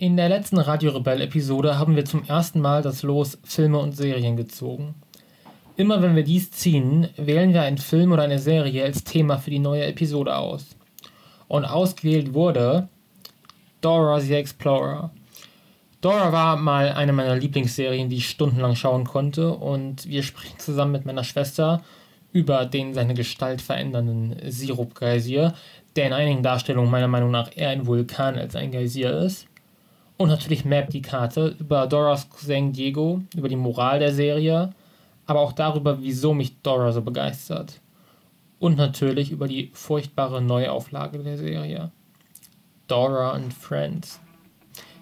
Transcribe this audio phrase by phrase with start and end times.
[0.00, 4.36] In der letzten Radio Rebell-Episode haben wir zum ersten Mal das Los Filme und Serien
[4.36, 4.94] gezogen.
[5.76, 9.50] Immer wenn wir dies ziehen, wählen wir einen Film oder eine Serie als Thema für
[9.50, 10.76] die neue Episode aus.
[11.48, 12.86] Und ausgewählt wurde
[13.80, 15.10] Dora the Explorer.
[16.00, 20.92] Dora war mal eine meiner Lieblingsserien, die ich stundenlang schauen konnte, und wir sprechen zusammen
[20.92, 21.82] mit meiner Schwester
[22.30, 25.54] über den seine Gestalt verändernden Sirup-Geysir,
[25.96, 29.48] der in einigen Darstellungen meiner Meinung nach eher ein Vulkan als ein Geysir ist.
[30.18, 34.70] Und natürlich Map die Karte über Doras Cousin Diego, über die Moral der Serie,
[35.26, 37.80] aber auch darüber, wieso mich Dora so begeistert.
[38.58, 41.92] Und natürlich über die furchtbare Neuauflage der Serie.
[42.88, 44.18] Dora and Friends.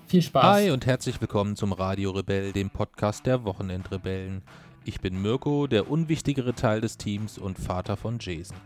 [0.06, 0.44] Viel Spaß.
[0.44, 4.42] Hi und herzlich willkommen zum Radio Rebell, dem Podcast der Wochenendrebellen.
[4.84, 8.58] Ich bin Mirko, der unwichtigere Teil des Teams und Vater von Jason.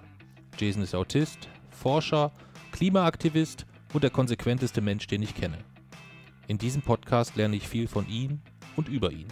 [0.59, 2.33] Jason ist Autist, Forscher,
[2.73, 5.59] Klimaaktivist und der konsequenteste Mensch, den ich kenne.
[6.51, 8.41] In diesem Podcast lerne ich viel von ihm
[8.75, 9.29] und über ihn.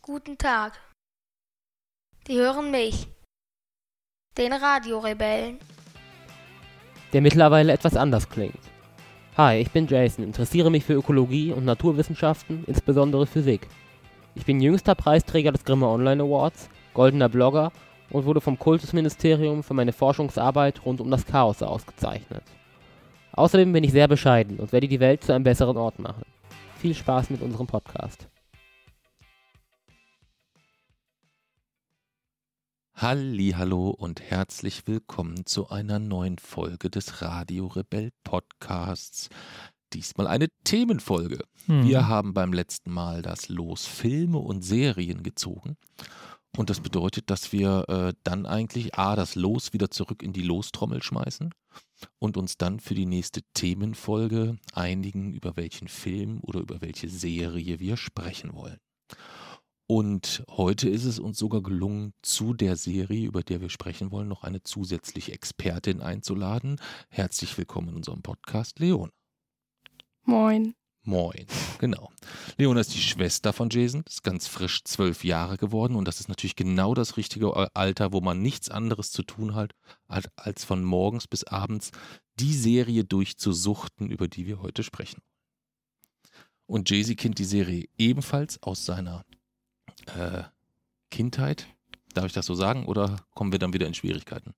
[0.00, 0.72] Guten Tag.
[2.26, 3.08] Die hören mich,
[4.38, 5.58] den Radiorebellen.
[7.12, 8.58] der mittlerweile etwas anders klingt.
[9.36, 13.68] Hi, ich bin Jason, interessiere mich für Ökologie und Naturwissenschaften, insbesondere Physik.
[14.34, 17.70] Ich bin jüngster Preisträger des Grimme Online Awards, goldener Blogger
[18.08, 22.44] und wurde vom Kultusministerium für meine Forschungsarbeit rund um das Chaos ausgezeichnet.
[23.38, 26.24] Außerdem bin ich sehr bescheiden und werde die Welt zu einem besseren Ort machen.
[26.78, 28.26] Viel Spaß mit unserem Podcast.
[32.96, 39.28] Hallo und herzlich willkommen zu einer neuen Folge des Radio Rebell Podcasts.
[39.92, 41.44] Diesmal eine Themenfolge.
[41.66, 41.86] Hm.
[41.86, 45.76] Wir haben beim letzten Mal das Los Filme und Serien gezogen.
[46.58, 50.42] Und das bedeutet, dass wir äh, dann eigentlich A, das Los wieder zurück in die
[50.42, 51.54] Lostrommel schmeißen
[52.18, 57.78] und uns dann für die nächste Themenfolge einigen, über welchen Film oder über welche Serie
[57.78, 58.78] wir sprechen wollen.
[59.86, 64.26] Und heute ist es uns sogar gelungen, zu der Serie, über der wir sprechen wollen,
[64.26, 66.80] noch eine zusätzliche Expertin einzuladen.
[67.08, 69.12] Herzlich willkommen in unserem Podcast, Leon.
[70.24, 70.74] Moin.
[71.08, 71.46] Moin.
[71.78, 72.10] Genau.
[72.58, 76.28] Leona ist die Schwester von Jason, ist ganz frisch zwölf Jahre geworden und das ist
[76.28, 79.72] natürlich genau das richtige Alter, wo man nichts anderes zu tun hat,
[80.36, 81.92] als- von morgens bis abends
[82.38, 85.22] die Serie durchzusuchten, über die wir heute sprechen.
[86.66, 89.24] Und Jay-Z kennt die Serie ebenfalls aus seiner
[90.14, 90.42] äh,
[91.10, 91.66] Kindheit.
[92.12, 94.52] Darf ich das so sagen oder kommen wir dann wieder in Schwierigkeiten?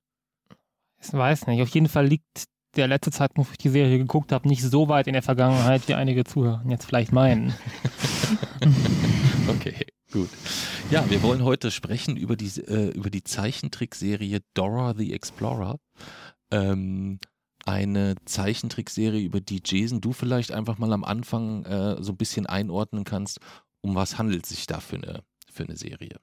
[1.00, 1.62] Ich weiß nicht.
[1.62, 4.88] Auf jeden Fall liegt der letzte Zeitpunkt, wo ich die Serie geguckt habe, nicht so
[4.88, 7.54] weit in der Vergangenheit, wie einige Zuhörer jetzt vielleicht meinen.
[9.48, 10.28] Okay, gut.
[10.91, 15.78] Ja, wir wollen heute sprechen über die, äh, über die Zeichentrickserie Dora the Explorer.
[16.53, 17.19] Ähm,
[17.66, 22.47] eine Zeichentrickserie, über die Jason du vielleicht einfach mal am Anfang äh, so ein bisschen
[22.47, 23.41] einordnen kannst.
[23.82, 26.16] Um was handelt es sich da für eine, für eine Serie?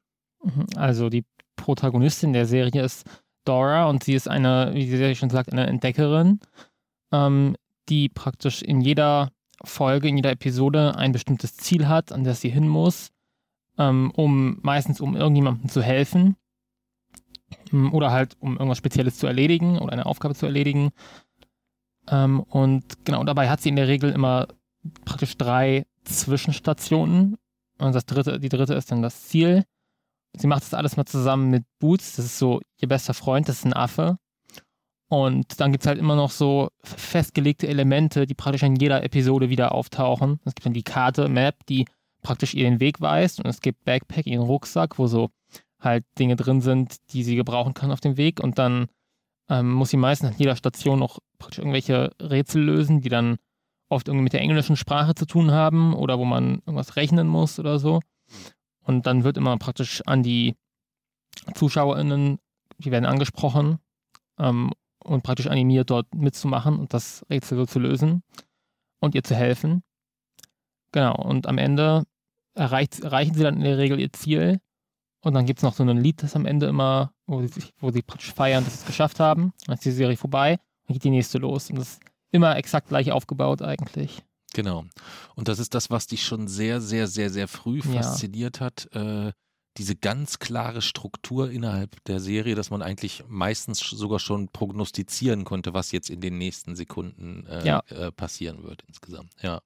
[0.43, 0.67] Mhm.
[0.75, 1.25] Also die
[1.55, 3.03] Protagonistin der Serie ist
[3.47, 6.39] Dora und sie ist eine, wie Serie schon sagt, eine Entdeckerin,
[7.11, 7.55] ähm,
[7.89, 9.29] die praktisch in jeder
[9.63, 13.09] Folge, in jeder Episode ein bestimmtes Ziel hat, an das sie hin muss,
[13.77, 16.35] ähm, um meistens um irgendjemandem zu helfen
[17.71, 20.91] ähm, oder halt um irgendwas Spezielles zu erledigen oder eine Aufgabe zu erledigen.
[22.09, 24.47] Ähm, und genau dabei hat sie in der Regel immer
[25.05, 27.37] praktisch drei Zwischenstationen.
[27.79, 29.63] Und das dritte, die dritte ist dann das Ziel.
[30.37, 33.59] Sie macht das alles mal zusammen mit Boots, das ist so ihr bester Freund, das
[33.59, 34.17] ist ein Affe.
[35.09, 39.49] Und dann gibt es halt immer noch so festgelegte Elemente, die praktisch in jeder Episode
[39.49, 40.39] wieder auftauchen.
[40.43, 41.85] Es gibt dann die Karte, Map, die
[42.21, 43.39] praktisch ihr den Weg weist.
[43.39, 45.29] Und es gibt Backpack, ihren Rucksack, wo so
[45.79, 48.41] halt Dinge drin sind, die sie gebrauchen kann auf dem Weg.
[48.41, 48.87] Und dann
[49.49, 53.37] ähm, muss sie meistens an jeder Station noch praktisch irgendwelche Rätsel lösen, die dann
[53.89, 57.59] oft irgendwie mit der englischen Sprache zu tun haben oder wo man irgendwas rechnen muss
[57.59, 58.01] oder so.
[58.87, 60.55] Und dann wird immer praktisch an die
[61.55, 62.39] ZuschauerInnen,
[62.77, 63.79] die werden angesprochen
[64.39, 64.71] ähm,
[65.03, 68.23] und praktisch animiert, dort mitzumachen und das Rätsel so zu lösen
[69.01, 69.83] und ihr zu helfen.
[70.93, 72.03] Genau, und am Ende
[72.53, 74.61] erreicht, erreichen sie dann in der Regel ihr Ziel.
[75.21, 77.91] Und dann gibt es noch so ein Lied, das am Ende immer, wo sie, wo
[77.91, 79.51] sie praktisch feiern, dass sie es geschafft haben.
[79.65, 81.69] Dann ist die Serie vorbei, dann geht die nächste los.
[81.69, 82.01] Und das ist
[82.31, 84.23] immer exakt gleich aufgebaut eigentlich.
[84.57, 84.85] Genau.
[85.35, 88.01] Und das ist das, was dich schon sehr, sehr, sehr, sehr früh Ja.
[88.01, 88.91] fasziniert hat.
[88.91, 89.31] Äh,
[89.77, 95.75] diese ganz klare Struktur innerhalb der Serie, dass man eigentlich meistens sogar schon prognostizieren konnte,
[95.75, 97.83] was jetzt in den nächsten Sekunden äh, Ja.
[97.89, 99.31] äh, passieren wird insgesamt.
[99.43, 99.61] Ja.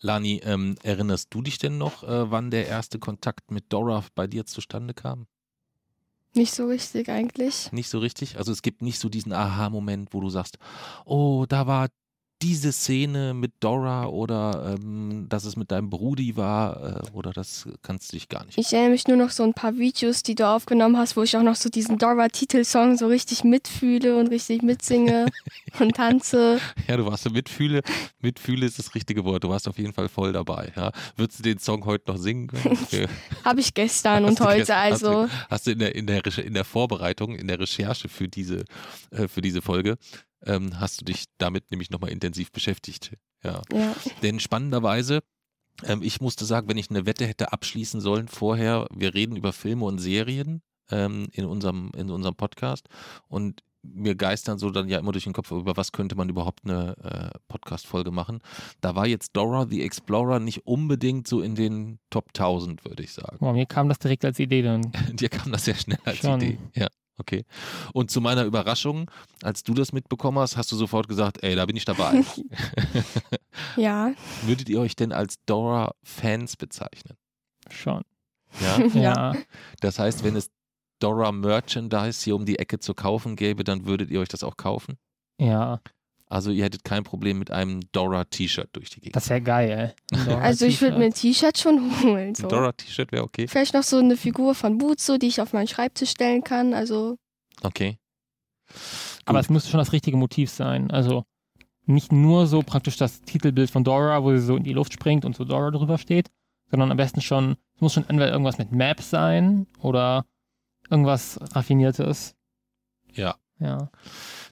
[0.00, 4.26] Lani, ähm, erinnerst du dich denn noch, äh, wann der erste Kontakt mit Dora bei
[4.26, 5.26] dir zustande kam?
[6.34, 7.70] Nicht so richtig eigentlich.
[7.70, 8.38] Nicht so richtig?
[8.38, 10.56] Also es gibt nicht so diesen Aha-Moment, wo du sagst,
[11.04, 11.88] oh, da war
[12.42, 17.66] diese Szene mit Dora oder ähm, dass es mit deinem Brudi war äh, oder das
[17.82, 18.58] kannst du dich gar nicht.
[18.58, 21.34] Ich erinnere mich nur noch so ein paar Videos, die du aufgenommen hast, wo ich
[21.36, 25.26] auch noch so diesen Dora-Titelsong so richtig mitfühle und richtig mitsinge
[25.80, 26.60] und tanze.
[26.86, 27.80] Ja, du warst so mitfühle.
[28.20, 29.42] Mitfühle ist das richtige Wort.
[29.44, 30.72] Du warst auf jeden Fall voll dabei.
[30.76, 30.92] Ja.
[31.16, 32.48] Würdest du den Song heute noch singen
[32.90, 33.08] können?
[33.44, 36.06] Habe ich gestern Hast und heute, gestern- also Hast du, hast du in, der, in,
[36.06, 38.64] der, in der Vorbereitung, in der Recherche für diese,
[39.10, 39.96] äh, für diese Folge,
[40.46, 43.16] ähm, hast du dich damit nämlich nochmal intensiv beschäftigt.
[43.42, 43.62] Ja.
[43.72, 43.94] ja.
[44.22, 45.20] Denn spannenderweise,
[45.84, 49.52] ähm, ich musste sagen, wenn ich eine Wette hätte abschließen sollen vorher, wir reden über
[49.52, 52.88] Filme und Serien ähm, in, unserem, in unserem Podcast
[53.28, 53.62] und
[53.94, 56.96] mir geistern so dann ja immer durch den Kopf, über was könnte man überhaupt eine
[57.32, 58.40] äh, Podcast-Folge machen.
[58.80, 63.12] Da war jetzt Dora the Explorer nicht unbedingt so in den Top 1000, würde ich
[63.12, 63.38] sagen.
[63.38, 64.90] Boah, mir kam das direkt als Idee dann.
[65.12, 66.40] Dir kam das sehr schnell als Schon.
[66.40, 66.58] Idee.
[66.74, 67.44] Ja, okay.
[67.92, 69.10] Und zu meiner Überraschung,
[69.42, 72.22] als du das mitbekommen hast, hast du sofort gesagt, ey, da bin ich dabei.
[73.76, 77.16] Ja, Würdet ihr euch denn als Dora-Fans bezeichnen?
[77.70, 78.02] Schon.
[78.60, 78.78] Ja.
[78.94, 79.34] Ja.
[79.80, 80.50] Das heißt, wenn es
[80.98, 84.56] Dora Merchandise hier um die Ecke zu kaufen gäbe, dann würdet ihr euch das auch
[84.56, 84.98] kaufen?
[85.38, 85.80] Ja.
[86.28, 89.16] Also ihr hättet kein Problem mit einem Dora-T-Shirt durch die Gegend.
[89.16, 89.94] Das wäre geil.
[90.10, 91.56] Dora also ich würde mir ein T-Shirt.
[91.56, 92.34] Schon holen.
[92.34, 92.44] So.
[92.44, 93.46] Ein Dora-T-Shirt wäre okay.
[93.46, 96.74] Vielleicht noch so eine Figur von Butzo, die ich auf meinen Schreibtisch stellen kann.
[96.74, 97.16] Also
[97.62, 97.98] Okay.
[99.24, 99.44] Aber Gut.
[99.44, 100.90] es müsste schon das richtige Motiv sein.
[100.90, 101.24] Also
[101.84, 105.24] nicht nur so praktisch das Titelbild von Dora, wo sie so in die Luft springt
[105.24, 106.30] und so Dora drüber steht,
[106.70, 110.26] sondern am besten schon, es muss schon entweder irgendwas mit Maps sein oder
[110.90, 112.34] irgendwas Raffiniertes.
[113.12, 113.36] Ja.
[113.58, 113.90] Ja.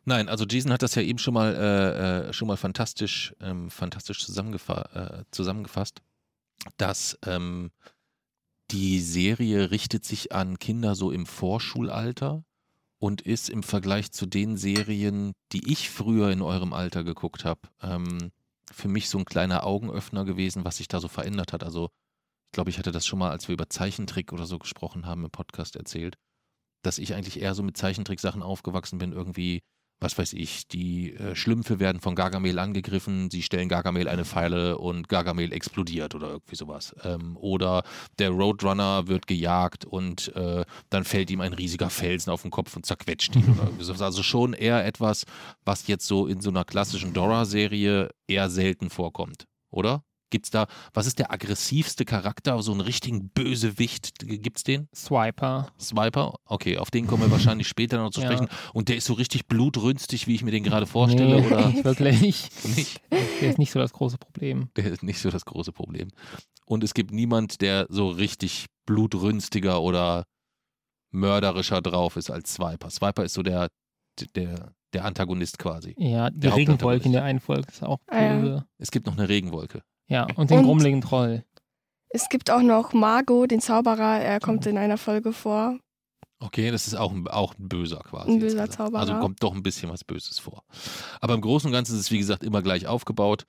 [0.07, 3.71] Nein, also Jason hat das ja eben schon mal, äh, äh, schon mal fantastisch, ähm,
[3.71, 6.03] fantastisch zusammengefa äh, zusammengefasst,
[6.77, 7.71] dass ähm,
[8.71, 12.45] die Serie richtet sich an Kinder so im Vorschulalter
[12.99, 17.61] und ist im Vergleich zu den Serien, die ich früher in eurem Alter geguckt habe,
[17.83, 18.31] ähm,
[18.71, 21.65] für mich so ein kleiner Augenöffner gewesen, was sich da so verändert hat.
[21.65, 21.91] Also
[22.47, 25.25] ich glaube, ich hatte das schon mal, als wir über Zeichentrick oder so gesprochen haben
[25.25, 26.17] im Podcast erzählt,
[26.83, 29.63] dass ich eigentlich eher so mit Zeichentricksachen aufgewachsen bin, irgendwie
[30.05, 34.79] was weiß ich, die äh, Schlümpfe werden von Gargamel angegriffen, sie stellen Gargamel eine Pfeile
[34.79, 36.95] und Gargamel explodiert oder irgendwie sowas.
[37.03, 37.83] Ähm, oder
[38.19, 42.77] der Roadrunner wird gejagt und äh, dann fällt ihm ein riesiger Felsen auf den Kopf
[42.77, 43.59] und zerquetscht ihn.
[43.99, 45.25] Also schon eher etwas,
[45.65, 50.05] was jetzt so in so einer klassischen Dora-Serie eher selten vorkommt, oder?
[50.35, 54.19] Gibt's da, was ist der aggressivste Charakter, so einen richtigen Bösewicht?
[54.19, 54.89] Gibt's den?
[54.93, 55.69] Swiper.
[55.81, 56.35] Swiper?
[56.45, 58.27] Okay, auf den kommen wir wahrscheinlich später noch zu Ja.
[58.27, 58.49] sprechen.
[58.73, 61.85] Und der ist so richtig blutrünstig, wie ich mir den gerade vorstelle, nee, oder nicht
[61.85, 62.21] wirklich.
[62.23, 63.01] nicht?
[63.41, 64.71] Der ist nicht so das große Problem.
[64.75, 66.09] Der ist nicht so das große Problem.
[66.67, 70.25] Und es gibt niemand, der so richtig blutrünstiger oder
[71.13, 72.91] mörderischer drauf ist als Swiper.
[72.91, 73.69] Swiper ist so der,
[74.35, 75.95] der, der Antagonist quasi.
[75.97, 78.37] Ja, die Der Regenwolke in der einen Folge ist auch Ah, ja.
[78.41, 78.67] böse.
[78.79, 79.83] Es gibt noch eine Regenwolke.
[80.09, 81.45] Ja, und den Und- grummeligen Troll.
[82.11, 84.21] es gibt auch noch Margot, den Zauberer.
[84.21, 85.79] Er kommt in einer Folge vor.
[86.41, 88.31] Okay, das ist auch ein, auch ein böser quasi.
[88.33, 88.73] Ein böser insgesamt.
[88.73, 89.01] Zauberer.
[89.01, 90.63] Also kommt doch ein bisschen was Böses vor.
[91.21, 93.47] Aber im Großen und Ganzen ist es, wie gesagt, immer gleich aufgebaut.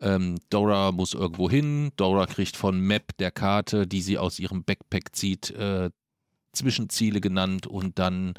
[0.00, 1.90] Ähm, Dora muss irgendwo hin.
[1.96, 5.90] Dora kriegt von Map der Karte, die sie aus ihrem Backpack zieht, äh,
[6.52, 8.34] Zwischenziele genannt und dann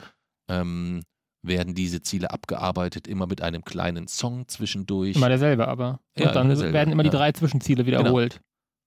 [0.47, 1.03] ähm,
[1.41, 5.15] werden diese Ziele abgearbeitet, immer mit einem kleinen Song zwischendurch.
[5.15, 5.99] Immer derselbe, aber.
[6.17, 8.41] Und Ja, dann derselbe, werden immer die drei Zwischenziele wiederholt.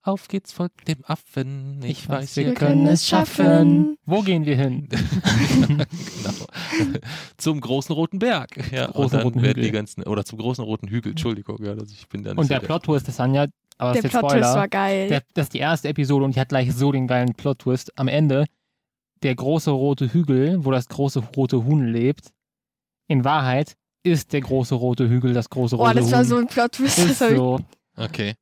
[0.05, 1.81] Auf geht's von dem Affen.
[1.85, 3.97] Ich, weiß, wir wir können es schaffen.
[4.05, 4.89] Wo gehen wir hin?
[5.69, 6.47] genau.
[7.37, 8.73] Zum großen roten Berg.
[8.73, 9.79] Ja, großen roten werden die Hügel.
[9.79, 12.59] ganzen, oder zum großen roten Hügel, Entschuldigung, ja, das, ich bin da nicht Und der
[12.59, 13.47] Plot-Twist ist dann ja,
[13.79, 14.55] aber das Der ist jetzt Plot-Twist Spoiler.
[14.57, 15.09] war geil.
[15.09, 17.97] Der, das ist die erste Episode und die hat gleich so den geilen Plot-Twist.
[17.97, 18.47] Am Ende,
[19.23, 22.33] der große rote Hügel, wo das große rote Huhn lebt,
[23.09, 26.13] in Wahrheit ist der große rote Hügel das große rote Boah, das Huhn.
[26.13, 26.99] war so ein Plot-Twist.
[26.99, 27.61] Das ist so.
[27.97, 28.35] Okay.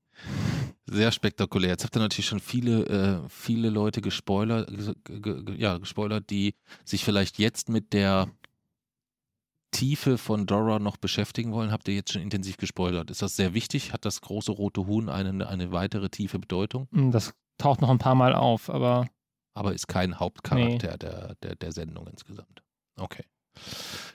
[0.86, 1.70] Sehr spektakulär.
[1.70, 4.68] Jetzt habt ihr natürlich schon viele, äh, viele Leute gespoilert,
[5.04, 8.28] ge- ge- ge- ja, gespoilert, die sich vielleicht jetzt mit der
[9.72, 11.70] Tiefe von Dora noch beschäftigen wollen.
[11.70, 13.10] Habt ihr jetzt schon intensiv gespoilert?
[13.10, 13.92] Ist das sehr wichtig?
[13.92, 16.88] Hat das große rote Huhn eine, eine weitere tiefe Bedeutung?
[16.92, 19.06] Hm, Das taucht noch ein paar Mal auf, aber
[19.54, 22.62] aber ist kein Hauptcharakter der, der, der Sendung insgesamt.
[22.96, 23.24] Okay.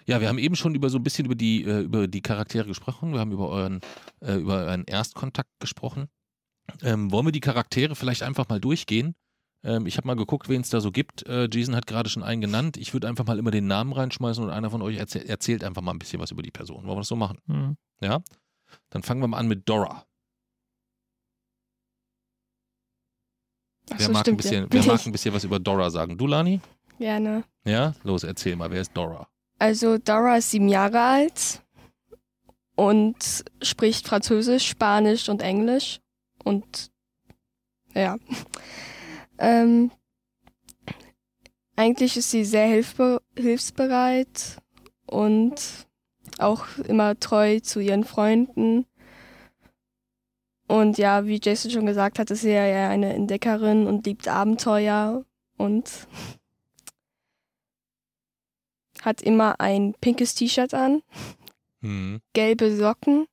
[0.06, 2.68] Ja, wir haben eben schon über so ein bisschen über die, äh, über die Charaktere
[2.68, 3.14] gesprochen.
[3.14, 3.82] Wir haben über euren,
[4.22, 6.08] äh, über euren Erstkontakt gesprochen.
[6.82, 9.16] Ähm, wollen wir die Charaktere vielleicht einfach mal durchgehen?
[9.64, 11.28] Ähm, ich habe mal geguckt, wen es da so gibt.
[11.28, 12.78] Äh, Jason hat gerade schon einen genannt.
[12.78, 15.82] Ich würde einfach mal immer den Namen reinschmeißen und einer von euch erzäh erzählt einfach
[15.82, 16.84] mal ein bisschen was über die Person.
[16.84, 17.40] Wollen wir das so machen?
[17.48, 17.78] hm.
[18.00, 18.22] Ja?
[18.90, 20.06] Dann fangen wir mal an mit Dora.
[23.90, 24.68] Wer, so, mag, ein bisschen, ja.
[24.70, 26.18] wer mag ein bisschen was über Dora sagen?
[26.18, 26.62] Du, Lani?
[26.98, 27.44] Gerne.
[27.66, 27.94] Ja?
[28.04, 29.28] Los, erzähl mal, wer ist Dora?
[29.60, 31.62] Also Dora ist sieben Jahre alt
[32.76, 36.00] und spricht Französisch, Spanisch und Englisch.
[36.44, 36.92] Und
[37.94, 38.18] ja.
[39.38, 39.92] Ähm,
[41.76, 44.62] eigentlich ist sie sehr hilfbe hilfsbereit
[45.06, 45.88] und
[46.40, 48.86] auch immer treu zu ihren Freunden.
[50.70, 55.26] Und ja, wie Jason schon gesagt hat, ist sie ja eine Entdeckerin und liebt Abenteuer
[55.58, 56.08] und
[59.06, 61.02] hat immer ein pinkes T-Shirt an,
[61.82, 62.22] Mhm.
[62.34, 63.28] gelbe Socken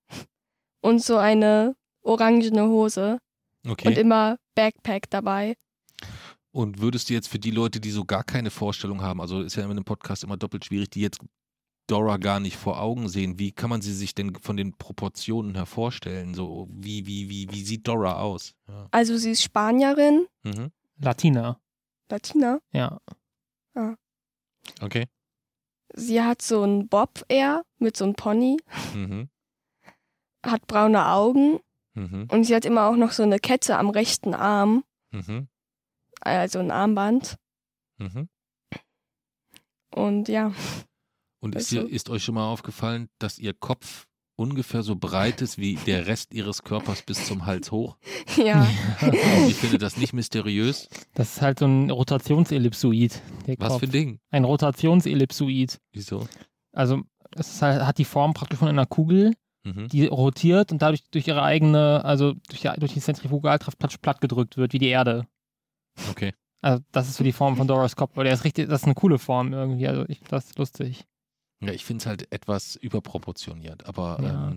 [0.81, 3.19] und so eine orangene Hose
[3.65, 3.95] und Okay.
[3.99, 5.55] immer Backpack dabei.
[6.51, 9.57] Und würdest du jetzt für die Leute, die so gar keine Vorstellung haben, also ist
[9.57, 11.21] ja in einem Podcast immer doppelt schwierig, die jetzt
[11.87, 15.55] Dora gar nicht vor Augen sehen, wie kann man sie sich denn von den Proportionen
[15.55, 16.35] her vorstellen?
[16.35, 18.55] So, wie, wie, wie, wie sieht Dora aus?
[18.69, 18.87] Ja.
[18.91, 20.71] Also sie ist Spanierin, Mhm.
[20.99, 21.59] Latina.
[22.11, 22.61] Latina.
[22.73, 23.01] Ja.
[24.81, 25.07] Okay.
[25.95, 28.57] Sie hat so einen Bob eher mit so einem Pony,
[28.95, 29.29] Mhm.
[30.45, 31.61] hat braune Augen
[31.95, 32.29] Mhm.
[32.31, 35.49] und sie hat immer auch noch so eine Kette am rechten Arm, Mhm.
[36.21, 37.37] also ein Armband.
[37.99, 38.29] Mhm.
[39.95, 40.53] Und ja,
[41.41, 44.07] Und ist, Also- ihr, ist euch schon mal aufgefallen, dass ihr Kopf
[44.43, 47.97] ungefähr so breit ist wie der Rest ihres Körpers bis zum Hals hoch?
[48.37, 48.67] ja,
[49.01, 49.15] Und
[49.49, 50.89] ich finde das nicht mysteriös.
[51.15, 53.21] Das ist halt so ein Rotationsellipsoid.
[53.59, 54.19] Was für ein Ding?
[54.31, 55.79] Ein Rotationsellipsoid.
[55.93, 56.27] Wieso?
[56.73, 57.03] Also
[57.37, 59.33] es ist halt, hat die Form praktisch von einer Kugel,
[59.65, 59.87] Mhm.
[59.87, 64.21] die rotiert und dadurch durch ihre eigene, also durch die, durch die Zentrifugalkraft platt, platt
[64.21, 65.25] gedrückt wird, wie die Erde.
[66.11, 66.33] Okay.
[66.63, 68.87] Also das ist so die Form von Doras Kopf, weil der ist richtig, das ist
[68.87, 69.87] eine coole Form irgendwie.
[69.87, 71.05] Also ich, das ist lustig.
[71.63, 74.49] Ja, ich finde es halt etwas überproportioniert, aber Ja.
[74.49, 74.57] ähm,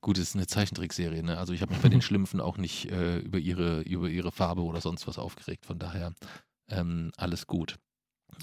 [0.00, 1.38] gut, es ist eine Zeichentrickserie, ne?
[1.38, 4.62] Also ich habe mich bei den Schlümpfen auch nicht äh, über, ihre, über ihre Farbe
[4.62, 6.12] oder sonst was aufgeregt, von daher
[6.68, 7.76] ähm, alles gut.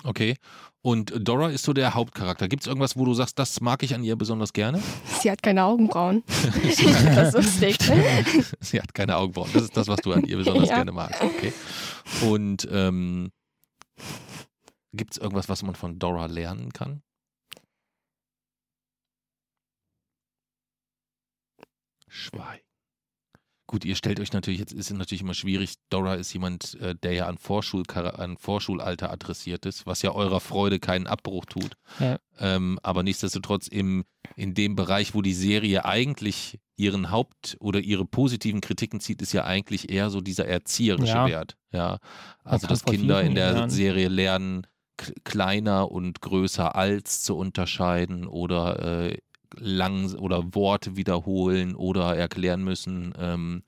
[0.03, 0.35] Okay.
[0.81, 2.47] Und Dora ist so der Hauptcharakter.
[2.49, 4.81] Gibt es irgendwas, wo du sagst, das mag ich an ihr besonders gerne?
[5.21, 6.23] sie hat keine Augenbrauen.
[6.63, 7.77] ich finde das lustig.
[8.59, 9.49] Sie hat keine Augenbrauen.
[9.53, 10.75] Das ist das, was du an ihr besonders Ja.
[10.75, 11.21] gerne magst.
[11.21, 11.51] Okay.
[12.29, 13.31] Und ähm,
[14.93, 17.01] gibt es irgendwas, was man von Dora lernen kann?
[22.17, 22.63] Schweig.
[23.69, 26.95] Gut, ihr stellt euch natürlich, jetzt ist es natürlich immer schwierig, Dora ist jemand, äh,
[26.95, 31.73] der ja an, Vorschul an Vorschulalter adressiert ist, was ja eurer Freude keinen Abbruch tut.
[31.99, 32.17] Ja.
[32.39, 34.05] Ähm, aber nichtsdestotrotz im,
[34.37, 39.33] in dem Bereich, wo die Serie eigentlich ihren Haupt- oder ihre positiven Kritiken zieht, ist
[39.33, 41.27] ja eigentlich eher so dieser erzieherische Ja.
[41.27, 41.57] Wert.
[41.71, 41.99] Ja.
[42.45, 43.69] Also, dass Kinder in der lernen.
[43.69, 44.65] Serie lernen,
[45.25, 49.17] kleiner und größer als zu unterscheiden oder äh,
[49.55, 53.13] lang oder Worte wiederholen oder erklären müssen.
[53.17, 53.63] Ähm,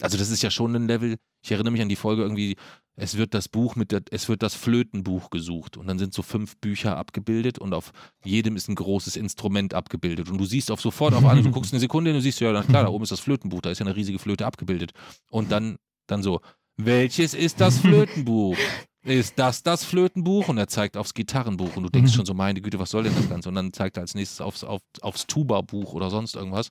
[0.00, 1.16] also das ist ja schon ein Level.
[1.42, 2.56] Ich erinnere mich an die Folge irgendwie,
[2.94, 6.22] es wird das Buch mit der, es wird das Flötenbuch gesucht und dann sind so
[6.22, 7.92] fünf Bücher abgebildet und auf
[8.24, 11.72] jedem ist ein großes Instrument abgebildet und du siehst auf sofort auf alle, du guckst
[11.72, 13.78] eine Sekunde und du siehst ja, na klar, da oben ist das Flötenbuch, da ist
[13.78, 14.92] ja eine riesige Flöte abgebildet
[15.30, 16.40] und dann, dann so,
[16.76, 18.56] welches ist das Flötenbuch?
[19.04, 20.48] Ist das das Flötenbuch?
[20.48, 23.14] Und er zeigt aufs Gitarrenbuch und du denkst schon so, meine Güte, was soll denn
[23.16, 23.48] das Ganze?
[23.48, 26.70] Und dann zeigt er als nächstes aufs, auf, aufs Tuba-Buch oder sonst irgendwas.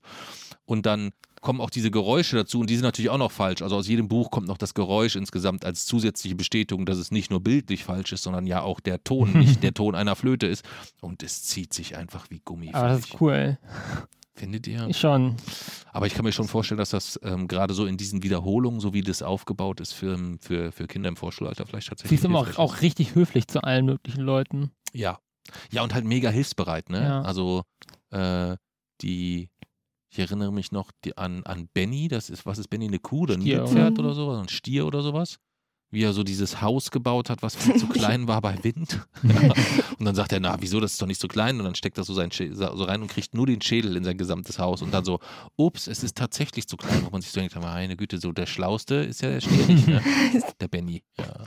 [0.66, 1.12] Und dann
[1.42, 3.62] kommen auch diese Geräusche dazu und die sind natürlich auch noch falsch.
[3.62, 7.32] Also aus jedem Buch kommt noch das Geräusch insgesamt als zusätzliche Bestätigung, dass es nicht
[7.32, 10.64] nur bildlich falsch ist, sondern ja auch der Ton nicht der Ton einer Flöte ist.
[11.02, 12.70] Und es zieht sich einfach wie Gummi.
[12.74, 13.58] Aber das ist cool.
[14.42, 14.92] Findet ihr?
[14.92, 15.36] Schon.
[15.94, 18.92] Aber ich kann mir schon vorstellen, dass das ähm, gerade so in diesen Wiederholungen, so
[18.92, 22.18] wie das aufgebaut ist für, für, für Kinder im Vorschulalter, vielleicht Sie tatsächlich.
[22.20, 24.72] ist immer auch, auch richtig höflich zu allen möglichen Leuten.
[24.94, 25.20] Ja.
[25.70, 27.04] Ja, und halt mega hilfsbereit, ne?
[27.04, 27.22] Ja.
[27.22, 27.62] Also,
[28.10, 28.56] äh,
[29.02, 29.50] die,
[30.10, 33.22] ich erinnere mich noch die, an, an Benny, das ist, was ist Benny, eine Kuh
[33.22, 34.08] oder ein Nilpferd oder?
[34.08, 35.38] oder sowas, ein Stier oder sowas?
[35.92, 39.06] Wie er so dieses Haus gebaut hat, was viel zu klein war bei Wind.
[39.24, 39.54] ja.
[40.00, 41.60] Und dann sagt er, na, wieso, das ist doch nicht so klein.
[41.60, 44.18] Und dann steckt er so, sein so rein und kriegt nur den Schädel in sein
[44.18, 44.82] gesamtes Haus.
[44.82, 45.20] Und dann so,
[45.58, 48.48] ups, es ist tatsächlich zu klein, wo man sich so denkt, meine Güte, so der
[48.48, 50.02] Schlauste ist ja der nicht, ne?
[50.60, 51.46] Der Benny, ja.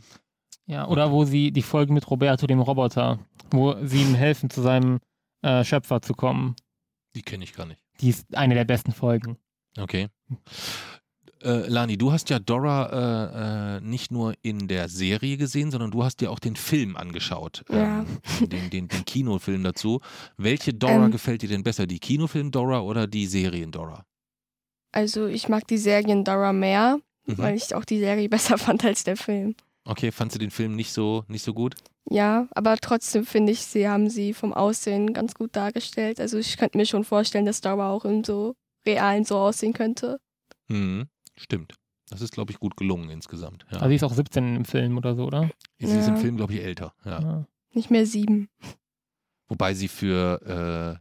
[0.66, 3.18] Ja, oder wo sie die Folge mit Roberto, dem Roboter,
[3.50, 5.00] wo sie ihm helfen, zu seinem
[5.42, 6.56] äh, Schöpfer zu kommen.
[7.14, 7.80] Die kenne ich gar nicht.
[8.00, 9.36] Die ist eine der besten Folgen.
[9.78, 10.08] Okay.
[11.44, 15.90] Äh, Lani, du hast ja Dora äh, äh, nicht nur in der Serie gesehen, sondern
[15.90, 17.62] du hast dir auch den Film angeschaut.
[17.70, 18.00] Ja.
[18.40, 20.00] Ähm, den, den, den Kinofilm dazu.
[20.38, 21.10] Welche Dora Ähm.
[21.10, 21.86] gefällt dir denn besser?
[21.86, 24.04] Die Kinofilm Dora oder die Serien Dora?
[24.92, 27.38] Also ich mag die Serien Dora mehr, Mhm.
[27.38, 29.54] weil ich auch die Serie besser fand als der Film.
[29.86, 31.74] Okay, fandst du den Film nicht so, nicht so gut?
[32.10, 36.20] Ja, aber trotzdem finde ich, sie haben sie vom Aussehen ganz gut dargestellt.
[36.20, 38.54] Also ich könnte mir schon vorstellen, dass Dora auch in so
[38.86, 40.18] realen so aussehen könnte.
[40.68, 41.06] Mhm.
[41.36, 41.74] Stimmt.
[42.10, 43.64] Das ist, glaube ich, gut gelungen insgesamt.
[43.70, 43.78] Ja.
[43.78, 45.50] Also sie ist auch 17 im Film oder so, oder?
[45.78, 46.20] sie ist im ja.
[46.20, 46.94] Film, glaube ich, älter.
[47.04, 47.20] Ja.
[47.20, 47.46] Ja.
[47.72, 48.48] Nicht mehr sieben.
[49.48, 51.00] Wobei sie für,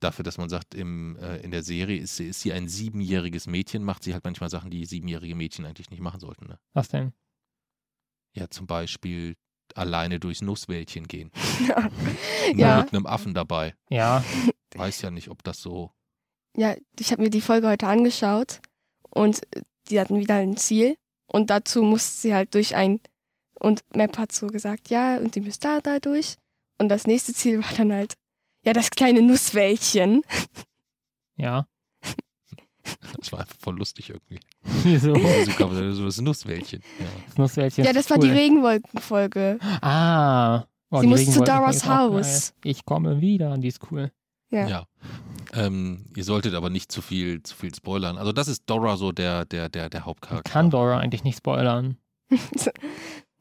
[0.00, 3.46] dafür, dass man sagt, im, äh, in der Serie ist, sie- ist sie ein siebenjähriges
[3.46, 6.46] Mädchen, macht sie halt manchmal Sachen, die siebenjährige Mädchen eigentlich nicht machen sollten.
[6.46, 6.58] Ne?
[6.72, 7.12] Was denn?
[8.34, 9.36] Ja, zum Beispiel
[9.74, 11.30] alleine durchs Nusswäldchen gehen.
[11.60, 12.80] Nur Ja.
[12.82, 13.74] mit einem Affen dabei.
[13.88, 14.24] Ja,
[14.74, 15.92] Weiß ja nicht, ob das so.
[16.56, 18.60] Ja, ich habe mir die Folge heute angeschaut
[19.10, 19.40] und
[19.90, 23.00] die hatten wieder ein Ziel und dazu musste sie halt durch ein
[23.58, 26.36] und Map hat so gesagt, ja, und die müsst da, da durch
[26.78, 28.14] und das nächste Ziel war dann halt,
[28.64, 30.22] ja, das kleine Nusswäldchen.
[31.36, 31.66] ja.
[33.20, 34.40] Das war einfach voll lustig irgendwie.
[34.82, 35.14] Wieso?
[35.44, 36.82] So kann man so das Nusswäldchen.
[36.98, 37.06] Ja.
[37.26, 38.24] Das Nusswäldchen Ja, das war cool.
[38.24, 39.58] die Regenwolkenfolge.
[39.80, 40.64] Ah.
[40.90, 41.82] Oh, Sie musste zu geil.
[41.86, 42.52] Haus.
[42.64, 44.10] Ich komme wieder, die ist cool.
[44.50, 44.68] Ja.
[44.68, 44.84] Ja.
[45.52, 48.18] Ähm, ihr solltet aber nicht zu viel, zu viel spoilern.
[48.18, 50.50] Also das ist Dora so der, der, der, der Hauptcharakter.
[50.50, 51.96] kann Dora eigentlich nicht spoilern.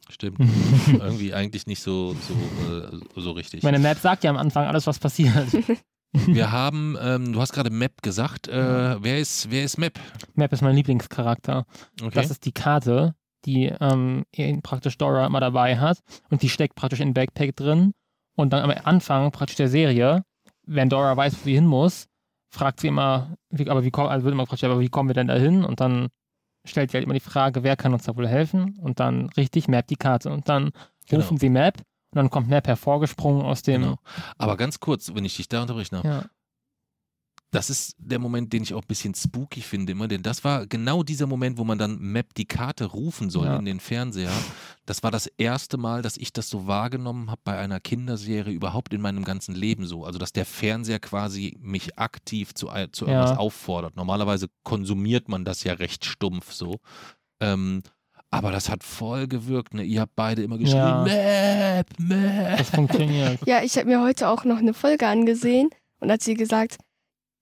[0.10, 0.40] Stimmt.
[0.88, 2.34] Irgendwie eigentlich nicht so, so,
[2.74, 3.62] äh, so richtig.
[3.62, 5.48] Meine Map sagt ja am Anfang alles, was passiert.
[6.12, 8.48] Wir haben, ähm, du hast gerade Map gesagt.
[8.48, 10.00] Äh, wer, ist, wer ist Map?
[10.34, 11.68] Map ist mein Lieblingscharakter.
[12.02, 12.10] Okay.
[12.16, 13.14] Das ist die Karte,
[13.46, 14.26] die ähm,
[14.64, 16.00] praktisch Dora immer dabei hat.
[16.32, 17.94] Und die steckt praktisch in den Backpack drin.
[18.36, 20.24] Und dann am Anfang praktisch der Serie,
[20.70, 22.08] wenn Dora weiß, wo sie hin muss,
[22.54, 25.14] fragt sie immer, wie, aber wie kommen, also wird immer gefragt, aber wie kommen wir
[25.14, 25.64] denn da hin?
[25.64, 26.10] Und dann
[26.66, 28.78] stellt sie halt immer die Frage, wer kann uns da wohl helfen?
[28.82, 30.32] Und dann richtig Map die Karte.
[30.32, 30.72] Und dann
[31.08, 31.24] Genau.
[31.24, 33.82] rufen sie Map und dann kommt Map hervorgesprungen aus dem.
[33.82, 33.96] Genau.
[34.38, 36.04] Aber ganz kurz, wenn ich dich da unterbreche, noch.
[36.04, 36.26] Ja.
[37.52, 40.68] Das ist der Moment, den ich auch ein bisschen spooky finde immer, denn das war
[40.68, 43.58] genau dieser Moment, wo man dann Map die Karte rufen soll Ja.
[43.58, 44.32] in den Fernseher.
[44.86, 48.94] Das war das erste Mal, dass ich das so wahrgenommen habe bei einer Kinderserie überhaupt
[48.94, 50.06] in meinem ganzen Leben so.
[50.06, 53.12] Also, dass der Fernseher quasi mich aktiv zu, zu Ja.
[53.14, 53.96] irgendwas auffordert.
[53.96, 56.78] Normalerweise konsumiert man das ja recht stumpf so.
[57.40, 57.82] Ähm,
[58.32, 59.74] aber das hat voll gewirkt.
[59.74, 59.84] Ne?
[59.84, 61.04] Ihr habt beide immer geschrien, Ja.
[61.04, 62.58] Map, Map.
[62.60, 63.40] Das funktioniert.
[63.48, 66.78] Ja, ich habe mir heute auch noch eine Folge angesehen und hat sie gesagt,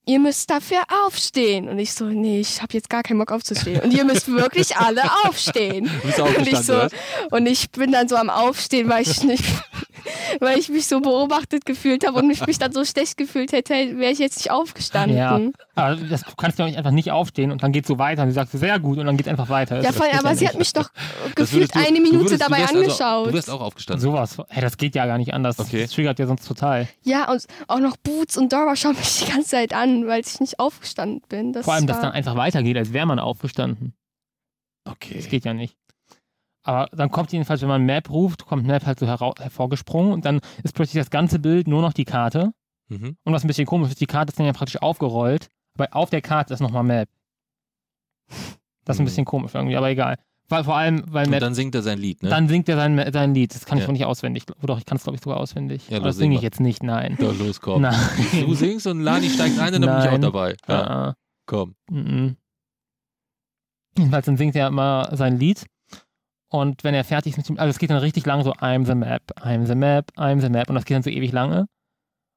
[0.07, 1.67] ihr müsst dafür aufstehen.
[1.67, 3.81] Und ich so, nee, ich habe jetzt gar keinen Bock aufzustehen.
[3.81, 5.85] Und ihr müsst wirklich alle aufstehen.
[6.17, 6.87] Und ich, so,
[7.31, 9.43] und ich bin dann so am Aufstehen, weil ich nicht,
[10.39, 13.73] weil ich mich so beobachtet gefühlt habe und mich, mich dann so schlecht gefühlt hätte,
[13.73, 15.17] wäre ich jetzt nicht aufgestanden.
[15.17, 15.37] Ja.
[15.39, 17.97] Ja, Aber das du kannst ja auch nicht einfach nicht aufstehen und dann geht so
[17.97, 19.81] weiter und sie sagt so, sehr gut und dann geht einfach weiter.
[19.81, 20.53] Das- voll, aber sie nicht.
[20.53, 20.89] hat mich doch
[21.35, 23.27] gefühlt du- eine du Minute würdest- du dabei also- angeschaut.
[23.29, 24.01] Du wärst auch aufgestanden.
[24.01, 24.37] Sowas.
[24.49, 25.59] Hey, das geht ja gar nicht anders.
[25.59, 25.81] Okay.
[25.83, 26.87] Das triggert ja sonst total.
[27.03, 30.39] ja, und auch noch Boots und Dora schauen mich die ganze Zeit an, weil ich
[30.39, 31.53] nicht aufgestanden bin.
[31.53, 33.93] Das Vor allem, dass dann einfach weitergeht, als wäre man aufgestanden.
[34.85, 35.15] Okay.
[35.15, 35.75] Das geht ja nicht.
[36.67, 40.41] Aber dann kommt jedenfalls, wenn man Map ruft, kommt Map halt so hervorgesprungen und dann
[40.63, 42.51] ist plötzlich das ganze Bild nur noch die Karte.
[42.89, 43.15] Mhm.
[43.23, 46.09] Und was ein bisschen komisch ist, die Karte ist dann ja praktisch aufgerollt, aber auf
[46.09, 47.07] der Karte ist nochmal Map.
[48.83, 49.05] Das ist ein Mhm.
[49.05, 50.17] bisschen komisch irgendwie, aber egal.
[50.49, 52.29] Weil, vor allem, weil Und Map, dann singt er sein Lied, ne?
[52.29, 53.53] dann singt er sein, sein Lied.
[53.55, 53.87] Das kann ich Ja.
[53.87, 54.43] wohl nicht auswendig.
[54.59, 55.87] Oder doch, ich kann es glaube ich sogar auswendig.
[55.89, 57.17] Ja, los, das singe sing ich jetzt nicht, nein.
[57.19, 57.81] Ja, los, komm.
[57.83, 57.97] Nein.
[58.41, 60.21] Du singst und Lani steigt ein und dann bin ich auch Nein.
[60.21, 60.55] dabei.
[60.67, 61.75] Ja, Ah, komm.
[61.89, 62.35] mhm.
[63.97, 65.65] Jedenfalls dann singt er immer sein Lied.
[66.49, 68.85] Und wenn er fertig ist mit dem, also es geht dann richtig lang so, I'm
[68.85, 70.69] the map, I'm the map, I'm the map.
[70.69, 71.65] Und das geht dann so ewig lange.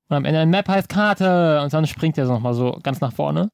[0.09, 1.61] Und am Ende, Map heißt Karte.
[1.63, 3.49] Und dann springt er so nochmal so ganz nach vorne.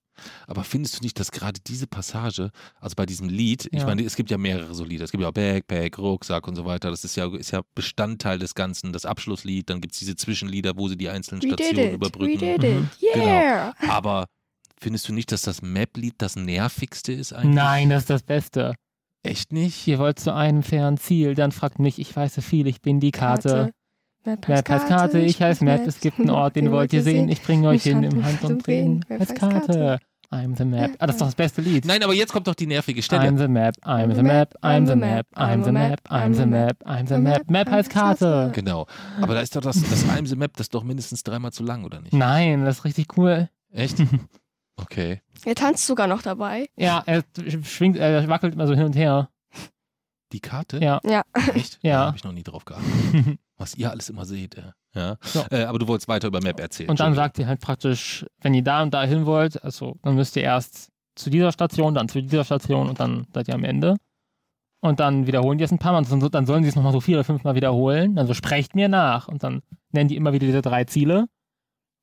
[0.47, 3.85] Aber findest du nicht, dass gerade diese Passage, also bei diesem Lied, ich Ja.
[3.87, 5.05] meine, es gibt ja mehrere so Lieder.
[5.05, 6.89] Es gibt ja auch Backpack, Rucksack und so weiter.
[6.89, 9.69] Das ist ja, ist ja Bestandteil des Ganzen, das Abschlusslied.
[9.69, 12.41] Dann gibt es diese Zwischenlieder, wo sie die einzelnen We did Stationen it, überbrücken.
[12.41, 12.75] we did it,
[13.15, 13.21] Mhm.
[13.21, 13.75] yeah.
[13.91, 14.25] Aber
[14.81, 17.55] findest du nicht, dass das Map-Lied das nervigste ist eigentlich?
[17.55, 18.75] Nein, das ist das Beste.
[19.27, 19.87] Echt nicht?
[19.87, 23.01] Ihr wollt zu einem fernen Ziel, dann fragt mich, ich weiß so viel, ich bin
[23.01, 23.71] die Karte.
[24.25, 27.29] Map Map heißt Karte, ich heiße Map, es gibt einen Ort, den wollt ihr sehen,
[27.29, 29.05] ich bringe euch hin im Hand und Drehen.
[29.09, 29.99] Map Heißt heißt Karte.
[30.33, 30.97] I'm the Map.
[30.99, 31.85] Ah, das ist doch das beste Lied.
[31.85, 33.29] Nein, aber jetzt kommt doch die nervige Stelle.
[33.29, 36.77] I'm the Map, I'm the Map, I'm the Map, I'm the Map, I'm the Map,
[36.85, 37.49] I'm the Map.
[37.49, 38.51] Map heißt Karte.
[38.53, 38.87] Genau.
[39.21, 41.63] Aber da ist doch das, das I'm the Map, das ist doch mindestens dreimal zu
[41.63, 42.13] lang, oder nicht?
[42.13, 43.49] Nein, das ist richtig cool.
[43.73, 43.99] Echt?
[44.77, 45.23] Okay.
[45.45, 46.69] Er tanzt sogar noch dabei.
[46.77, 47.25] Ja, er
[47.63, 49.31] schwingt, er wackelt immer so hin und her.
[50.33, 50.79] Die Karte?
[50.79, 51.01] Ja.
[51.05, 51.23] Ja.
[51.55, 51.79] Echt?
[51.83, 52.01] Ja.
[52.01, 53.39] Da habe ich noch nie drauf geachtet.
[53.59, 54.57] Was ihr alles immer seht.
[54.95, 55.17] Ja.
[55.23, 55.45] So.
[55.51, 56.91] Äh, aber du wolltest weiter über Map erzählen.
[56.91, 60.15] Und dann sagt ihr halt praktisch, wenn ihr da und da hin wollt, also dann
[60.15, 63.65] müsst ihr erst zu dieser Station, dann zu dieser Station und dann seid ihr am
[63.65, 63.97] Ende.
[64.81, 67.01] Und dann wiederholen die es ein paar Mal und dann sollen sie es nochmal so
[67.01, 68.19] vier oder fünf Mal wiederholen.
[68.19, 69.27] Also sprecht mir nach.
[69.29, 71.27] Und dann nennen die immer wieder diese drei Ziele.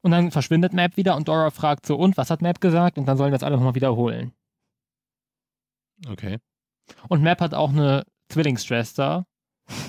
[0.04, 2.98] Und dann verschwindet Map wieder und Dora fragt so, und was hat Map gesagt?
[2.98, 4.34] Und dann sollen das alle nochmal wiederholen.
[6.08, 6.39] Okay.
[7.08, 9.26] Und Map hat auch eine Zwillingsschwester.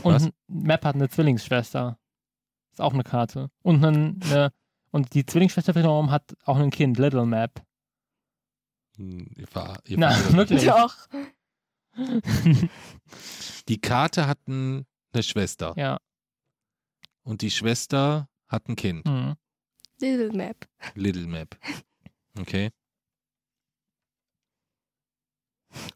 [0.05, 0.31] Und Was?
[0.47, 1.99] Map hat eine Zwillingsschwester.
[2.73, 3.51] Ist auch eine Karte.
[3.63, 4.53] Und eine, eine
[4.93, 7.61] und die Zwillingsschwester wiederum hat auch ein Kind, Little Map.
[8.97, 10.65] Hm, Ihr ver, ihr Na, wirklich?
[10.65, 10.95] Doch.
[13.69, 15.75] Die Karte hat ein, eine Schwester.
[15.77, 15.99] ja.
[17.27, 19.07] Und die Schwester hat ein Kind.
[19.07, 19.35] Mhm.
[20.05, 20.67] Little Map.
[20.95, 21.57] Little Map.
[22.39, 22.71] Okay.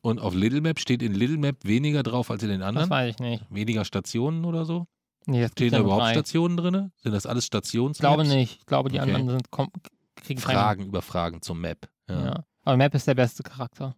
[0.01, 2.91] Und auf Little Map steht in Little Map weniger drauf als in den Das anderen?
[2.91, 3.45] weiß ich nicht.
[3.51, 4.87] Weniger Stationen oder so?
[5.27, 6.13] Nee, das Stehen da ja überhaupt drei.
[6.13, 6.93] Stationen drin?
[6.97, 7.97] Sind das alles Stations?
[7.99, 8.59] Ich glaube nicht.
[8.61, 9.13] Ich glaube, die Okay.
[9.13, 9.71] anderen sind, kom-
[10.17, 11.89] kriegen keine- Fragen über Fragen zum Map.
[12.09, 12.25] Ja.
[12.25, 12.45] Ja.
[12.65, 13.95] Aber Map ist der beste Charakter.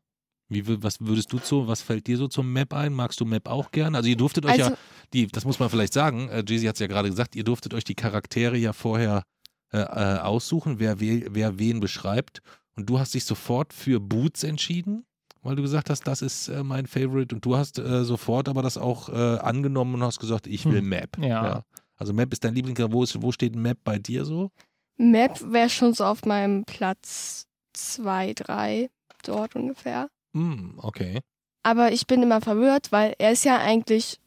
[0.48, 2.92] Wie, was würdest du zu, was fällt dir so zum Map ein?
[2.92, 3.94] Magst du Map auch gern?
[3.94, 4.76] Also ihr durftet euch Also, ja,
[5.12, 7.72] die, das muss man vielleicht sagen, äh, Jay-Z hat es ja gerade gesagt, ihr durftet
[7.72, 9.22] euch die Charaktere ja vorher
[9.72, 12.42] äh, äh, aussuchen, wer, we, wer wen beschreibt.
[12.76, 15.04] Und du hast dich sofort für Boots entschieden,
[15.42, 17.34] weil du gesagt hast, das ist äh, mein Favorite.
[17.34, 20.78] Und du hast äh, sofort aber das auch äh, angenommen und hast gesagt, ich will
[20.80, 20.88] Hm.
[20.88, 21.18] Map.
[21.18, 21.64] Ja.
[21.96, 22.94] Also Map ist dein Lieblingscharakter.
[22.96, 24.50] Wo, ist, wo steht Map bei dir so?
[24.96, 28.90] Map wäre schon so auf meinem Platz 2, 3,
[29.24, 30.08] dort ungefähr.
[30.34, 31.20] Hm, okay.
[31.62, 34.18] Aber ich bin immer verwirrt, weil er ist ja eigentlich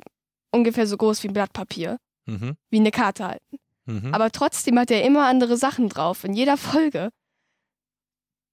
[0.52, 1.98] ungefähr so groß wie ein Blatt Papier.
[2.26, 2.56] Mhm.
[2.70, 3.42] Wie eine Karte halt.
[3.86, 4.14] Mhm.
[4.14, 7.10] Aber trotzdem hat er immer andere Sachen drauf, in jeder Folge.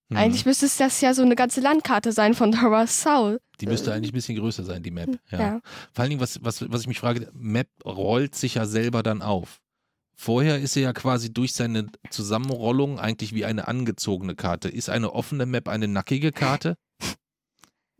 [0.08, 0.16] Mhm.
[0.16, 3.40] Eigentlich müsste es das ja so eine ganze Landkarte sein von Dora Soul.
[3.60, 5.18] Die müsste eigentlich ein bisschen größer sein, die Map.
[5.30, 5.40] Ja.
[5.40, 5.60] Ja.
[5.92, 9.22] Vor allen Dingen, was, was, was ich mich frage, Map rollt sich ja selber dann
[9.22, 9.60] auf.
[10.16, 14.68] Vorher ist er ja quasi durch seine Zusammenrollung eigentlich wie eine angezogene Karte.
[14.68, 16.76] Ist eine offene Map eine nackige Karte?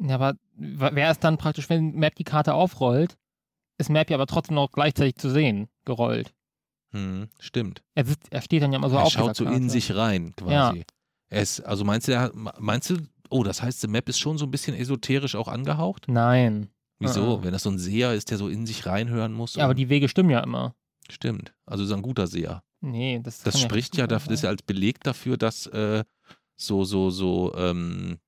[0.03, 3.19] Ja, aber wer ist dann praktisch, wenn Map die Karte aufrollt,
[3.77, 6.33] ist Map ja aber trotzdem noch gleichzeitig zu sehen, gerollt.
[6.93, 7.83] Hm, stimmt.
[7.95, 9.71] Er, sitzt, er steht dann ja immer so er auf schaut dieser so in Karte.
[9.71, 10.53] sich rein quasi.
[10.53, 10.75] Ja.
[11.29, 12.97] Er ist, also meinst du, er, meinst du,
[13.29, 16.07] oh, das heißt, die Map ist schon so ein bisschen esoterisch auch angehaucht?
[16.09, 16.69] Nein.
[16.99, 17.39] Wieso?
[17.39, 17.45] Ah.
[17.45, 19.55] Wenn das so ein Seher ist, der so in sich reinhören muss?
[19.55, 20.75] Ja, aber die Wege stimmen ja immer.
[21.09, 21.55] Stimmt.
[21.67, 22.63] Also ist er ein guter Seher.
[22.83, 26.05] Nee, das Das spricht ja, dafür, das ist ja als Beleg dafür, dass äh,
[26.57, 28.19] so, so, so, ähm,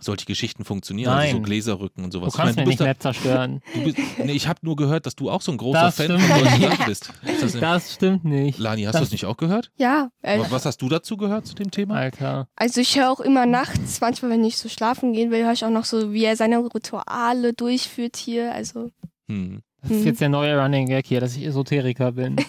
[0.00, 1.10] solche Geschichten funktionieren.
[1.12, 1.42] Also so Nein.
[1.44, 2.34] Gläserrücken und Du sowas.
[2.34, 3.60] kannst ich mir meine, nicht du Map zerstören.
[3.60, 5.80] bist, da, du bist, nee, ich habe nur gehört, dass du auch so ein großer
[5.80, 6.62] Das Fan von solchen.
[6.62, 7.12] Sachen bist.
[7.22, 8.58] Ist das, Das stimmt nicht.
[8.58, 9.70] Lani, hast du das nicht auch gehört?
[9.76, 11.94] Ja, äh, Was hast du dazu gehört zu dem Thema?
[11.96, 12.48] Alter.
[12.56, 15.64] also ich höre auch immer nachts, manchmal wenn ich so schlafen gehen will, höre ich
[15.64, 18.52] auch noch so, wie er seine Rituale durchführt hier.
[18.52, 18.90] Also,
[19.30, 19.62] Hm.
[19.80, 20.06] Das ist Mhm.
[20.06, 22.36] jetzt der neue Running Gag hier, dass ich Esoteriker bin.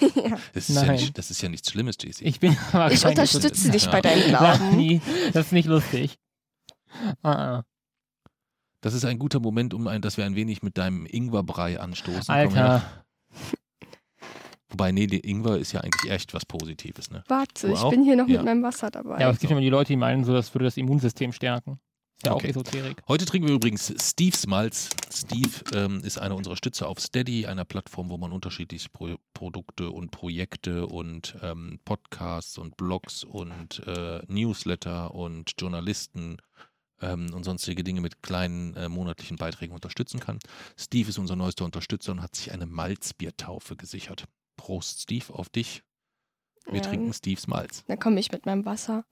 [0.53, 0.91] Das, ist ja Nein.
[0.95, 2.21] nicht, das ist ja nichts Schlimmes, JC.
[2.21, 3.91] Ich bin aber ich unterstütze dich Ja.
[3.91, 4.45] bei deinem Glauben.
[4.71, 5.01] Lani,
[5.33, 6.17] das ist nicht lustig.
[7.21, 7.63] Ah, ah.
[8.81, 12.33] Das ist ein guter Moment, um ein, dass wir ein wenig mit deinem Ingwerbrei anstoßen.
[12.33, 12.83] Alter,
[14.69, 17.23] Wobei, nee, die Ingwer ist ja eigentlich echt was Positives, ne?
[17.27, 18.37] Warte, ich bin hier noch Ja.
[18.37, 19.19] mit meinem Wasser dabei.
[19.19, 21.79] ja, aber es gibt immer die Leute, die meinen, so, das würde das Immunsystem stärken.
[22.17, 22.47] Ist ja Okay.
[22.47, 23.01] auch Esoterik.
[23.07, 24.89] Heute trinken wir übrigens Steve's Malz.
[25.13, 29.91] Steve ähm, ist einer unserer Stützer auf Steady, einer Plattform, wo man unterschiedliche Pro Produkte
[29.91, 36.37] und Projekte und ähm, Podcasts und Blogs und äh, Newsletter und Journalisten
[37.01, 40.39] ähm, und sonstige Dinge mit kleinen äh, monatlichen Beiträgen unterstützen kann.
[40.77, 44.25] Steve ist unser neuester Unterstützer und hat sich eine Malzbiertaufe gesichert.
[44.57, 45.83] Prost, Steve, auf dich.
[46.65, 47.83] Wir Ja, trinken Steve's Malz.
[47.87, 49.05] Dann komme ich mit meinem Wasser.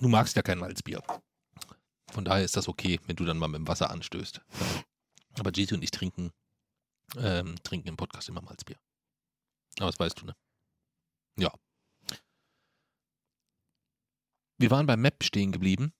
[0.00, 1.02] Du magst ja kein Malzbier.
[2.12, 4.40] Von daher ist das okay, wenn du dann mal mit dem Wasser anstößt.
[5.38, 6.30] Aber Gigi und ich trinken,
[7.18, 8.76] ähm, trinken im Podcast immer Malzbier.
[9.78, 10.36] Aber das weißt du, ne?
[11.38, 11.52] Ja.
[14.58, 15.92] Wir waren beim Map stehen geblieben,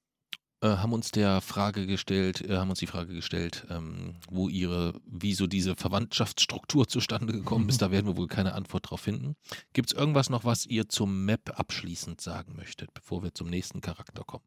[0.62, 4.98] äh, haben uns der Frage gestellt, äh, haben uns die Frage gestellt, ähm, wo ihre,
[5.04, 7.82] wie so diese Verwandtschaftsstruktur zustande gekommen ist.
[7.82, 9.36] Da werden wir wohl keine Antwort drauf finden.
[9.74, 13.82] Gibt es irgendwas noch, was ihr zum Map abschließend sagen möchtet, bevor wir zum nächsten
[13.82, 14.44] Charakter kommen?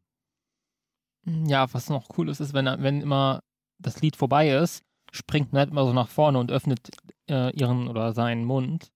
[1.24, 3.42] Ja, was noch cool ist, ist, wenn, wenn immer
[3.78, 6.90] das Lied vorbei ist, springt Ned immer so nach vorne und öffnet
[7.28, 8.90] äh, ihren oder seinen Mund.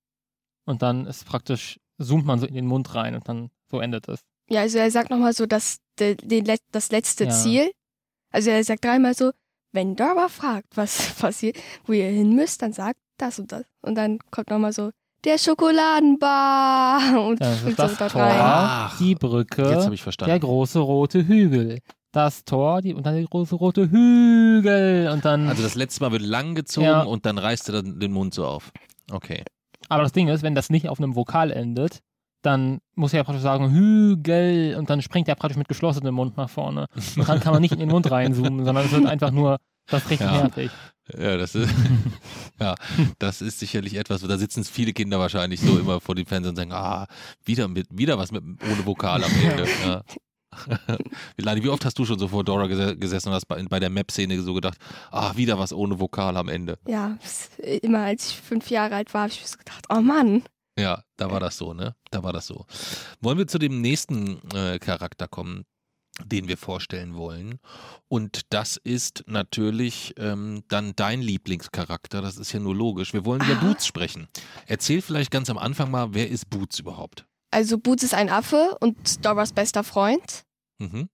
[0.64, 4.08] Und dann ist praktisch, zoomt man so in den Mund rein und dann so endet
[4.08, 4.24] es.
[4.50, 7.30] Ja, also er sagt nochmal so das, de, den Let- das letzte Ja.
[7.30, 7.70] Ziel.
[8.30, 9.30] Also er sagt dreimal so,
[9.72, 13.64] wenn Dora fragt, was passiert, wo ihr hin müsst, dann sagt das und das.
[13.82, 14.90] Und dann kommt nochmal so,
[15.24, 18.90] der Schokoladenbar und Das ist springt das so dort Tor, rein.
[19.00, 20.30] Die Jetzt Brücke, habe ich verstanden.
[20.30, 21.78] der große rote Hügel.
[22.12, 25.08] Das Tor, die, und dann der große rote Hügel.
[25.12, 25.48] Und dann.
[25.48, 27.02] Also das letzte Mal wird lang gezogen Ja.
[27.02, 28.70] und dann reißt er dann den Mund so auf.
[29.10, 29.42] Okay.
[29.88, 32.00] Aber das Ding ist, wenn das nicht auf einem Vokal endet,
[32.44, 36.36] dann muss er ja praktisch sagen Hügel und dann springt er praktisch mit geschlossenem Mund
[36.36, 36.86] nach vorne.
[37.16, 40.04] Und dann kann man nicht in den Mund reinzoomen, sondern es wird einfach nur das
[40.10, 40.40] richtig Ja.
[40.40, 40.70] fertig.
[41.18, 41.68] Ja, das ist,
[42.60, 42.74] ja,
[43.18, 46.56] das ist sicherlich etwas, da sitzen viele Kinder wahrscheinlich so immer vor dem Fernseher und
[46.56, 47.06] sagen, ah,
[47.44, 49.66] wieder mit, wieder was mit ohne Vokal am Ende.
[49.84, 50.02] Ja.
[51.36, 53.80] Lani, wie oft hast du schon so vor Dora gese- gesessen und hast bei, bei
[53.80, 54.78] der Map-Szene so gedacht,
[55.10, 56.78] ah, wieder was ohne Vokal am Ende.
[56.86, 57.18] Ja,
[57.82, 60.42] immer als ich fünf Jahre alt war, habe ich mir so gedacht, oh Mann.
[60.78, 61.94] Ja, da war das so, ne?
[62.10, 62.66] Da war das so.
[63.20, 65.64] Wollen wir zu dem nächsten äh, Charakter kommen?
[66.24, 67.58] den wir vorstellen wollen.
[68.06, 72.22] Und das ist natürlich ähm, dann dein Lieblingscharakter.
[72.22, 73.12] Das ist ja nur logisch.
[73.14, 73.64] Wir wollen über Ah.
[73.64, 74.28] Boots sprechen.
[74.68, 77.26] Erzähl vielleicht ganz am Anfang mal, wer ist Boots überhaupt?
[77.50, 80.44] Also Boots ist ein Affe und Doras bester Freund.
[80.78, 81.08] Mhm.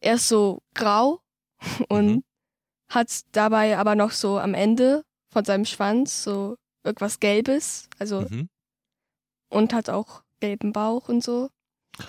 [0.00, 1.20] Er ist so grau
[1.88, 2.24] und Mhm.
[2.90, 7.88] hat dabei aber noch so am Ende von seinem Schwanz so irgendwas Gelbes.
[8.00, 8.48] Also Mhm.
[9.48, 11.50] Und hat auch gelben Bauch und so.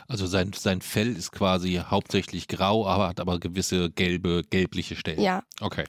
[0.07, 5.21] Also sein, sein Fell ist quasi hauptsächlich grau, aber hat aber gewisse gelbe, gelbliche Stellen.
[5.21, 5.43] Ja.
[5.61, 5.85] Okay.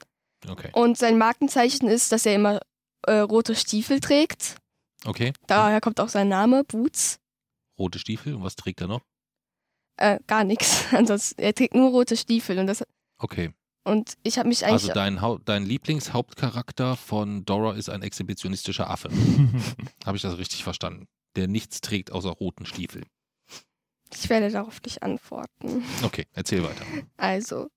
[0.47, 0.69] Okay.
[0.73, 2.59] Und sein Markenzeichen ist, dass er immer
[3.07, 4.57] äh, rote Stiefel trägt.
[5.03, 5.33] Okay.
[5.47, 7.19] Daher kommt auch sein Name, Boots.
[7.79, 8.35] Rote Stiefel.
[8.35, 9.01] Und was trägt er noch?
[9.97, 10.85] Äh, gar nichts.
[10.93, 12.83] Ansonsten, er trägt nur rote Stiefel und das
[13.19, 13.51] Okay.
[13.83, 19.09] und ich habe mich eigentlich Also dein, dein Lieblingshauptcharakter von Dora ist ein exhibitionistischer Affe.
[20.05, 21.07] Habe ich das richtig verstanden?
[21.37, 23.03] Der nichts trägt außer roten Stiefel.
[24.13, 25.83] ich werde darauf nicht antworten.
[26.03, 26.83] Okay, erzähl weiter.
[27.15, 27.69] Also,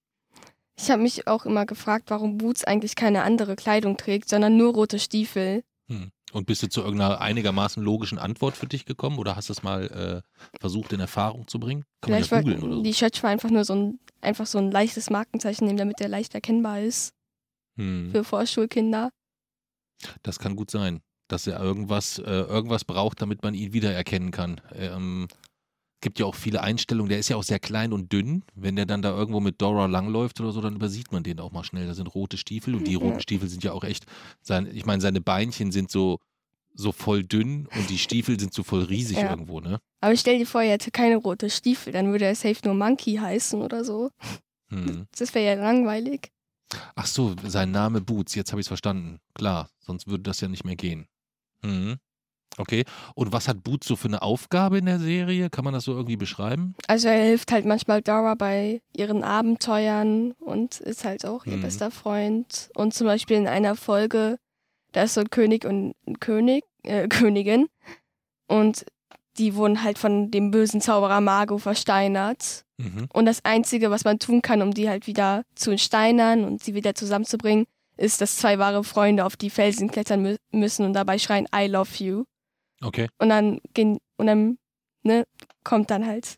[0.78, 4.72] ich habe mich auch immer gefragt, warum Boots eigentlich keine andere Kleidung trägt, sondern nur
[4.74, 5.62] rote Stiefel.
[5.88, 6.10] Hm.
[6.32, 9.62] Und bist du zu irgendeiner einigermaßen logischen Antwort für dich gekommen oder hast du es
[9.64, 11.84] mal äh, versucht in Erfahrung zu bringen?
[12.00, 12.98] Kann man Vielleicht ja googeln oder die so.
[13.00, 16.34] Schötsch war einfach nur so ein einfach so ein leichtes Markenzeichen nehmen, damit der leicht
[16.34, 17.12] erkennbar ist
[17.76, 18.10] Hm.
[18.12, 19.10] für Vorschulkinder.
[20.22, 24.60] Das kann gut sein, dass er irgendwas, äh, irgendwas braucht, damit man ihn wiedererkennen kann.
[24.74, 25.28] Ähm,
[26.02, 27.10] gibt ja auch viele Einstellungen.
[27.10, 28.42] Der ist ja auch sehr klein und dünn.
[28.54, 31.52] Wenn der dann da irgendwo mit Dora langläuft oder so, dann übersieht man den auch
[31.52, 31.86] mal schnell.
[31.86, 32.98] Da sind rote Stiefel und die Ja.
[32.98, 34.06] roten Stiefel sind ja auch echt.
[34.40, 36.18] Sein, ich meine, seine Beinchen sind so
[36.72, 39.30] so voll dünn und die Stiefel sind so voll riesig Ja.
[39.30, 39.80] irgendwo, ne?
[40.00, 43.16] Aber stell dir vor, er hätte keine rote Stiefel, dann würde er safe nur Monkey
[43.16, 44.10] heißen oder so.
[44.68, 45.06] Hm.
[45.18, 46.30] Das wäre ja langweilig.
[46.94, 49.18] Ach so, sein Name Boots, jetzt habe ich es verstanden.
[49.34, 51.06] Klar, sonst würde das ja nicht mehr gehen.
[51.64, 51.96] Hm.
[52.58, 52.84] Okay.
[53.14, 55.50] Und was hat Boots so für eine Aufgabe in der Serie?
[55.50, 56.74] Kann man das so irgendwie beschreiben?
[56.88, 61.62] Also er hilft halt manchmal Dora bei ihren Abenteuern und ist halt auch ihr Mhm.
[61.62, 62.70] bester Freund.
[62.74, 64.38] Und zum Beispiel in einer Folge,
[64.92, 67.68] da ist so ein König und ein König, äh, Königin
[68.48, 68.84] und
[69.38, 72.64] die wurden halt von dem bösen Zauberer Mago versteinert.
[72.78, 73.06] Mhm.
[73.12, 76.74] Und das Einzige, was man tun kann, um die halt wieder zu entsteinern und sie
[76.74, 77.66] wieder zusammenzubringen,
[78.00, 81.66] ist, dass zwei wahre Freunde auf die Felsen klettern mü müssen und dabei schreien I
[81.66, 82.24] love you.
[82.82, 83.08] Okay.
[83.18, 84.58] Und dann gehen, und dann,
[85.02, 85.24] ne,
[85.64, 86.36] kommt dann halt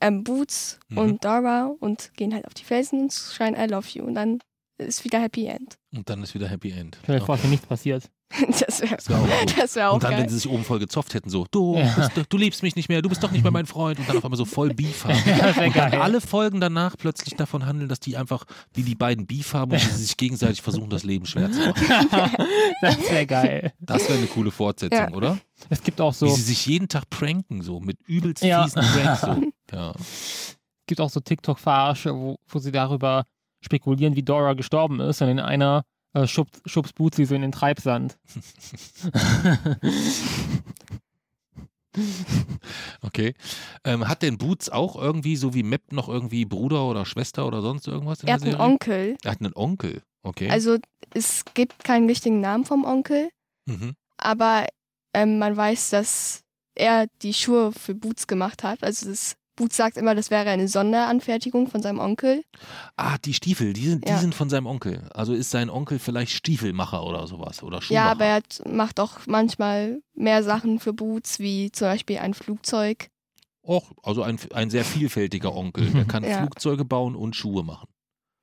[0.00, 0.98] ähm, Boots Mhm.
[0.98, 4.04] und Dora und gehen halt auf die Felsen und schreien I love you.
[4.04, 4.38] Und dann
[4.78, 5.76] ist wieder Happy End.
[5.94, 6.98] Und dann ist wieder Happy End.
[7.06, 8.10] Dir vor, dass mir nichts passiert.
[8.48, 10.22] Das wäre wär auch das wär auch Und dann, geil.
[10.22, 11.94] wenn sie sich oben voll gezopft hätten, so, du, Ja.
[12.14, 13.98] bist, du liebst mich nicht mehr, du bist doch nicht mehr mein Freund.
[13.98, 15.12] Und dann auf einmal so voll Beef haben.
[15.24, 16.00] Das wäre Und dann geil.
[16.00, 19.80] alle Folgen danach plötzlich davon handeln, dass die einfach wie die beiden Beef haben und
[19.82, 21.86] die sich gegenseitig versuchen, das Leben schwer zu machen.
[22.80, 23.72] das wäre geil.
[23.80, 25.12] Das wäre eine coole Fortsetzung, Ja.
[25.12, 25.38] oder?
[25.68, 28.64] Es gibt auch so, Wie sie sich jeden Tag pranken, so mit übelst Ja.
[28.64, 29.20] fiesen Pranks.
[29.20, 29.52] So.
[29.76, 29.92] Ja.
[30.86, 33.24] gibt auch so TikTok-Verarsche, wo, wo sie darüber
[33.60, 35.22] spekulieren, wie Dora gestorben ist.
[35.22, 38.18] Und in einer äh, schubst, schubst Boots sie so in den Treibsand.
[43.02, 43.34] Okay.
[43.84, 47.60] Ähm, hat denn Boots auch irgendwie, so wie Map, noch irgendwie Bruder oder Schwester oder
[47.60, 48.72] sonst irgendwas in er der hat einen Serie?
[48.72, 49.16] Onkel.
[49.22, 50.02] Er hat einen Onkel.
[50.22, 50.48] Okay.
[50.48, 50.78] Also
[51.12, 53.28] es gibt keinen richtigen Namen vom Onkel,
[53.66, 53.94] mhm.
[54.16, 54.66] aber
[55.12, 56.42] ähm, man weiß, dass
[56.74, 58.82] er die Schuhe für Boots gemacht hat.
[58.82, 62.42] Also das, Boots sagt immer, das wäre eine Sonderanfertigung von seinem Onkel.
[62.96, 64.18] Ah, die Stiefel, die sind, die Ja.
[64.18, 65.08] sind von seinem Onkel.
[65.14, 68.04] Also ist sein Onkel vielleicht Stiefelmacher oder sowas oder Schuhmacher.
[68.06, 73.08] Ja, aber er macht auch manchmal mehr Sachen für Boots, wie zum Beispiel ein Flugzeug.
[73.62, 75.90] Och, also ein, ein sehr vielfältiger Onkel.
[75.92, 76.38] Der kann Ja.
[76.40, 77.88] Flugzeuge bauen und Schuhe machen.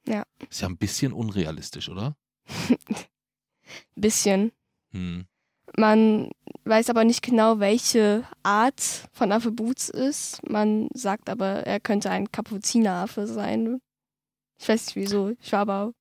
[0.08, 0.24] Ja.
[0.50, 2.16] Ist ja ein bisschen unrealistisch, oder?
[3.96, 4.52] Bisschen.
[4.92, 5.26] Hm.
[5.78, 6.30] Man
[6.70, 10.48] weiß aber nicht genau, welche Art von Affe Boots ist.
[10.48, 13.80] Man sagt aber, er könnte ein Kapuzineraffe sein.
[14.60, 15.32] Ich weiß nicht wieso.
[15.42, 15.94] Ich war aber.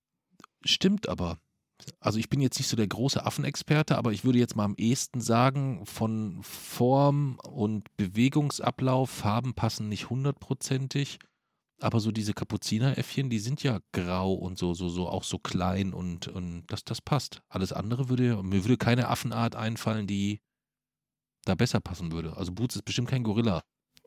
[0.64, 1.38] Stimmt aber.
[2.00, 4.74] Also ich bin jetzt nicht so der große Affenexperte, aber ich würde jetzt mal am
[4.76, 11.18] ehesten sagen, von Form und Bewegungsablauf, Farben passen nicht hundertprozentig.
[11.81, 15.94] Aber so diese Kapuzineräffchen, die sind ja grau und so, so, so auch so klein
[15.94, 17.42] und, und das, das passt.
[17.48, 20.40] Alles andere würde, mir würde keine Affenart einfallen, die
[21.44, 22.37] da besser passen würde.
[22.37, 23.62] Also Boots ist bestimmt kein Gorilla.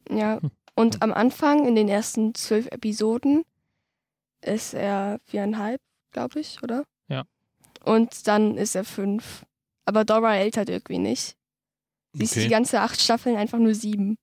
[0.09, 0.41] Ja.
[0.41, 0.51] Hm.
[0.75, 3.43] Und am Anfang, in den ersten zwölf Episoden,
[4.41, 6.85] ist er viereinhalb, glaube ich, oder?
[7.07, 7.25] Ja.
[7.83, 9.45] Und dann ist er fünf.
[9.85, 11.35] Aber Dora ältert irgendwie nicht.
[12.13, 14.17] Sie ist die ganze acht Staffeln einfach nur sieben.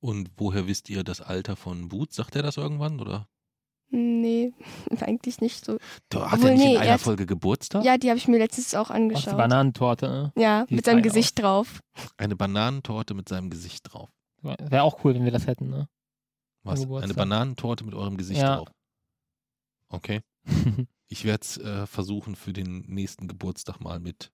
[0.00, 2.16] Und woher wisst ihr das Alter von Boots?
[2.16, 3.00] Sagt er das irgendwann?
[3.00, 3.28] Oder?
[3.90, 4.52] Nee,
[5.00, 5.74] eigentlich nicht so.
[6.14, 7.84] Hat Obwohl, er nicht nee, in er einer hat- Folge Geburtstag?
[7.84, 9.36] Ja, die habe ich mir letztens auch angeschaut.
[9.36, 10.08] Bananentorte.
[10.08, 10.32] ne?
[10.36, 11.80] Ja, Die mit seinem Gesicht drauf.
[12.16, 14.10] Eine Bananentorte mit seinem Gesicht drauf.
[14.42, 15.70] Wäre auch cool, wenn wir das hätten.
[15.70, 15.88] Ne?
[16.64, 16.82] Was?
[16.90, 17.14] Eine.
[17.14, 18.56] Bananentorte mit eurem Gesicht Ja.
[18.56, 18.68] drauf.
[19.88, 20.20] Okay.
[21.08, 24.32] Ich werde es äh, versuchen, für den nächsten Geburtstag mal mit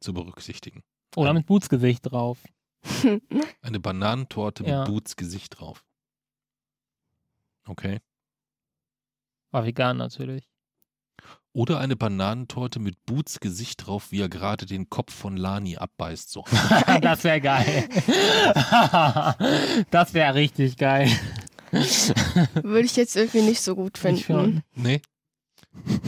[0.00, 0.84] zu berücksichtigen.
[1.16, 2.38] Oder mit Bootsgesicht drauf.
[3.60, 4.84] Eine Bananentorte mit Ja.
[4.84, 5.84] Boots Gesicht drauf.
[7.66, 8.00] Okay.
[9.52, 10.48] War vegan natürlich.
[11.52, 16.28] Oder eine Bananentorte mit Boots Gesicht drauf, wie er gerade den Kopf von Lani abbeißt.
[16.28, 16.44] So.
[17.00, 17.88] das wäre geil.
[19.90, 21.08] das wäre richtig geil.
[21.70, 24.62] Würde ich jetzt irgendwie nicht so gut finden.
[24.74, 25.00] Nee.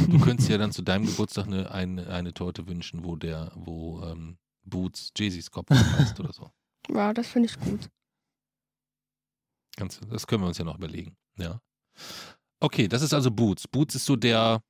[0.09, 4.03] Du könntest ja dann zu deinem Geburtstag eine, eine, eine Torte wünschen, wo der, wo
[4.03, 6.51] ähm, Boots Jay-Z's Kopf abbeißt oder so.
[6.89, 7.89] Ja, das finde ich gut.
[9.77, 11.17] Ganz, das können wir uns ja noch überlegen.
[11.39, 11.61] Ja.
[12.61, 13.69] Okay, das ist also Boots.
[13.69, 14.63] Boots ist so der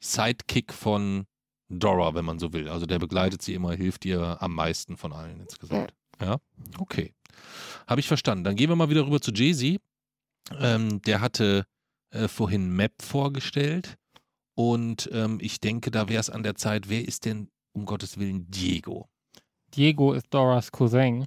[0.00, 1.26] Sidekick von
[1.68, 2.68] Dora, wenn man so will.
[2.68, 5.94] Also der begleitet sie immer, hilft ihr am meisten von allen insgesamt.
[6.20, 6.36] Ja,
[6.78, 7.14] okay.
[7.86, 8.44] Habe ich verstanden.
[8.44, 9.80] Dann gehen wir mal wieder rüber zu Jay-Z.
[10.60, 11.66] Ähm, der hatte
[12.10, 13.96] äh, vorhin Map vorgestellt
[14.54, 18.18] und ähm, ich denke, da wäre es an der Zeit, wer ist denn um Gottes
[18.18, 19.08] Willen Diego?
[19.74, 21.26] Diego ist Doras Cousin.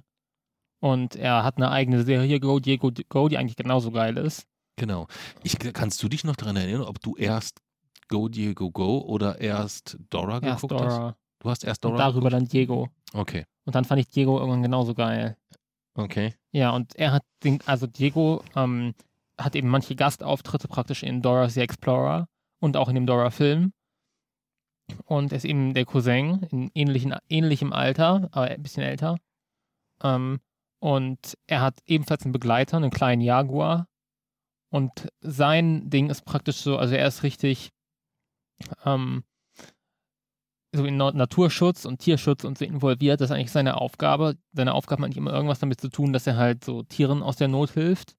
[0.80, 4.46] Und er hat eine eigene Serie, Go Diego Go, die eigentlich genauso geil ist.
[4.78, 5.06] Genau.
[5.42, 7.60] Ich, kannst du dich noch daran erinnern, ob du erst
[8.08, 10.96] Go Diego Go oder erst Dora Erst geguckt hast?
[10.96, 11.16] Dora.
[11.40, 12.84] Du hast erst Und Dora darüber dann Diego.
[12.84, 12.94] geguckt?
[13.14, 15.36] Okay, Und dann fand ich Diego irgendwann genauso geil.
[15.94, 16.34] okay.
[16.52, 18.94] Ja, und er hat den, also Diego ähm,
[19.38, 22.26] hat eben manche Gastauftritte praktisch in Dora the Explorer
[22.60, 23.72] und auch in dem Dora-Film.
[25.04, 29.18] Und er ist eben der Cousin in ähnlichen, ähnlichem Alter, aber ein bisschen älter.
[30.02, 30.40] Ähm,
[30.80, 33.86] und er hat ebenfalls einen Begleiter, einen kleinen Jaguar.
[34.70, 37.70] Und sein Ding ist praktisch so, also er ist richtig
[38.84, 39.24] ähm,
[40.74, 43.20] so in Na- Naturschutz und Tierschutz und so involviert.
[43.20, 44.36] Das ist eigentlich seine Aufgabe.
[44.52, 47.36] Seine Aufgabe hat eigentlich immer irgendwas damit zu tun, dass er halt so Tieren aus
[47.36, 48.16] der Not hilft.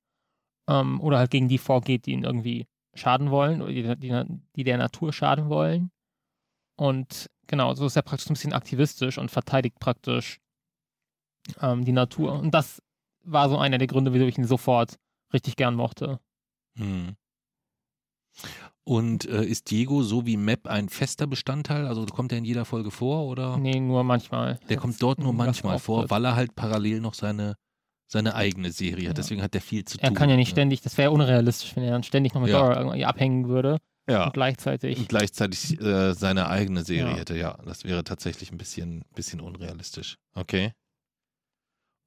[0.68, 4.64] Ähm, oder halt gegen die vorgeht, die ihn irgendwie schaden wollen oder die, die, die
[4.64, 5.92] der Natur schaden wollen.
[6.76, 10.40] Und genau, so ist er praktisch ein bisschen aktivistisch und verteidigt praktisch
[11.62, 12.34] ähm, die Natur.
[12.40, 12.82] Und das
[13.24, 14.98] war so einer der Gründe, wieso ich ihn sofort
[15.34, 16.20] richtig gern mochte.
[16.80, 17.16] Hm.
[18.84, 21.86] Und äh, ist Diego so wie Map ein fester Bestandteil?
[21.86, 23.58] Also kommt er in jeder Folge vor oder?
[23.58, 24.60] Nee, nur manchmal.
[24.68, 27.56] Der Das kommt dort nur manchmal vor, weil er halt parallel noch seine,
[28.08, 29.18] seine eigene Serie hat.
[29.18, 29.22] Ja.
[29.22, 30.16] Deswegen hat er viel zu Er tun.
[30.18, 30.52] kann ja nicht ne?
[30.54, 32.60] ständig, das wäre ja unrealistisch, wenn er dann ständig noch mit Ja.
[32.62, 33.78] Dora irgendwie abhängen würde
[34.10, 34.26] Ja.
[34.26, 34.98] und gleichzeitig.
[34.98, 37.38] Und gleichzeitig äh, seine eigene Serie hätte.
[37.38, 40.18] Ja, das wäre tatsächlich ein bisschen, bisschen unrealistisch.
[40.34, 40.72] Okay.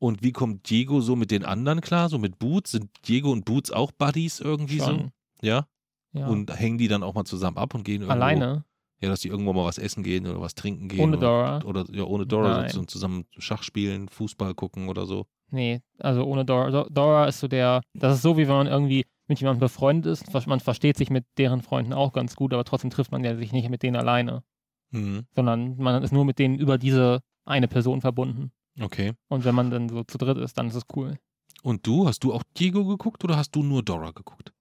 [0.02, 2.08] Und wie kommt Diego so mit den anderen klar?
[2.08, 2.72] So mit Boots?
[2.72, 4.86] Sind Diego und Boots auch Buddies irgendwie so?
[4.86, 5.10] Schon.
[5.42, 5.66] Ja?
[6.12, 6.26] Ja.
[6.26, 8.12] Und hängen die dann auch mal zusammen ab und gehen irgendwo?
[8.12, 8.64] Alleine,
[9.00, 11.00] Ja, dass die irgendwo mal was essen gehen oder was trinken gehen.
[11.00, 11.62] ohne oder, Dora.
[11.64, 15.26] Oder ja, ohne Dora so und zusammen Schach spielen, Fußball gucken oder so.
[15.52, 16.70] Nee, also ohne Dora.
[16.72, 20.12] Do- Dora ist so der, das ist so, wie wenn man irgendwie mit jemandem befreundet
[20.12, 20.46] ist.
[20.48, 23.52] Man versteht sich mit deren Freunden auch ganz gut, aber trotzdem trifft man ja sich
[23.52, 24.42] nicht mit denen alleine,
[24.90, 25.26] Mhm.
[25.34, 28.50] sondern man ist nur mit denen über diese eine Person verbunden.
[28.80, 29.12] Okay.
[29.28, 31.18] Und wenn man dann so zu dritt ist, dann ist es cool.
[31.62, 34.52] Und du, hast du auch Diego geguckt oder hast du nur Dora geguckt?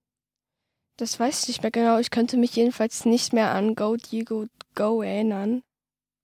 [0.98, 1.98] Das weiß ich nicht mehr genau.
[1.98, 4.46] Ich könnte mich jedenfalls nicht mehr an Go Diego
[4.76, 5.64] Go erinnern.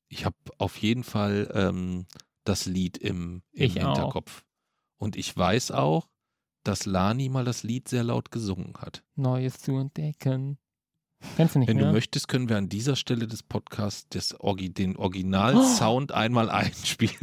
[0.09, 2.05] Ich habe auf jeden Fall ähm,
[2.43, 3.71] das Lied im, im.
[3.71, 4.43] Hinterkopf.
[4.97, 6.07] Und ich weiß auch,
[6.63, 9.03] dass Lani mal das Lied sehr laut gesungen hat.
[9.15, 10.57] Neues zu entdecken.
[11.35, 11.87] Kennst du nicht Wenn mehr?
[11.87, 17.15] du möchtest, können wir an dieser Stelle des Podcasts des Orgi den Originalsound einmal einspielen.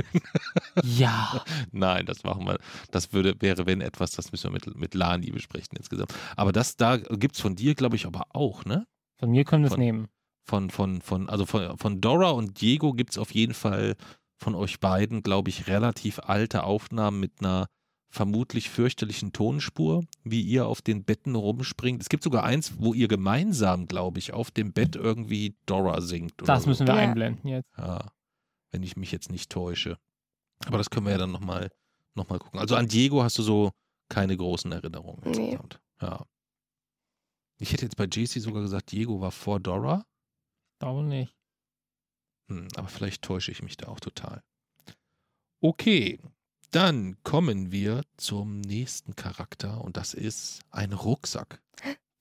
[0.82, 1.44] Ja.
[1.70, 2.58] Nein, das machen wir.
[2.90, 6.12] Das würde, wäre, wenn etwas, das müssen wir mit, mit Lani besprechen insgesamt.
[6.36, 8.86] Aber das da gibt es von dir, glaube ich, aber auch, ne?
[9.18, 10.08] Von mir können wir es nehmen.
[10.46, 13.94] Von, von, von, also von, von Dora und Diego gibt es auf jeden Fall
[14.38, 17.66] von euch beiden, glaube ich, relativ alte Aufnahmen mit einer
[18.14, 22.00] vermutlich fürchterlichen Tonspur, wie ihr auf den Betten rumspringt.
[22.00, 26.40] Es gibt sogar eins, wo ihr gemeinsam, glaube ich, auf dem Bett irgendwie Dora singt.
[26.42, 26.68] Oder Das so.
[26.70, 27.00] müssen wir Ja.
[27.00, 27.68] einblenden jetzt.
[27.76, 28.12] Ja,
[28.70, 29.98] wenn ich mich jetzt nicht täusche.
[30.66, 31.70] Aber das können wir ja dann nochmal
[32.14, 32.60] noch mal gucken.
[32.60, 33.72] Also an Diego hast du so
[34.08, 35.30] keine großen Erinnerungen Nee.
[35.50, 35.80] insgesamt.
[36.00, 36.24] Ja.
[37.58, 40.06] Ich hätte jetzt bei JC sogar gesagt, Diego war vor Dora.
[40.78, 41.34] Glaube nicht.
[42.48, 44.42] Hm, aber vielleicht täusche ich mich da auch total.
[45.60, 46.20] Okay,
[46.70, 51.60] dann kommen wir zum nächsten Charakter und das ist ein Rucksack.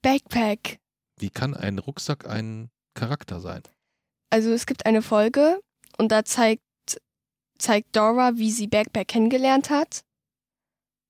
[0.02, 0.80] Backpack.
[1.18, 3.64] Wie kann ein Rucksack ein Charakter sein?
[4.30, 5.62] Also es gibt eine Folge
[5.98, 6.62] und da zeigt,
[7.58, 10.04] zeigt Dora, wie sie Backpack kennengelernt hat.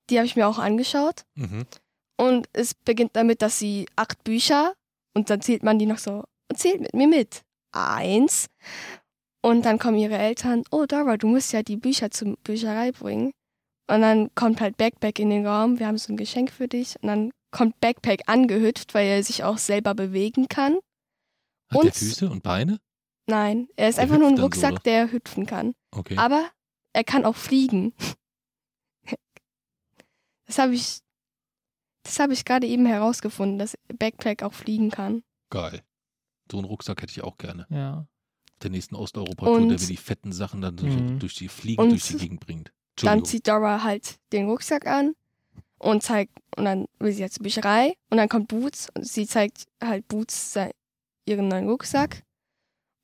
[0.09, 1.25] Die habe ich mir auch angeschaut.
[1.35, 1.65] Mhm.
[2.17, 4.73] Und es beginnt damit, dass sie acht Bücher
[5.13, 7.43] und dann zählt man die noch so und zählt mit mir mit.
[7.71, 8.47] Eins.
[9.43, 13.31] Und dann kommen ihre Eltern, oh Dora, du musst ja die Bücher zur Bücherei bringen.
[13.89, 16.95] Und dann kommt halt Backpack in den Raum, wir haben so ein Geschenk für dich.
[17.01, 20.75] Und dann kommt Backpack angehüpft, weil er sich auch selber bewegen kann.
[21.69, 22.79] Hat Und- der Füße und Beine?
[23.27, 24.81] Nein, er ist Der einfach nur ein so, Rucksack, oder?
[24.81, 25.73] der hüpfen kann.
[25.91, 26.17] Okay.
[26.17, 26.49] Aber
[26.93, 27.93] er kann auch fliegen.
[30.45, 30.99] Das habe ich,
[32.03, 35.23] das habe ich gerade eben herausgefunden, dass Backpack auch fliegen kann.
[35.49, 35.81] Geil.
[36.51, 37.65] So einen Rucksack hätte ich auch gerne.
[37.69, 38.05] Ja.
[38.63, 41.19] Der nächsten Osteuropa-Tour, der mir die fetten Sachen dann so Mhm.
[41.19, 42.71] durch die Fliegen durch die Gegend bringt.
[42.97, 45.15] Dann zieht Dora halt den Rucksack an
[45.79, 49.27] und zeigt, und dann will sie jetzt zur Bücherei und dann kommt Boots und sie
[49.27, 50.57] zeigt halt Boots
[51.25, 52.23] ihren neuen Rucksack.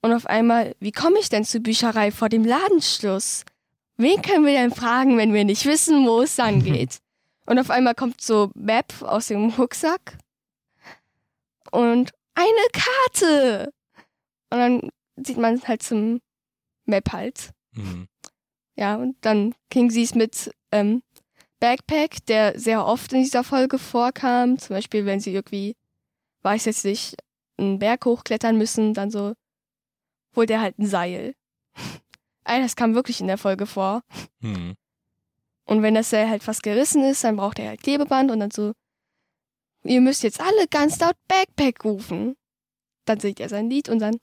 [0.01, 3.43] Und auf einmal, wie komme ich denn zur Bücherei vor dem Ladenschluss?
[3.97, 6.99] Wen können wir denn fragen, wenn wir nicht wissen, wo es dann geht?
[7.45, 10.17] und auf einmal kommt so Map aus dem Rucksack
[11.71, 13.73] und eine Karte.
[14.51, 14.89] Und dann
[15.23, 16.21] sieht man halt zum
[16.85, 17.51] Map halt.
[17.73, 18.07] Mhm.
[18.75, 21.03] Ja, und dann ging sie es mit ähm,
[21.59, 24.57] Backpack, der sehr oft in dieser Folge vorkam.
[24.57, 25.75] Zum Beispiel, wenn sie irgendwie,
[26.43, 27.17] weiß jetzt nicht,
[27.57, 29.33] einen Berg hochklettern müssen, dann so
[30.35, 31.35] holt er halt ein Seil.
[32.45, 34.01] All das kam wirklich in der Folge vor.
[34.39, 34.75] Mhm.
[35.65, 38.51] Und wenn das Seil halt fast gerissen ist, dann braucht er halt Klebeband und dann
[38.51, 38.73] so,
[39.83, 42.35] ihr müsst jetzt alle ganz laut Backpack rufen.
[43.05, 44.17] Dann singt er sein Lied und dann,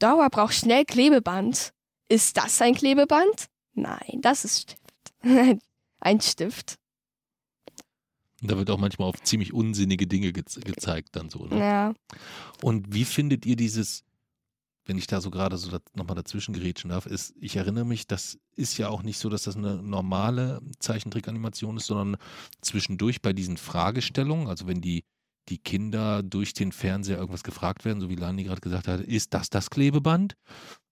[0.00, 1.72] Dora braucht schnell Klebeband.
[2.08, 3.46] Ist das ein Klebeband?
[3.74, 5.14] Nein, das ist Stift.
[6.00, 6.76] ein Stift.
[8.42, 11.46] Da wird auch manchmal auf ziemlich unsinnige Dinge ge gezeigt dann so.
[11.46, 11.58] Ne?
[11.58, 11.94] Ja.
[12.62, 14.02] Und wie findet ihr dieses,
[14.86, 18.06] wenn ich da so gerade so da, nochmal dazwischen gerätschen darf, ist, ich erinnere mich,
[18.06, 22.16] das ist ja auch nicht so, dass das eine normale Zeichentrickanimation ist, sondern
[22.62, 25.04] zwischendurch bei diesen Fragestellungen, also wenn die,
[25.50, 29.34] die Kinder durch den Fernseher irgendwas gefragt werden, so wie Lani gerade gesagt hat, ist
[29.34, 30.34] das das Klebeband?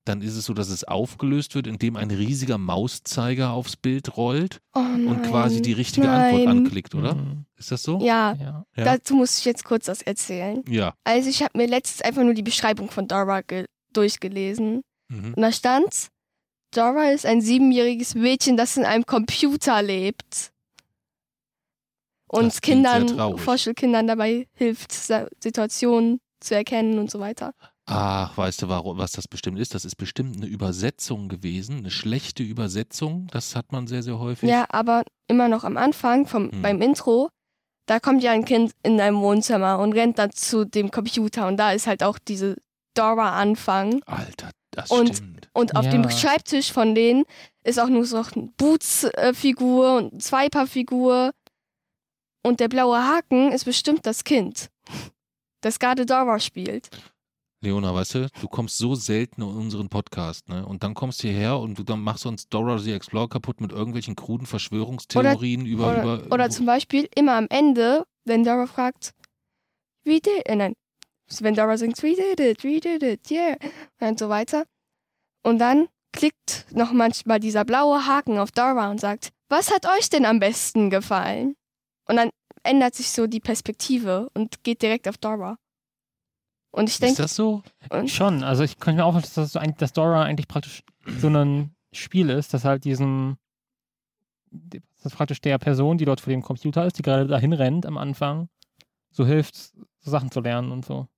[0.05, 4.61] Dann ist es so, dass es aufgelöst wird, indem ein riesiger Mauszeiger aufs Bild rollt
[4.75, 5.07] Oh nein.
[5.07, 6.59] und quasi die richtige Antwort Nein.
[6.59, 7.15] anklickt, oder?
[7.15, 7.45] Mhm.
[7.57, 8.01] Ist das so?
[8.01, 8.65] Ja, Ja.
[8.75, 10.63] Dazu muss ich jetzt kurz was erzählen.
[10.69, 10.95] Ja.
[11.05, 14.83] Also ich habe mir letztens einfach nur die Beschreibung von Dora ge durchgelesen.
[15.11, 15.35] Mhm.
[15.35, 16.09] Und da stand,
[16.75, 20.53] Dora ist ein siebenjähriges Mädchen, das in einem Computer lebt.
[22.33, 23.39] Sehr Kindern.
[23.39, 27.53] Vorschulkindern dabei hilft, Situationen zu erkennen und so weiter.
[27.87, 29.75] Ach, weißt du, warum, was das bestimmt ist?
[29.75, 33.29] Das ist bestimmt eine Übersetzung gewesen, eine schlechte Übersetzung.
[33.31, 34.49] Das hat man sehr, sehr häufig.
[34.49, 36.61] Ja, aber immer noch am Anfang, vom, Hm.
[36.63, 37.31] beim Intro,
[37.87, 41.47] da kommt ja ein Kind in einem Wohnzimmer und rennt dann zu dem Computer.
[41.49, 42.57] Und da ist halt auch diese
[42.95, 44.03] Dora-Anfang.
[44.05, 45.49] Alter, das Und- stimmt.
[45.55, 46.11] Und auf dem Ja.
[46.11, 47.25] Schreibtisch von denen
[47.65, 51.31] ist auch nur so eine Boots-Figur und eine Swiper-Figur.
[52.43, 54.71] Und der blaue Haken ist bestimmt das Kind,
[55.61, 56.89] das gerade Dora spielt.
[57.61, 60.65] Leona, weißt du, du kommst so selten in unseren Podcast, ne?
[60.65, 63.73] Und dann kommst du hierher und du dann machst uns Dora the Explorer kaputt mit
[63.73, 69.13] irgendwelchen kruden Verschwörungstheorien über, Oder, über oder zum Beispiel immer am Ende, wenn Dora fragt,
[70.05, 70.75] wie did, äh, nein,
[71.41, 73.57] wenn Dora singt, we did it, we did it, yeah,
[74.01, 74.65] und so weiter.
[75.43, 80.09] Und dann klickt noch manchmal dieser blaue Haken auf Dora und sagt, was hat euch
[80.11, 81.57] denn am besten gefallen?
[82.09, 82.31] Und dann
[82.63, 85.57] ändert sich so die Perspektive und geht direkt auf Dora.
[86.71, 87.63] Und ich Ist denke, das so?
[88.07, 90.83] Schon, also ich könnte mir auch vorstellen, dass, das so ein- dass Dora eigentlich praktisch
[91.19, 93.39] so ein Spiel ist, das halt diesem,
[94.51, 97.87] das ist praktisch der Person, die dort vor dem Computer ist, die gerade dahin rennt
[97.87, 98.49] am Anfang,
[99.11, 101.09] so hilft, so Sachen zu lernen und so.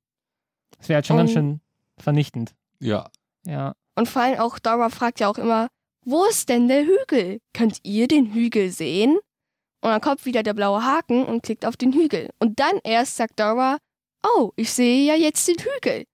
[0.79, 1.61] Das wäre halt schon ganz Und- schön
[1.99, 2.55] vernichtend.
[2.79, 3.11] Ja.
[3.47, 3.75] Ja.
[3.97, 5.69] und vor allem auch Dora fragt ja auch immer,
[6.05, 7.41] wo ist denn der Hügel?
[7.55, 9.19] Könnt ihr den Hügel sehen?
[9.83, 12.31] Und dann kommt wieder der blaue Haken und klickt auf den Hügel.
[12.39, 13.79] Und dann erst sagt Dora,
[14.23, 16.05] oh, ich sehe ja jetzt den Hügel.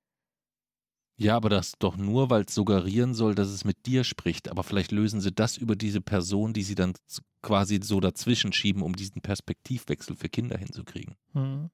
[1.19, 4.51] Ja, aber das doch nur, weil es suggerieren soll, dass es mit dir spricht.
[4.51, 6.93] Aber vielleicht lösen sie das über diese Person, die sie dann
[7.43, 11.15] quasi so dazwischen schieben, um diesen Perspektivwechsel für Kinder hinzukriegen.
[11.33, 11.71] Hm.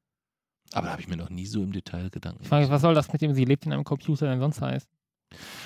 [0.72, 3.12] Aber da habe ich mir noch nie so im Detail Gedanken mich, was soll das
[3.12, 4.88] mit dem, sie lebt in einem Computer denn sonst heißen?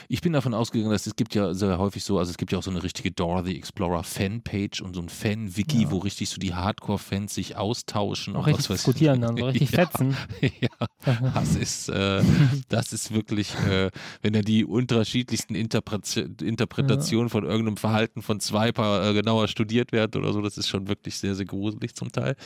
[0.09, 2.59] Ich bin davon ausgegangen, dass es gibt ja sehr häufig so, also es gibt ja
[2.59, 5.91] auch so eine richtige Dora the Explorer Fanpage und so ein Fan-Wiki, Ja.
[5.91, 8.35] wo richtig so die Hardcore-Fans sich austauschen.
[8.37, 10.17] Auch und richtig was diskutieren dann, so richtig ja, fetzen.
[10.61, 10.87] ja,
[11.35, 12.23] das ist, äh,
[12.69, 13.91] das ist wirklich, äh,
[14.23, 20.23] wenn er die unterschiedlichsten Interpret Interpretationen von irgendeinem Verhalten von Swiper äh, genauer studiert werden
[20.23, 22.37] oder so, das ist schon wirklich sehr, sehr gruselig zum Teil.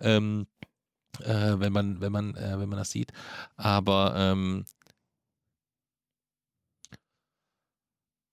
[0.00, 0.46] Ähm,
[1.24, 3.12] äh, wenn man, wenn man, äh, wenn man das sieht.
[3.56, 4.64] Aber ähm,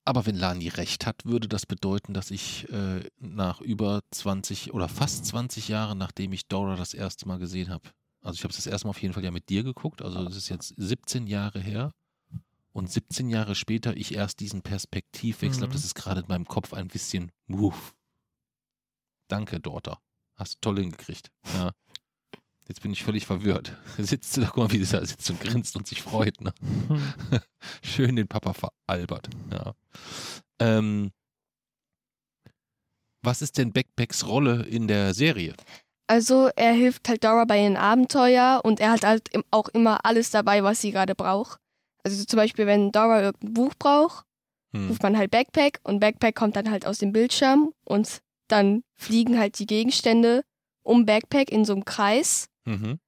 [0.07, 4.87] Aber wenn Lani recht hat, würde das bedeuten, dass ich äh, nach über 20 oder
[4.87, 7.89] fast 20 Jahren, nachdem ich Dora das erste Mal gesehen habe,
[8.21, 10.23] also ich habe es das erste Mal auf jeden Fall ja mit dir geguckt, also
[10.23, 11.91] das ist jetzt 17 Jahre her
[12.71, 15.63] und 17 Jahre später ich erst diesen Perspektivwechsel Mhm.
[15.63, 17.75] habe, das ist gerade in meinem Kopf ein bisschen move.
[19.27, 19.99] Danke, Daughter.
[20.35, 21.31] Hast du toll hingekriegt.
[21.55, 21.71] Ja.
[22.67, 23.75] Jetzt bin ich völlig verwirrt.
[23.97, 26.41] Sitzt du da, guck mal, wie sie da sitzt und grinst und sich freut.
[26.41, 26.53] Ne?
[26.87, 27.39] Hm.
[27.83, 29.29] Schön den Papa veralbert.
[29.51, 29.73] Ja.
[30.59, 31.11] Ähm,
[33.23, 35.55] was ist denn Backpacks Rolle in der Serie?
[36.07, 40.29] Also er hilft halt Dora bei ihren Abenteuer und er hat halt auch immer alles
[40.29, 41.59] dabei, was sie gerade braucht.
[42.03, 44.25] Also zum Beispiel, wenn Dora irgendein Buch braucht,
[44.75, 44.89] Hm.
[44.89, 49.39] ruft man halt Backpack und Backpack kommt dann halt aus dem Bildschirm und dann fliegen
[49.39, 50.43] halt die Gegenstände
[50.83, 52.99] um Backpack in so einem Kreis Mhm.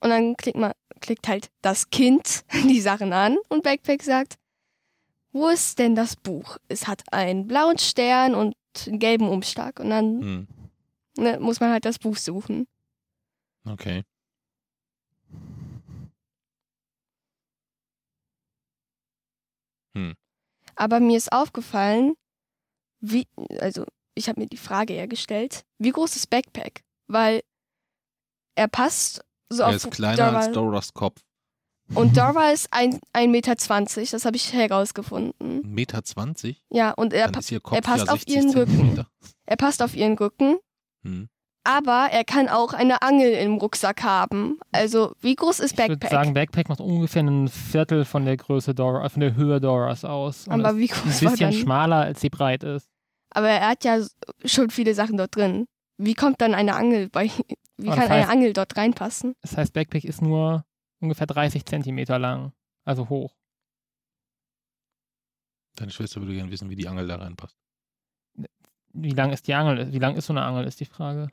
[0.00, 4.36] und dann klickt man klickt halt das Kind die Sachen an und Backpack sagt,
[5.32, 6.56] wo ist denn das Buch?
[6.68, 8.54] Es hat einen blauen Stern und
[8.86, 10.46] einen gelben Umschlag und dann Hm.
[11.18, 12.66] ne, muss man halt das Buch suchen.
[13.64, 14.02] Okay.
[20.76, 22.14] Aber mir ist aufgefallen,
[23.00, 23.26] wie,
[23.60, 23.84] also
[24.14, 26.82] ich habe mir die Frage eher gestellt, wie groß ist Backpack?
[27.08, 27.42] Weil
[28.56, 31.20] er passt so Er auf ist kleiner Dora, als Doras Kopf.
[31.94, 35.62] Und Dora ist ein, 1,20 Meter, das habe ich herausgefunden.
[35.62, 36.02] 1,20 Meter?
[36.04, 36.62] 20?
[36.70, 38.70] Ja, und er, pa- ist Kopf passt ja auf 60 ihren Rücken.
[38.72, 39.06] Zentimeter.
[39.46, 40.56] er passt auf ihren Rücken,
[41.04, 41.28] Hm.
[41.62, 44.58] aber er kann auch eine Angel im Rucksack haben.
[44.72, 46.10] Also, wie groß ist Ich würde Backpack?
[46.10, 50.48] sagen, Backpack macht ungefähr ein Viertel von der Größe Dora, von der Höhe Doras aus.
[50.48, 51.60] Und aber ist wie ein groß war bisschen dann?
[51.60, 52.88] schmaler, als sie breit ist.
[53.30, 53.98] Aber er hat ja
[54.44, 55.66] schon viele Sachen dort drin.
[55.98, 57.30] Wie kommt dann eine Angel bei.
[57.78, 59.34] Wie kann das eine heißt- Angel dort reinpassen?
[59.42, 60.64] Das heißt, Backpack ist nur
[61.00, 62.52] ungefähr 30 Zentimeter lang,
[62.84, 63.34] also hoch.
[65.76, 67.56] Deine Schwester würde gerne wissen, wie die Angel da reinpasst.
[68.94, 69.92] Wie lang ist die Angel?
[69.92, 71.28] Wie lang ist so eine Angel, ist die Frage.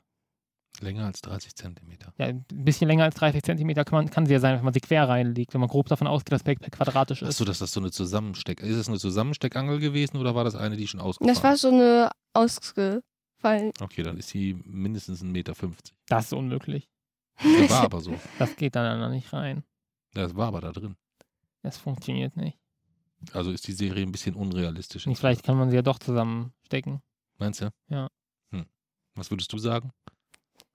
[0.80, 2.12] Länger als 30 Zentimeter.
[2.18, 4.74] Ja, ein bisschen länger als 30 Zentimeter kann, man, kann sie ja sein, wenn man
[4.74, 7.28] sie quer reinlegt, wenn man grob davon ausgeht, dass Backpack quadratisch ist.
[7.28, 8.60] Achso, dass das so eine Zusammensteck.
[8.60, 11.68] Ist es eine Zusammensteckangel gewesen oder war das eine, die schon ausgefahren Das war so
[11.68, 12.10] eine
[13.44, 13.72] ausgefallen.
[13.80, 15.54] Okay, dann ist sie mindestens 1,50 Meter.
[16.08, 16.88] Das ist unmöglich.
[17.42, 18.14] Das war aber so.
[18.38, 19.64] Das geht dann da nicht rein.
[20.12, 20.96] Das war aber da drin.
[21.62, 22.58] Das funktioniert nicht.
[23.32, 25.06] Also ist die Serie ein bisschen unrealistisch.
[25.06, 27.00] Nicht, vielleicht kann man sie ja doch zusammenstecken.
[27.38, 27.70] Meinst du?
[27.88, 28.08] Ja.
[28.50, 28.66] Hm.
[29.14, 29.90] Was würdest du sagen?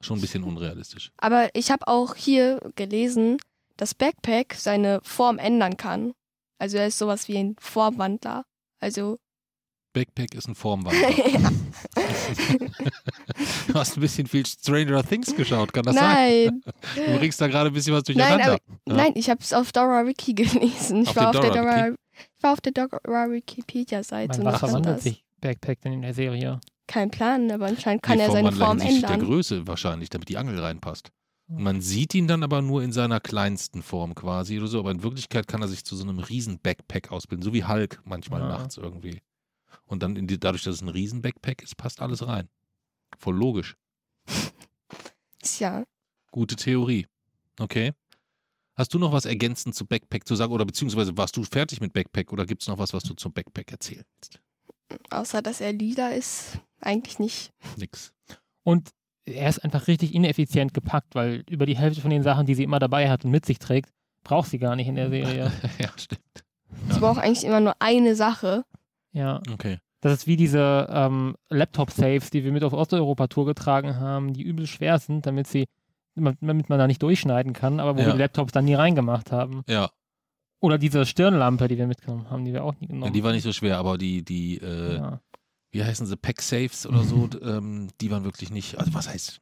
[0.01, 1.11] Schon ein bisschen unrealistisch.
[1.17, 3.37] Aber ich habe auch hier gelesen,
[3.77, 6.13] dass Backpack seine Form ändern kann.
[6.57, 8.45] Also er ist sowas wie ein Formwandler.
[8.79, 9.19] Also
[9.93, 11.09] Backpack ist ein Formwandler.
[13.67, 16.61] du hast ein bisschen viel Stranger Things geschaut, kann das sein?
[16.61, 16.61] nein,
[16.95, 18.45] Du bringst da gerade ein bisschen was nein, durcheinander.
[18.53, 18.93] aber, Ja.
[18.95, 21.01] nein, ich habe es auf Dora Wiki gelesen.
[21.03, 25.01] Ich Auf war auf der Dora Dora, ich war auf der Dora Wikipedia-Seite was verwandelt
[25.01, 26.59] sich Backpack denn in der Serie?
[26.87, 29.27] Kein Plan, aber anscheinend kann Die er seine Form hinsichtlich der ändern.
[29.27, 31.09] Größe wahrscheinlich, damit die Angel reinpasst.
[31.47, 34.91] Und man sieht ihn dann aber nur in seiner kleinsten Form quasi oder so, aber
[34.91, 38.41] in Wirklichkeit kann er sich zu so einem riesen Backpack ausbilden, so wie Hulk manchmal
[38.41, 38.49] Ja.
[38.49, 39.19] nachts irgendwie.
[39.89, 42.47] Und dann in die, dadurch, dass es ein riesen Backpack ist, passt alles rein.
[43.17, 43.75] Voll logisch.
[45.41, 45.83] Tja,
[46.31, 47.07] Gute Theorie.
[47.59, 47.93] Okay.
[48.75, 51.91] Hast du noch was ergänzend zu Backpack zu sagen oder beziehungsweise warst du fertig mit
[51.91, 54.39] Backpack oder gibt es noch was, was du zum Backpack erzählen willst?
[55.11, 57.51] außer dass er lila ist, eigentlich nicht.
[57.77, 58.11] Nix.
[58.63, 58.89] Und
[59.25, 62.63] er ist einfach richtig ineffizient gepackt, weil über die Hälfte von den Sachen, die sie
[62.63, 63.91] immer dabei hat und mit sich trägt,
[64.23, 65.51] braucht sie gar nicht in der Serie.
[65.79, 66.43] ja, stimmt.
[66.89, 68.65] Sie braucht eigentlich immer nur eine Sache.
[69.11, 69.41] Ja.
[69.51, 69.79] Okay.
[70.01, 74.65] Das ist wie diese ähm, Laptop-Saves, die wir mit auf Osteuropa-Tour getragen haben, die übel
[74.65, 75.65] schwer sind, damit sie,
[76.15, 78.05] damit man da nicht durchschneiden kann, aber wo Ja.
[78.07, 79.63] wir die Laptops dann nie reingemacht haben.
[79.67, 79.89] Ja,
[80.61, 83.31] Oder diese Stirnlampe, die wir mitgenommen haben, die wir auch nie genommen ja, die war
[83.33, 85.21] nicht so schwer, aber die, die, äh, Ja.
[85.71, 89.41] wie heißen sie, Pack-Safes oder so, ähm, die waren wirklich nicht, also was heißt,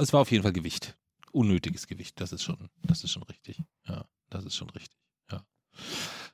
[0.00, 0.96] es war auf jeden Fall Gewicht.
[1.32, 3.62] Unnötiges Gewicht, das ist schon, das ist schon richtig.
[3.86, 4.98] Ja, das ist schon richtig.
[5.30, 5.42] Ja.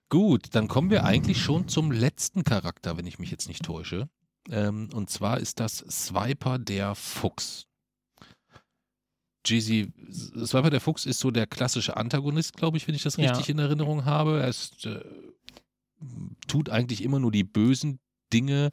[0.09, 4.09] Gut, dann kommen wir eigentlich schon zum letzten Charakter, wenn ich mich jetzt nicht täusche.
[4.51, 7.67] Ähm, und zwar ist das Swiper der Fuchs.
[9.45, 13.31] Jeezy, Swiper der Fuchs ist so der klassische Antagonist, glaube ich, wenn ich das Ja.
[13.31, 14.41] richtig in Erinnerung habe.
[14.41, 15.05] Er ist, äh,
[16.47, 17.99] tut eigentlich immer nur die bösen
[18.33, 18.71] Dinge,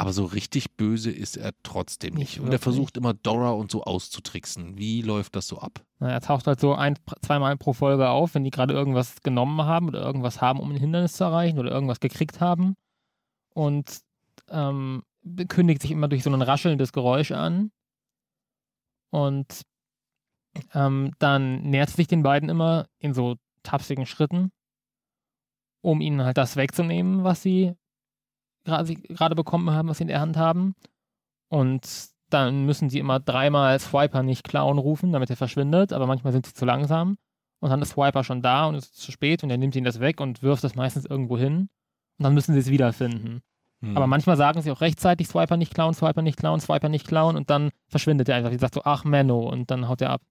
[0.00, 2.36] aber so richtig böse ist er trotzdem nicht.
[2.36, 4.78] Nicht und er versucht immer Dora und so auszutricksen.
[4.78, 5.84] Wie läuft das so ab?
[5.98, 9.60] Na, er taucht halt so ein, zweimal pro Folge auf, wenn die gerade irgendwas genommen
[9.62, 12.76] haben oder irgendwas haben, um ein Hindernis zu erreichen oder irgendwas gekriegt haben.
[13.54, 14.02] Und
[14.48, 15.02] ähm,
[15.48, 17.72] kündigt sich immer durch so ein raschelndes Geräusch an.
[19.10, 19.62] Und
[20.74, 23.34] ähm, dann nähert sich den beiden immer in so
[23.64, 24.52] tapsigen Schritten,
[25.80, 27.74] um ihnen halt das wegzunehmen, was sie
[28.68, 30.74] gerade bekommen haben, was sie in der Hand haben.
[31.48, 36.32] Und dann müssen sie immer dreimal Swiper nicht klauen rufen, damit er verschwindet, aber manchmal
[36.32, 37.16] sind sie zu langsam.
[37.60, 39.84] Und dann ist Swiper schon da und es ist zu spät und er nimmt ihnen
[39.84, 41.68] das weg und wirft es meistens irgendwo hin.
[42.18, 43.42] Und dann müssen sie es wiederfinden.
[43.80, 43.96] Hm.
[43.96, 47.36] Aber manchmal sagen sie auch rechtzeitig, Swiper nicht klauen, Swiper nicht klauen, Swiper nicht klauen
[47.36, 48.50] und dann verschwindet er einfach.
[48.50, 50.22] Die sagt so, ach Menno und dann haut er ab.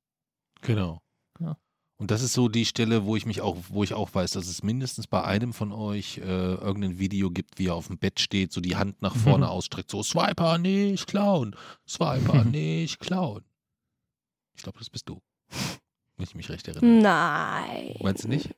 [0.62, 1.02] Genau.
[1.40, 1.58] Ja.
[2.00, 4.48] Und das ist so die Stelle, wo ich mich auch, wo ich auch weiß, dass
[4.48, 8.20] es mindestens bei einem von euch äh, irgendein Video gibt, wie er auf dem Bett
[8.20, 9.52] steht, so die Hand nach vorne Mhm.
[9.52, 11.56] ausstreckt, so Swiper nicht klauen,
[11.88, 13.44] Swiper nicht klauen.
[14.56, 15.22] Ich glaube, das bist du.
[16.18, 16.86] Wenn ich mich recht erinnere.
[16.86, 17.96] Nein.
[18.02, 18.50] Meinst du nicht?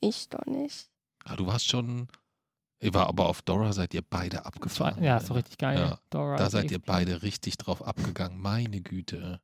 [0.00, 0.88] Ich doch nicht.
[1.24, 2.08] Ah, du warst schon.
[2.80, 5.02] War aber auf Dora seid ihr beide abgefahren.
[5.02, 5.78] ja, ist so richtig geil.
[5.78, 8.38] Ja, Dora Da seid ihr beide richtig drauf abgegangen.
[8.40, 9.40] Meine Güte.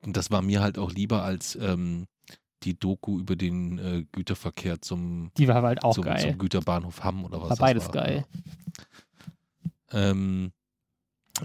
[0.00, 2.06] Und das war mir halt auch lieber als ähm,
[2.62, 6.20] die Doku über den äh, Güterverkehr zum, Die war halt auch zum, geil.
[6.20, 7.42] zum Güterbahnhof Hamm oder was.
[7.42, 7.92] War das beides war.
[7.92, 8.24] geil.
[9.92, 10.52] Ähm,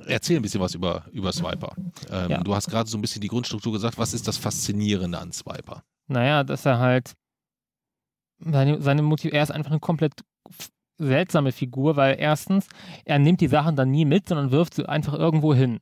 [0.05, 1.75] erzähl ein bisschen was über, über Swiper.
[2.09, 2.43] Ähm, Ja.
[2.43, 3.97] Du hast gerade so ein bisschen die Grundstruktur gesagt.
[3.97, 5.83] Was ist das Faszinierende an Swiper?
[6.07, 7.13] Naja, dass er halt
[8.39, 10.13] seine, seine Motiv er ist einfach eine komplett
[10.97, 12.67] seltsame Figur, weil erstens,
[13.05, 15.79] er nimmt die Sachen dann nie mit, sondern wirft sie einfach irgendwo hin.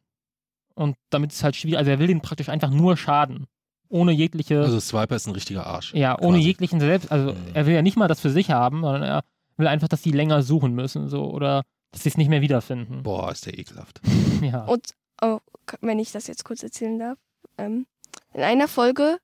[0.76, 3.48] Und damit ist es halt schwierig, also er will ihnen praktisch einfach nur schaden.
[3.92, 5.94] Ohne jegliche, Also Swiper ist ein richtiger Arsch.
[5.94, 6.48] ja, ohne quasi.
[6.48, 7.38] jeglichen Selbst, also Mhm.
[7.54, 9.22] er will ja nicht mal das für sich haben, sondern er
[9.58, 13.04] will einfach, dass die länger suchen müssen, so, oder dass sie es nicht mehr wiederfinden.
[13.04, 14.00] Boah, ist der ekelhaft.
[14.42, 14.66] Ja.
[14.66, 15.40] Und oh,
[15.82, 17.18] wenn ich das jetzt kurz erzählen darf.
[17.58, 17.86] Ähm,
[18.34, 19.18] in einer Folge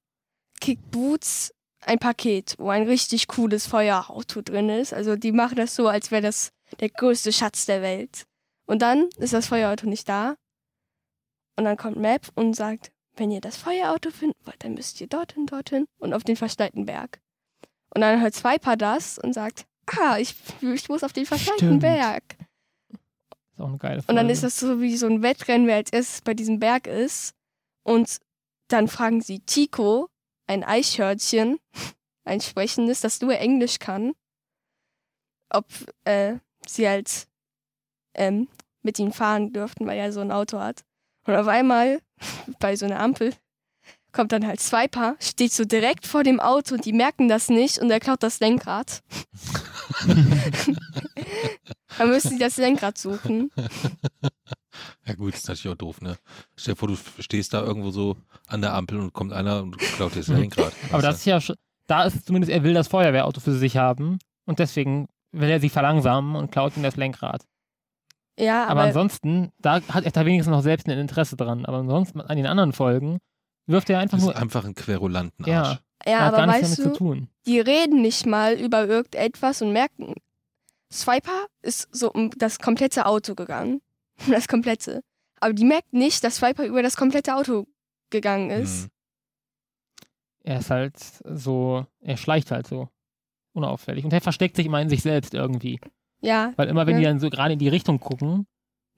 [0.62, 4.94] kriegt Boots ein Paket, wo ein richtig cooles Feuerauto drin ist.
[4.94, 6.52] Also die machen das so, als wäre das
[6.82, 8.26] der größte Schatz der Welt.
[8.66, 10.36] Und dann ist das Feuerauto nicht da.
[11.56, 15.08] Und dann kommt Map und sagt, wenn ihr das Feuerauto finden wollt, dann müsst ihr
[15.08, 17.20] dorthin, dorthin und auf den verschneiten Berg.
[17.94, 21.82] Und dann hört Swiper das und sagt, ah, ich, ich muss auf den verschneiten Stimmt.
[21.82, 22.24] Berg.
[23.54, 24.12] ist auch eine geile Folge.
[24.12, 26.88] Und dann ist das so wie so ein Wettrennen, wer als erstes bei diesem Berg
[26.88, 27.34] ist.
[27.84, 28.18] Und
[28.68, 30.10] dann fragen sie Tico,
[30.48, 31.60] ein Eichhörnchen,
[32.26, 34.14] ein sprechendes, das nur Englisch kann,
[35.50, 35.66] ob
[36.04, 37.28] äh, sie halt
[38.14, 38.48] ähm,
[38.82, 40.84] mit ihm fahren dürften, weil er so ein Auto hat.
[41.26, 42.02] Und auf einmal,
[42.60, 43.34] bei so einer Ampel,
[44.12, 47.78] kommt dann halt Swiper, steht so direkt vor dem Auto und die merken das nicht
[47.80, 49.04] und er klaut das Lenkrad.
[51.98, 53.52] dann müssen sie das Lenkrad suchen.
[55.06, 56.18] Ja gut, ist natürlich auch doof, ne?
[56.56, 59.78] Stell dir vor, du stehst da irgendwo so an der Ampel und kommt einer und
[59.78, 60.74] klaut dir das Lenkrad.
[60.92, 61.40] Aber das ist ja,
[61.88, 65.60] da ist es zumindest, er will das Feuerwehrauto für sich haben und deswegen will er
[65.60, 67.44] sie verlangsamen und klaut ihm das Lenkrad.
[68.40, 71.66] Ja, Aber, aber, ansonsten, da hat er da wenigstens noch selbst ein Interesse dran.
[71.66, 73.18] Aber ansonsten an den anderen Folgen
[73.66, 74.34] wirft er einfach Das nur.
[74.36, 75.64] ist einfach ein querulanten Ja.
[75.64, 75.80] Arsch.
[76.06, 77.30] ja, hat aber gar nichts weißt damit du, zu tun.
[77.48, 80.14] die reden nicht mal über irgendetwas und merken,
[80.94, 83.82] Swiper ist so um das komplette Auto gegangen.
[84.32, 85.02] Das komplette.
[85.40, 87.68] Aber die merken nicht, dass Swiper über das komplette Auto
[88.10, 88.84] gegangen ist.
[88.86, 88.90] Mhm.
[90.44, 92.90] Er ist halt so, er schleicht halt so
[93.54, 94.06] unauffällig.
[94.06, 95.80] Und er versteckt sich immer in sich selbst irgendwie.
[96.22, 97.00] Ja, Weil immer, wenn Ja.
[97.00, 98.48] die dann so gerade in die Richtung gucken,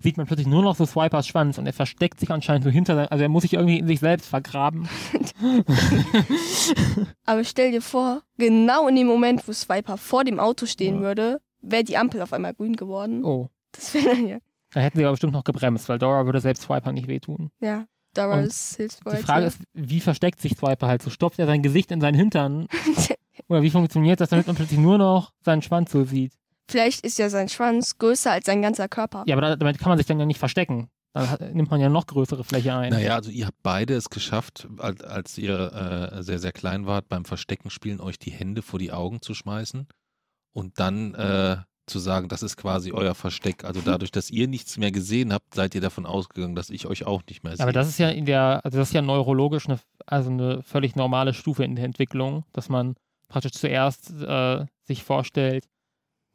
[0.02, 2.96] sieht man plötzlich nur noch so Swipers Schwanz und er versteckt sich anscheinend so hinter,
[2.96, 4.88] sein- also er muss sich irgendwie in sich selbst vergraben.
[7.26, 11.02] aber stell dir vor, genau in dem Moment, wo Swiper vor dem Auto stehen Ja.
[11.02, 13.24] würde, wäre die Ampel auf einmal grün geworden.
[13.24, 14.38] oh, Das wäre dann ja.
[14.74, 17.52] da hätten sie aber bestimmt noch gebremst, weil Dora würde selbst Swiper nicht wehtun.
[17.60, 19.20] Ja, Doris hilfsbereit.
[19.20, 21.02] Die Frage ist, wie versteckt sich Swiper halt?
[21.02, 22.68] So stopft er sein Gesicht in seinen Hintern?
[23.50, 26.34] Oder wie funktioniert das, damit man plötzlich nur noch seinen Schwanz so sieht?
[26.70, 29.24] Vielleicht ist ja sein Schwanz größer als sein ganzer Körper.
[29.28, 30.90] Ja, aber da- damit kann man sich dann ja nicht verstecken.
[31.14, 32.92] Dann hat, nimmt man ja noch größere Fläche ein.
[32.92, 37.10] Naja, also ihr habt beide es geschafft, als, als ihr äh, sehr, sehr klein wart,
[37.10, 39.88] beim Versteckenspielen euch die Hände vor die Augen zu schmeißen
[40.54, 41.58] und dann äh,
[41.88, 43.64] zu sagen, das ist quasi euer Versteck.
[43.64, 47.04] Also dadurch, dass ihr nichts mehr gesehen habt, seid ihr davon ausgegangen, dass ich euch
[47.08, 47.64] auch nicht mehr sehe.
[47.64, 50.96] Aber das ist ja in der, also das ist ja neurologisch eine, also eine völlig
[50.96, 52.94] normale Stufe in der Entwicklung, dass man
[53.28, 55.66] praktisch zuerst äh, sich vorstellt,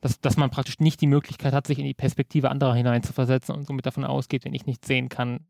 [0.04, 3.66] dass, dass man praktisch nicht die Möglichkeit hat, sich in die Perspektive anderer hineinzuversetzen und
[3.66, 5.46] somit davon ausgeht, wenn ich nicht sehen kann,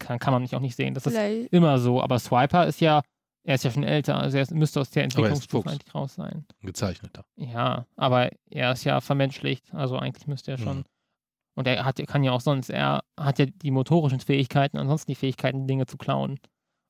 [0.00, 0.92] kann, kann man mich auch nicht sehen.
[0.92, 2.02] Das ist Vielleicht, immer so.
[2.02, 3.02] Aber Swiper ist ja,
[3.44, 6.16] er ist ja schon älter, also er müsste aus der er ist Entwicklungsstufe eigentlich raus
[6.16, 6.46] sein.
[6.62, 7.24] Ein gezeichneter.
[7.36, 10.78] Ja, aber er ist ja vermenschlicht, also eigentlich müsste er schon.
[10.78, 10.84] Mhm.
[11.54, 15.16] Und er hat, kann ja auch sonst, er hat ja die motorischen Fähigkeiten, ansonsten die
[15.16, 16.40] Fähigkeiten, Dinge zu klauen.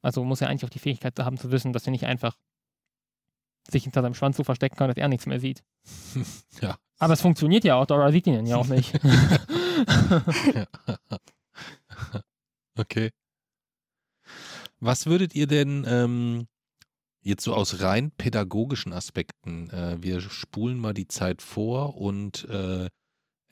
[0.00, 2.38] Also muss er eigentlich auch die Fähigkeit haben zu wissen, dass er nicht einfach
[3.70, 5.62] sich hinter seinem Schwanz so verstecken kann, dass er nichts mehr sieht.
[6.60, 6.76] Ja.
[6.98, 8.94] Aber es funktioniert ja auch, Dora sieht ihn ja auch nicht.
[12.78, 13.10] okay.
[14.78, 16.46] Was würdet ihr denn ähm,
[17.20, 22.88] jetzt so aus rein pädagogischen Aspekten, äh, wir spulen mal die Zeit vor und äh,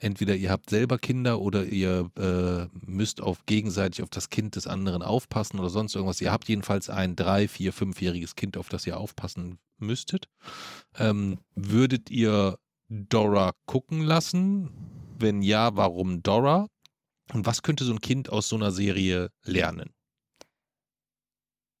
[0.03, 4.67] entweder ihr habt selber Kinder oder ihr äh, müsst auf gegenseitig auf das Kind des
[4.67, 6.21] anderen aufpassen oder sonst irgendwas.
[6.21, 10.27] Ihr habt jedenfalls ein drei, vier, fünfjähriges Kind, auf das ihr aufpassen müsstet.
[10.97, 12.57] Ähm, würdet ihr
[12.89, 14.69] Dora gucken lassen?
[15.17, 16.67] Wenn ja, warum Dora?
[17.33, 19.93] Und was könnte so ein Kind aus so einer Serie lernen?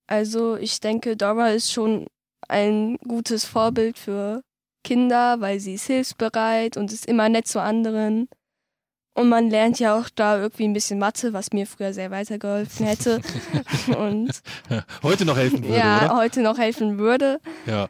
[0.07, 2.07] Also ich denke, Dora ist schon
[2.47, 4.41] ein gutes Vorbild für
[4.83, 8.27] Kinder, weil sie ist hilfsbereit und ist immer nett zu anderen.
[9.15, 12.85] Und man lernt ja auch da irgendwie ein bisschen Mathe, was mir früher sehr weitergeholfen
[12.85, 13.21] hätte.
[13.97, 14.41] und
[15.03, 16.15] Heute noch helfen würde, ja, oder?
[16.17, 17.39] heute noch helfen würde.
[17.65, 17.89] Ja.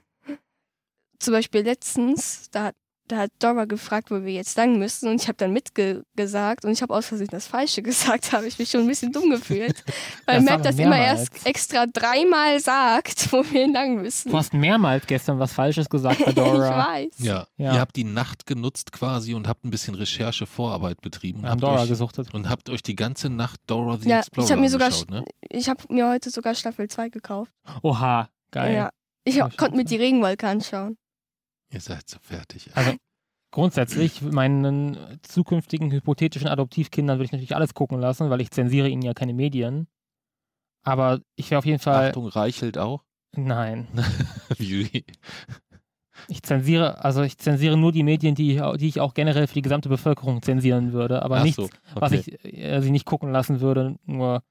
[1.19, 2.75] Zum Beispiel letztens, da hat
[3.07, 6.71] da hat Dora gefragt, wo wir jetzt lang müssen und ich habe dann mitgesagt und
[6.71, 9.83] ich habe aus Versehen das Falsche gesagt, habe ich mich schon ein bisschen dumm gefühlt,
[10.25, 14.31] weil Das Matt war das immer erst extra dreimal sagt, wo wir lang müssen.
[14.31, 16.87] Du hast mehrmals gestern was Falsches gesagt bei ich Dora.
[16.93, 17.13] weiß.
[17.19, 17.45] Ja.
[17.57, 17.73] Ja.
[17.73, 21.39] Ihr habt die Nacht genutzt quasi und habt ein bisschen Recherche-Vorarbeit betrieben.
[21.39, 22.33] Und haben habt, Dora euch, gesuchtet.
[22.33, 25.11] und habt euch die ganze Nacht Dora the Ja, Explorer ich habe mir sogar angeschaut,
[25.11, 25.25] ne?
[25.49, 27.51] ich habe mir heute sogar Staffel 2 gekauft.
[27.81, 28.75] Oha, geil.
[28.75, 28.89] Ja.
[29.25, 30.97] Ich hab, konnte mir die Regenwolke anschauen.
[31.73, 32.69] Ihr seid so fertig.
[32.75, 32.93] Also
[33.51, 39.01] grundsätzlich, meinen zukünftigen hypothetischen Adoptivkindern würde ich natürlich alles gucken lassen, weil ich zensiere ihnen
[39.01, 39.87] ja keine Medien.
[40.83, 42.09] Aber ich wäre auf jeden Fall.
[42.09, 43.03] Achtung, reichelt auch.
[43.35, 43.87] Nein.
[44.57, 45.05] Wie?
[46.27, 49.61] Ich zensiere, also ich zensiere nur die Medien, die, die ich auch generell für die
[49.63, 52.37] gesamte Bevölkerung zensieren würde, aber Ach nichts, so, was okay.
[52.43, 54.43] ich äh, sie nicht gucken lassen würde, nur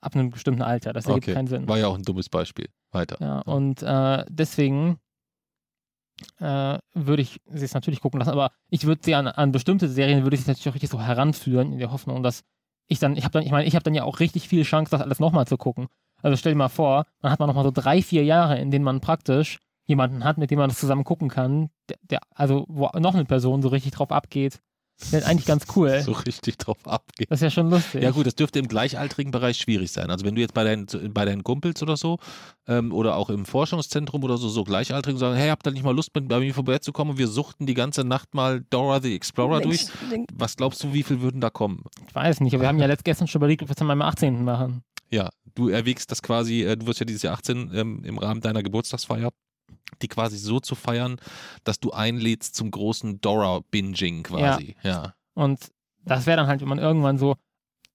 [0.00, 0.92] ab einem bestimmten Alter.
[0.92, 1.34] Das ergibt Okay.
[1.34, 1.68] keinen Sinn.
[1.68, 2.66] War ja auch ein dummes Beispiel.
[2.90, 3.16] Weiter.
[3.20, 4.98] Ja, und äh, deswegen
[6.38, 9.88] äh, würde ich sie es natürlich gucken lassen, aber ich würde sie an, an bestimmte
[9.88, 12.42] Serien würde ich sie natürlich auch richtig so heranführen, in der Hoffnung, dass
[12.88, 14.90] ich dann, ich habe dann, ich meine, ich habe dann ja auch richtig viel Chance,
[14.90, 15.88] das alles nochmal zu gucken.
[16.22, 18.84] Also stell dir mal vor, dann hat man nochmal so drei, vier Jahre, in denen
[18.84, 22.88] man praktisch jemanden hat, mit dem man das zusammen gucken kann, der, der also wo
[22.98, 24.60] noch eine Person so richtig drauf abgeht.
[24.98, 26.00] Das ist eigentlich ganz cool.
[26.00, 27.30] So richtig drauf abgeht.
[27.30, 28.02] Das ist ja schon lustig.
[28.02, 30.10] Ja gut, das dürfte im gleichaltrigen Bereich schwierig sein.
[30.10, 32.18] Also wenn du jetzt bei deinen, bei deinen Kumpels oder so
[32.66, 35.94] ähm, oder auch im Forschungszentrum oder so, so Gleichaltrigen sagen, hey, habt ihr nicht mal
[35.94, 39.60] Lust, mit, bei mir vorbeizukommen und wir suchten die ganze Nacht mal Dora the Explorer
[39.60, 39.86] durch.
[40.32, 41.84] Was glaubst du, wie viel würden da kommen?
[42.08, 43.88] Ich weiß nicht, aber wir haben ja letzt gestern schon überlegt, ob wir es an
[43.88, 44.44] meinem 18.
[44.44, 44.82] machen.
[45.10, 48.40] Ja, du erwägst das quasi, äh, du wirst ja dieses Jahr 18 ähm, im Rahmen
[48.40, 49.30] deiner Geburtstagsfeier,
[50.02, 51.16] die quasi so zu feiern,
[51.64, 54.76] dass du einlädst zum großen Dora-Binging quasi.
[54.82, 55.14] Ja.
[55.34, 55.70] Und
[56.04, 57.36] das wäre dann halt, wenn man irgendwann so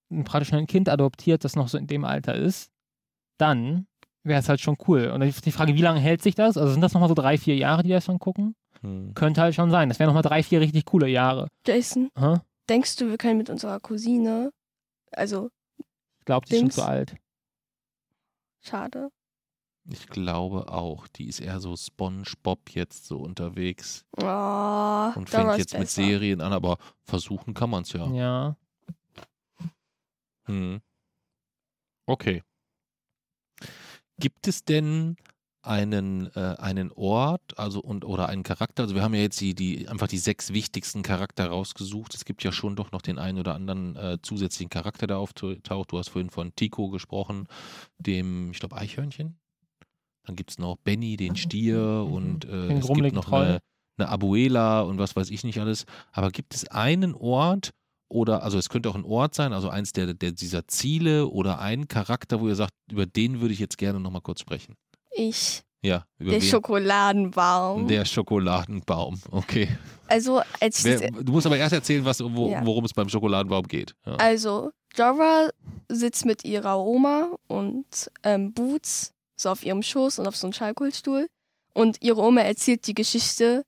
[0.09, 2.71] ein, praktisch ein Kind adoptiert, das noch so in dem Alter ist,
[3.37, 3.87] dann
[4.23, 5.09] wäre es halt schon cool.
[5.09, 6.57] Und dann ist die Frage, wie lange hält sich das?
[6.57, 8.55] Also sind das nochmal so drei, vier Jahre, die das schon gucken?
[8.81, 9.13] Hm.
[9.13, 9.89] Könnte halt schon sein.
[9.89, 11.47] Das wären nochmal drei, vier richtig coole Jahre.
[11.65, 12.35] Jason, Hä?
[12.69, 14.51] denkst du, wir können mit unserer Cousine,
[15.11, 15.49] also
[16.19, 17.15] Ich glaube, die ist schon zu alt.
[18.63, 19.09] schade,
[19.85, 25.77] Ich glaube auch, die ist eher so SpongeBob jetzt so unterwegs oh, und fängt jetzt
[25.77, 25.89] mit.
[25.89, 28.07] Serien an, aber versuchen kann man es ja.
[28.11, 28.57] Ja.
[30.45, 30.81] Hm.
[32.05, 32.43] Okay.
[34.19, 35.15] Gibt es denn
[35.63, 38.83] einen, äh, einen Ort, also und oder einen Charakter?
[38.83, 42.13] Also wir haben ja jetzt die, die einfach die sechs wichtigsten Charakter rausgesucht.
[42.13, 45.91] Es gibt ja schon doch noch den einen oder anderen äh, zusätzlichen Charakter, der auftaucht.
[45.91, 47.47] Du hast vorhin von Tico gesprochen,
[47.97, 49.40] dem, ich glaube, Eichhörnchen.
[50.25, 52.13] Dann gibt es noch Benny, den Stier Mhm.
[52.13, 53.43] und äh, Den es gibt noch Troll.
[53.45, 53.59] eine,
[53.97, 55.85] eine Abuela und was weiß ich nicht alles.
[56.11, 57.71] Aber gibt es einen Ort
[58.09, 61.59] oder, also es könnte auch ein Ort sein, also eins der, der dieser Ziele oder
[61.59, 64.75] einen Charakter, wo ihr sagt, über den würde ich jetzt gerne nochmal kurz sprechen.
[65.13, 66.47] Ich, Ja, über der wen?
[66.47, 67.87] Schokoladenbaum.
[67.87, 69.67] Der Schokoladenbaum, okay.
[70.07, 72.65] also, als ich Wer, das, du musst aber erst erzählen, was, wo, Ja.
[72.65, 73.95] worum es beim Schokoladenbaum geht.
[74.05, 74.15] Ja.
[74.15, 75.49] also Dora
[75.87, 80.53] sitzt mit ihrer Oma und ähm, Boots so auf ihrem Schoß und auf so einem
[80.53, 81.27] Schallkohlstuhl.
[81.73, 83.63] Und ihre Oma erzählt die Geschichte,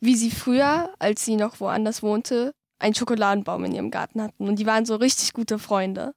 [0.00, 4.46] wie sie früher, als sie noch woanders wohnte, einen Schokoladenbaum in ihrem Garten hatten.
[4.48, 6.12] Und die waren so richtig gute Freunde.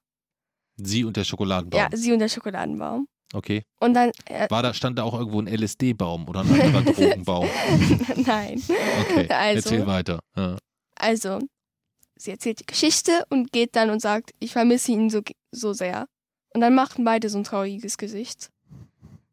[0.76, 1.80] Sie und der Schokoladenbaum.
[1.80, 3.06] Ja, sie und der Schokoladenbaum.
[3.32, 3.62] Okay.
[3.80, 7.48] Und dann, äh, War da, stand da auch irgendwo ein LSD-Baum oder ein anderer Drogenbaum?
[8.16, 8.62] nein.
[9.02, 10.18] Okay, Also- erzähl weiter.
[10.36, 10.58] Ja.
[10.96, 11.38] Also,
[12.16, 15.20] sie erzählt die Geschichte und geht dann und sagt, ich vermisse ihn so,
[15.52, 16.06] so sehr.
[16.52, 18.50] Und dann machen beide so ein trauriges Gesicht.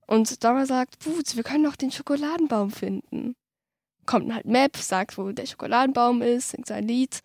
[0.08, 3.36] Und Dora sagt, Boots, wir können doch den Schokoladenbaum finden.
[4.06, 7.22] Kommt halt Map, sagt, wo der Schokoladenbaum ist, singt sein Lied.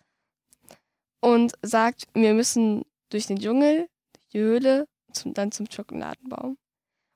[1.21, 6.51] Und sagt, wir müssen durch den Dschungel, durch die Höhle, zum, dann zum Schokoladenbaum.
[6.51, 6.57] Und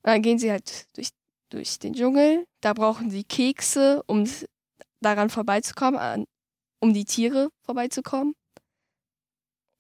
[0.03, 1.09] dann gehen sie halt durch,
[1.49, 2.47] durch den Dschungel.
[2.61, 4.26] Da brauchen sie Kekse, um
[5.01, 6.26] daran vorbeizukommen, an,
[6.80, 8.36] um die Tiere vorbeizukommen.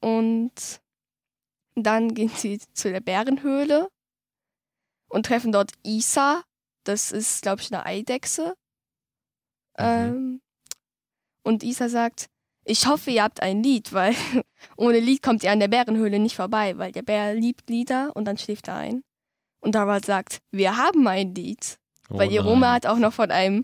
[0.01, 0.81] Und
[1.75, 3.87] dann gehen sie zu der Bärenhöhle
[5.09, 6.43] und treffen dort Isa.
[6.83, 8.55] Das ist, glaube ich, eine Eidechse.
[9.77, 10.41] Ähm,
[11.43, 12.27] und Isa sagt,
[12.63, 14.13] ich hoffe, ihr habt ein Lied, weil
[14.77, 18.25] ohne Lied kommt ihr an der Bärenhöhle nicht vorbei, weil der Bär liebt Lieder und
[18.25, 19.03] dann schläft er ein.
[19.59, 21.77] Und Dora sagt, wir haben ein Lied.
[22.09, 22.45] Oh Weil nein.
[22.45, 23.63] Oma hat auch noch von einem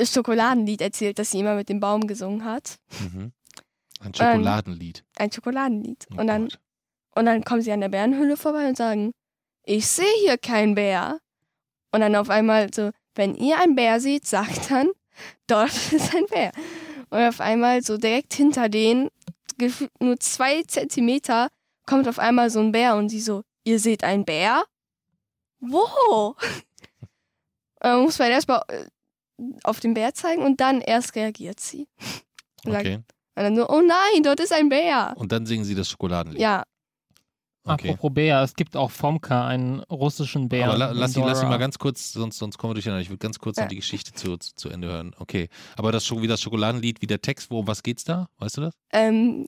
[0.00, 2.76] Schokoladenlied erzählt, das sie immer mit dem Baum gesungen hat.
[3.00, 3.32] Mhm.
[4.00, 5.04] Ein Schokoladenlied.
[5.16, 6.06] Ein Schokoladenlied.
[6.12, 6.60] Oh Und dann, Gott.
[7.16, 9.12] und dann kommen sie an der Bärenhöhle vorbei und sagen,
[9.64, 11.20] ich sehe hier keinen Bär.
[11.92, 14.90] Und dann auf einmal so, wenn ihr einen Bär seht, sagt dann,
[15.46, 16.52] dort ist ein Bär.
[17.10, 19.08] Und auf einmal so direkt hinter denen,
[20.00, 21.48] nur zwei Zentimeter,
[21.86, 24.64] kommt auf einmal so ein Bär und sie so, ihr seht einen Bär?
[25.60, 26.34] Wo?
[27.80, 28.86] äh, muss man erstmal äh,
[29.62, 31.88] auf den Bär zeigen und dann erst reagiert sie.
[32.66, 32.94] Okay.
[32.96, 35.12] Und dann so, oh nein, dort ist ein Bär.
[35.18, 36.40] Und dann singen sie das Schokoladenlied.
[36.40, 36.62] Ja,
[37.66, 37.88] Okay.
[37.90, 40.68] Apropos Bär, es gibt auch Fomka, einen russischen Bär.
[40.68, 41.48] Aber la, lass, sie, lass Dora.
[41.50, 43.00] mal ganz kurz, sonst, sonst kommen wir durcheinander.
[43.00, 43.66] Ich würde ganz kurz Ja.
[43.66, 45.14] die Geschichte zu, zu, zu Ende hören.
[45.18, 45.48] Okay.
[45.76, 48.28] Aber das schon wie das Schokoladenlied, wie der Text, wo, um was geht's da?
[48.38, 48.74] Weißt du das?
[48.92, 49.46] ähm,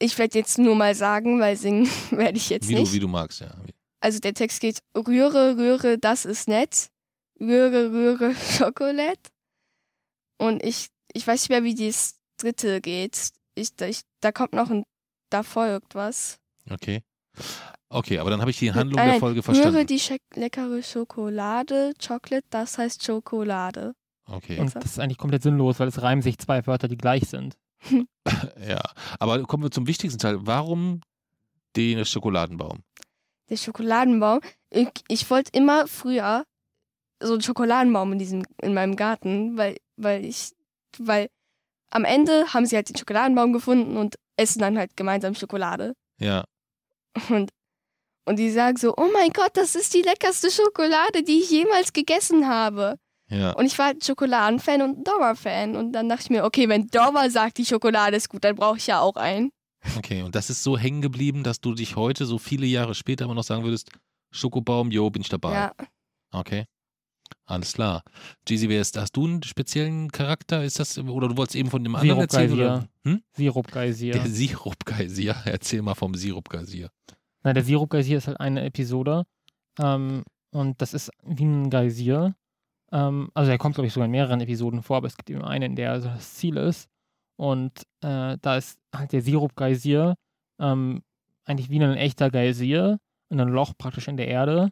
[0.00, 2.88] ich werde jetzt nur mal sagen, weil singen werde ich jetzt Wie nicht.
[2.90, 3.50] du, wie du magst, ja.
[4.00, 6.88] Also der Text geht, rühre, rühre, das ist nett.
[7.40, 9.18] Rühre, rühre, Schokolade.
[10.38, 13.30] Und ich, ich weiß nicht mehr, wie das dritte geht.
[13.54, 14.84] Ich, da- ich, da kommt noch ein,
[15.30, 16.36] da folgt was.
[16.70, 17.02] Okay.
[17.90, 19.86] Okay, aber dann habe ich die Handlung Nein, der nein, Folge verstanden.
[19.86, 23.94] die Schek leckere Schokolade, Chocolate, das heißt Schokolade.
[24.26, 24.60] Okay.
[24.60, 27.56] Und das ist eigentlich komplett sinnlos, weil es reimen sich zwei Wörter, die gleich sind.
[28.66, 28.82] Ja.
[29.18, 30.36] Aber kommen wir zum wichtigsten Teil.
[30.40, 31.00] Warum
[31.76, 32.80] den Schokoladenbaum?
[33.48, 34.40] Der Schokoladenbaum.
[34.68, 36.44] Ich, ich wollte immer früher
[37.22, 40.50] so einen Schokoladenbaum in diesem, in meinem Garten, weil, weil ich,
[40.98, 41.28] weil
[41.90, 45.94] am Ende haben sie halt den Schokoladenbaum gefunden und essen dann halt gemeinsam Schokolade.
[46.18, 46.44] Ja.
[47.30, 47.50] Und,
[48.26, 51.92] und die sagen so, oh mein Gott, das ist die leckerste Schokolade, die ich jemals
[51.92, 52.96] gegessen habe.
[53.30, 53.52] Ja.
[53.52, 55.76] Und ich war halt Schokoladenfan und Dora-Fan.
[55.76, 58.78] Und dann dachte ich mir, okay, wenn Dora sagt, die Schokolade ist gut, dann brauche
[58.78, 59.50] ich ja auch einen.
[59.96, 60.22] Okay.
[60.22, 63.34] Und das ist so hängen geblieben, dass du dich heute, so viele Jahre später, immer
[63.34, 63.90] noch sagen würdest:
[64.32, 65.52] Schokobaum, jo, bin ich dabei.
[65.52, 65.72] Ja,
[66.32, 66.64] Okay.
[67.46, 68.02] Alles klar.
[68.48, 70.62] Ist, hast du einen speziellen Charakter?
[70.62, 72.52] Ist das, oder du wolltest eben von dem anderen erzählen?
[72.52, 72.88] Oder?
[73.04, 73.22] Hm?
[73.32, 74.12] Sirupgeysir.
[74.12, 75.36] Der Sirupgeysir.
[75.44, 76.90] Erzähl mal vom Sirupgeysir.
[77.42, 79.24] Na, der Sirupgeysir ist halt eine Episode.
[79.78, 82.34] Ähm, und das ist wie ein Geysir.
[82.92, 85.44] Ähm, also er kommt, glaube ich, sogar in mehreren Episoden vor, aber es gibt eben
[85.44, 86.88] eine, in der so das Ziel ist.
[87.36, 90.16] Und äh, da ist halt der Sirupgeysir
[90.58, 91.02] ähm,
[91.44, 92.98] eigentlich wie ein echter Geysir,
[93.30, 94.70] in einem Loch praktisch in der Erde.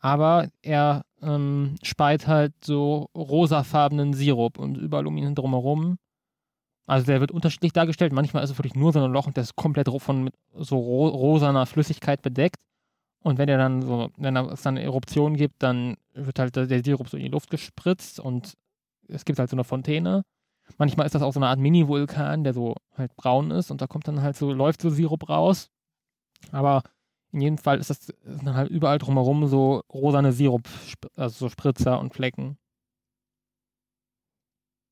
[0.00, 5.98] Aber er ähm, speit halt so rosafarbenen Sirup und überall um ihn drumherum.
[6.86, 8.12] Also der wird unterschiedlich dargestellt.
[8.12, 10.78] Manchmal ist es wirklich nur so ein Loch und das ist komplett von mit so
[10.78, 12.56] ro rosaner Flüssigkeit bedeckt.
[13.22, 16.66] Und wenn er dann so, wenn es dann eine Eruption gibt, dann wird halt der
[16.66, 18.54] der Sirup so in die Luft gespritzt und
[19.08, 20.22] es gibt halt so eine Fontäne.
[20.78, 23.86] Manchmal ist das auch so eine Art Mini-Vulkan, der so halt braun ist und da
[23.86, 25.70] kommt dann halt so, läuft so Sirup raus.
[26.52, 26.82] Aber
[27.32, 30.68] in jedem Fall ist das ist dann halt überall drumherum so rosane Sirup,
[31.16, 32.58] also so Spritzer und Flecken.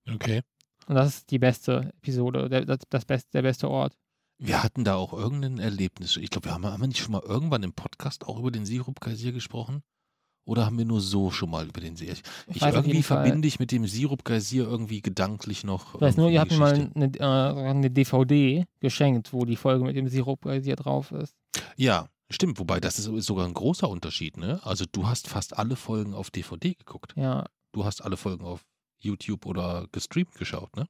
[0.08, 0.42] Okay.
[0.86, 3.96] Und das ist die beste Episode, der, das, das best, der beste Ort.
[4.38, 6.16] Wir hatten da auch irgendein Erlebnis.
[6.16, 8.66] Ich glaube, wir haben, haben wir nicht schon mal irgendwann im Podcast auch über den
[8.66, 9.82] Sirupgeysir gesprochen?
[10.44, 12.06] Oder haben wir nur so schon mal über den See?
[12.06, 12.22] Ich,
[12.54, 15.96] ich irgendwie verbinde ich mit dem Sirupgeysir irgendwie gedanklich noch.
[15.96, 19.84] Ich weiß nur, ihr habt mir mal eine, äh, eine DVD geschenkt, wo die Folge
[19.84, 21.34] mit dem Sirupgeysir drauf ist.
[21.76, 22.58] Ja, stimmt.
[22.58, 24.60] Wobei, das ist, sogar ein großer Unterschied, ne?
[24.64, 27.14] Also, du hast fast alle Folgen auf DVD geguckt.
[27.16, 28.64] Ja, Du hast alle Folgen auf
[28.98, 30.88] YouTube oder gestreamt geschaut, ne?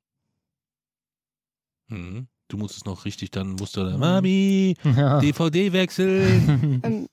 [1.89, 2.29] Mhm.
[2.49, 3.99] Du musstest noch richtig, dann musst du da, Mhm.
[4.01, 5.19] Mami, ja.
[5.21, 6.81] DVD wechseln.
[6.85, 7.09] ähm,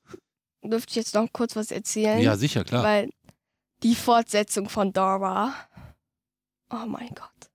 [0.63, 2.19] dürfte ich jetzt noch kurz was erzählen?
[2.21, 2.83] ja, sicher, klar.
[2.83, 3.09] Weil
[3.81, 5.53] die Fortsetzung von Dora.
[6.69, 7.49] Oh mein Gott.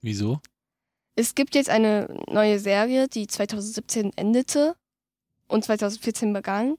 [0.00, 0.40] Wieso?
[1.16, 4.76] Es gibt jetzt eine neue Serie, die 2017 endete
[5.48, 6.76] und 2014 begann.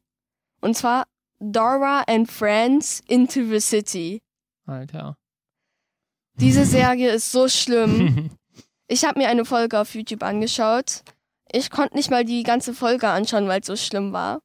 [0.62, 1.06] Und zwar
[1.40, 4.22] Dora and Friends into the City.
[4.66, 5.18] Alter.
[6.36, 8.32] Diese Serie ist so schlimm.
[8.88, 11.02] Ich habe mir eine Folge auf YouTube angeschaut.
[11.52, 14.42] Ich konnte nicht mal die ganze Folge anschauen, weil es so schlimm war.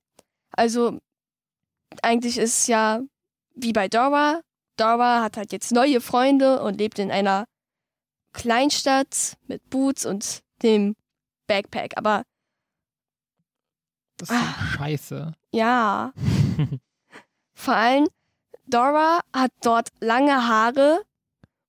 [0.52, 0.98] Also,
[2.02, 3.02] eigentlich ist es ja
[3.54, 4.40] wie bei Dora.
[4.78, 7.44] Dora hat halt jetzt neue Freunde und lebt in einer
[8.32, 10.96] Kleinstadt mit Boots und dem
[11.46, 11.98] Backpack.
[11.98, 12.22] Aber
[14.20, 15.32] Das ist so scheiße.
[15.52, 16.12] ja,
[17.54, 18.06] vor allem
[18.66, 21.02] Dora hat dort lange Haare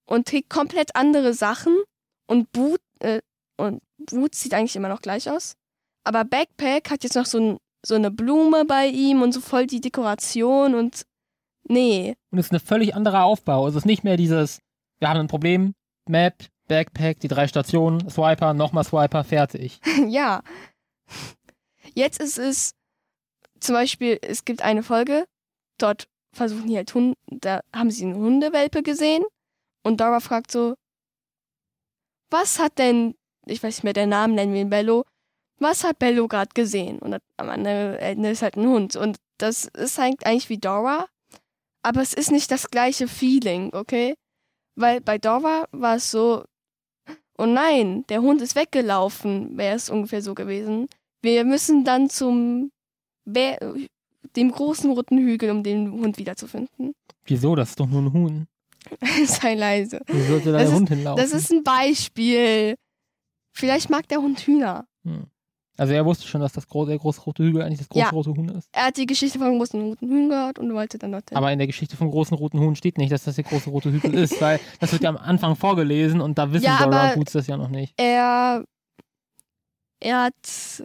[0.06, 1.76] und trägt komplett andere Sachen.
[2.28, 3.22] Und Boot, äh,
[3.58, 5.56] und Boots sieht eigentlich immer noch gleich aus.
[6.04, 9.68] Aber Backpack hat jetzt noch so, ein, so eine Blume bei ihm und so voll
[9.68, 11.06] die Dekoration und
[11.68, 12.16] nee.
[12.32, 13.68] Und es ist ein völlig anderer Aufbau.
[13.68, 14.60] Es ist nicht mehr dieses,
[15.00, 15.74] wir haben ein Problem,
[16.08, 19.80] Map, Backpack, die drei Stationen, Swiper, nochmal Swiper, fertig.
[20.08, 20.42] ja.
[21.94, 22.72] Jetzt ist es
[23.60, 25.26] zum Beispiel, es gibt eine Folge,
[25.78, 29.24] dort versuchen die halt Hunde, da haben sie eine Hundewelpe gesehen
[29.84, 30.76] Und Dora fragt so,
[32.30, 33.16] was hat denn,
[33.46, 35.04] ich weiß nicht mehr, der Name nennen wir ihn Bello,
[35.60, 37.00] was hat Bello gerade gesehen?
[37.00, 37.98] Und am Ende
[38.30, 38.96] ist halt ein Hund.
[38.96, 41.08] Und das ist eigentlich wie Dora,
[41.84, 44.16] aber es ist nicht das gleiche Feeling, okay?
[44.76, 46.46] Weil bei Dora war es so,
[47.38, 50.88] oh nein, der Hund ist weggelaufen, wäre es ungefähr so gewesen.
[51.22, 52.72] Wir müssen dann zum
[53.26, 53.58] Bär,
[54.36, 56.94] dem großen roten Hügel, um den Hund wiederzufinden.
[57.26, 57.56] Wieso?
[57.56, 58.48] Das ist doch nur ein Huhn.
[59.26, 60.02] Sei leise.
[60.08, 61.24] Wie sollte da Das der ist- Hund hinlaufen?
[61.24, 62.76] Das ist ein Beispiel.
[63.54, 64.86] Vielleicht mag der Hund Hühner.
[65.04, 65.28] Hm.
[65.78, 68.10] Also er wusste schon, dass das große, der große rote Hügel eigentlich das große Ja.
[68.10, 68.70] rote Huhn ist.
[68.72, 71.38] Er hat die Geschichte von dem großen roten Huhn gehört und wollte dann dorthin.
[71.38, 73.92] Aber in der Geschichte vom großen roten Huhn steht nicht, dass das der große rote
[73.92, 77.32] Hügel ist, weil das wird ja am Anfang vorgelesen und da wissen Ja, Dora Boots
[77.34, 77.94] das ja noch nicht.
[77.98, 78.64] er,
[80.00, 80.84] er hat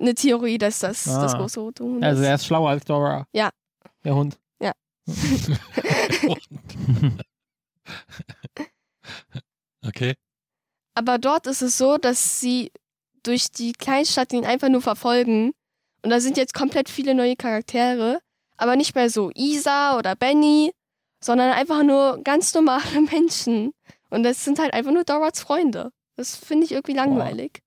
[0.00, 1.22] eine Theorie, dass das Ah.
[1.22, 2.28] das große rote Huhn Also ist.
[2.28, 3.26] er ist schlauer als Dora.
[3.32, 3.50] Ja.
[4.04, 4.38] Der Hund.
[9.86, 10.14] okay.
[10.94, 12.72] Aber dort ist es so, dass sie
[13.22, 15.52] durch die Kleinstadt ihn einfach nur verfolgen.
[16.02, 18.20] Und da sind jetzt komplett viele neue Charaktere.
[18.56, 20.72] Aber nicht mehr so Isa oder Benny,
[21.22, 23.72] sondern einfach nur ganz normale Menschen.
[24.10, 25.90] Und das sind halt einfach nur Doras Freunde.
[26.16, 27.60] Das finde ich irgendwie langweilig.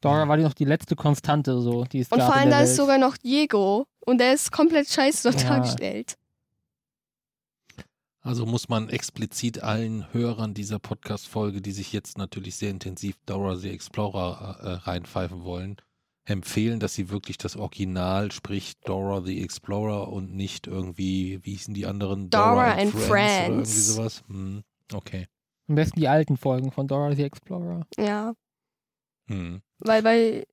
[0.00, 2.58] Dora war die noch die letzte Konstante, so, die es Und gab vor allem da
[2.58, 2.68] Welt.
[2.68, 3.86] ist sogar noch Diego.
[4.06, 5.48] Und der ist komplett scheiße dort Ja.
[5.50, 6.16] dargestellt.
[8.20, 13.56] Also muss man explizit allen Hörern dieser Podcast-Folge, die sich jetzt natürlich sehr intensiv Dora
[13.56, 15.76] the Explorer äh, reinpfeifen wollen,
[16.26, 21.72] empfehlen, dass sie wirklich das Original, sprich Dora the Explorer und nicht irgendwie, wie hießen
[21.74, 22.28] die anderen?
[22.28, 23.08] Dora and and Friends.
[23.08, 23.86] Oder irgendwie Friends.
[23.94, 24.22] sowas.
[24.28, 25.26] Hm, okay.
[25.68, 27.86] Am besten die alten Folgen von Dora the Explorer.
[27.96, 28.34] Ja.
[29.28, 29.62] Hm.
[29.78, 30.46] Weil bei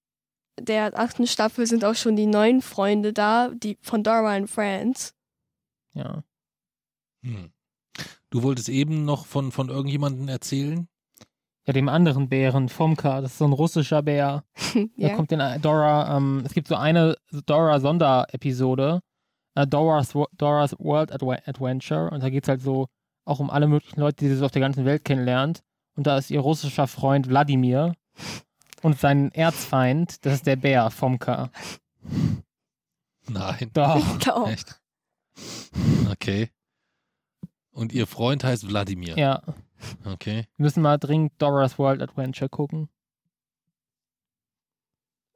[0.60, 5.14] der achten Staffel sind auch schon die neuen Freunde da, die von Dora and Friends.
[5.94, 6.24] Ja.
[7.24, 7.52] Hm.
[8.30, 10.88] Du wolltest eben noch von, von irgendjemandem erzählen?
[11.66, 14.44] Ja, dem anderen Bären, Fomka, das ist so ein russischer Bär.
[14.98, 15.16] Da ja.
[15.16, 17.16] kommt in Dora, ähm, es gibt so eine
[17.46, 19.00] Dora-Sonderepisode,
[19.56, 22.88] äh, Dora's, Dora's World Adve- Adventure, und da geht es halt so
[23.24, 25.64] auch um alle möglichen Leute, die sie so auf der ganzen Welt kennenlernt.
[25.96, 27.94] Und da ist ihr russischer Freund Wladimir
[28.86, 31.50] und sein Erzfeind, das ist der Bär, Fomka.
[33.28, 33.72] Nein.
[33.74, 34.20] Doch.
[34.20, 34.48] Doch.
[34.48, 34.80] Echt?
[36.12, 36.52] Okay.
[37.72, 39.18] Und ihr Freund heißt Wladimir.
[39.18, 39.42] Ja,
[40.06, 40.46] Okay.
[40.56, 42.88] wir müssen mal dringend Dora's World Adventure gucken.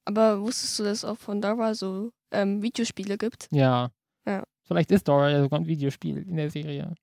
[0.06, 3.48] Aber wusstest du, dass es auch von Dora so ähm, Videospiele gibt?
[3.52, 3.90] Ja.
[4.26, 4.44] Ja.
[4.62, 6.94] Vielleicht ist Dora ja sogar ein Videospiel in der Serie.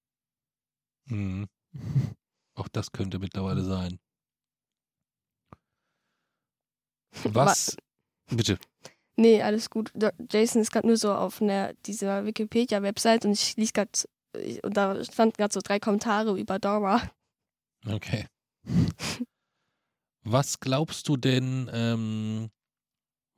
[1.09, 1.49] Hm.
[2.55, 3.99] Auch das könnte mittlerweile sein.
[7.25, 7.77] Was?
[8.31, 8.59] Bitte.
[9.17, 9.93] Nee, alles gut.
[10.31, 13.91] Jason ist gerade nur so auf einer, dieser Wikipedia-Website und ich lese gerade,
[14.63, 17.01] und da stand gerade so drei Kommentare über Dora.
[17.89, 18.27] Okay.
[20.25, 22.51] Was glaubst du denn, ähm,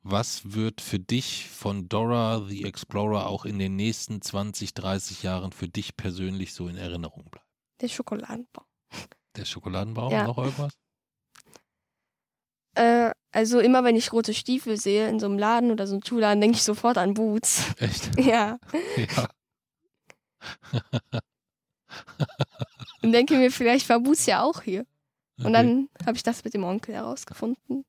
[0.01, 5.51] was wird für dich von Dora the Explorer auch in den nächsten 20, 30 Jahren
[5.51, 7.45] für dich persönlich so in Erinnerung bleiben?
[7.81, 8.65] Der Schokoladenbau.
[9.35, 10.23] Der Schokoladenbaum, Ja.
[10.25, 10.73] noch irgendwas?
[12.75, 16.03] Äh, also immer wenn ich rote Stiefel sehe in so einem Laden oder so einem
[16.03, 17.63] Schuhladen, denke ich sofort an Boots.
[17.79, 18.17] Echt?
[18.23, 18.57] ja.
[18.97, 19.29] Ja.
[23.01, 24.81] Und denke mir, vielleicht war Boots ja auch hier.
[25.39, 25.53] Und Okay.
[25.53, 27.85] dann habe ich das mit dem Onkel herausgefunden.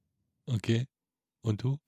[0.47, 0.87] Okay.
[1.43, 1.79] Und du?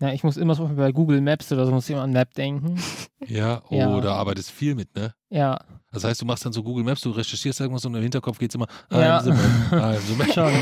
[0.00, 2.34] Ja, ich muss immer so bei Google Maps oder so, muss ich immer an Map
[2.34, 2.80] denken.
[3.26, 4.00] Ja, oh, Ja.
[4.00, 5.14] da arbeitest viel mit, ne?
[5.30, 5.60] Ja,
[5.92, 8.50] Das heißt, du machst dann so Google Maps, du recherchierst irgendwas und im Hinterkopf geht
[8.50, 9.18] es immer, Ja.
[9.18, 10.52] I'm the map, I'm the schon.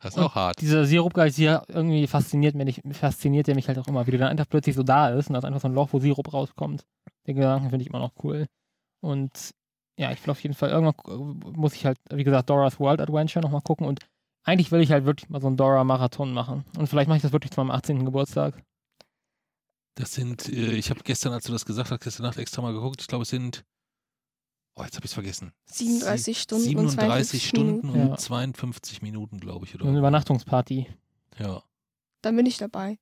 [0.00, 0.60] Das ist auch hart.
[0.60, 4.28] Dieser Sirupgeist hier irgendwie fasziniert mich, fasziniert der mich halt auch immer, wie der dann
[4.30, 6.84] einfach plötzlich so da ist und da ist einfach so ein Loch, wo Sirup rauskommt.
[7.26, 8.46] Den Gedanken finde ich immer noch cool.
[9.00, 9.54] Und
[9.98, 13.42] ja, ich will auf jeden Fall, irgendwann muss ich halt, wie gesagt, Dora's World Adventure
[13.42, 14.00] nochmal gucken und
[14.44, 16.64] eigentlich will ich halt wirklich mal so einen Dora-Marathon machen.
[16.78, 18.04] Und vielleicht mache ich das wirklich zu meinem 18.
[18.06, 18.62] Geburtstag.
[19.96, 22.72] Das sind, äh, ich habe gestern, als du das gesagt hast, gestern Nacht extra mal
[22.72, 23.64] geguckt, ich glaube, es sind,
[24.76, 25.52] oh, jetzt habe ich es vergessen.
[25.66, 28.00] 37 Stunden 37 und 52 Stunden Minuten.
[28.02, 28.16] und Ja.
[28.16, 29.88] 52 Minuten, glaube ich, So oder?
[29.88, 30.86] eine Übernachtungsparty.
[31.38, 31.62] Ja.
[32.22, 32.98] Dann bin ich dabei.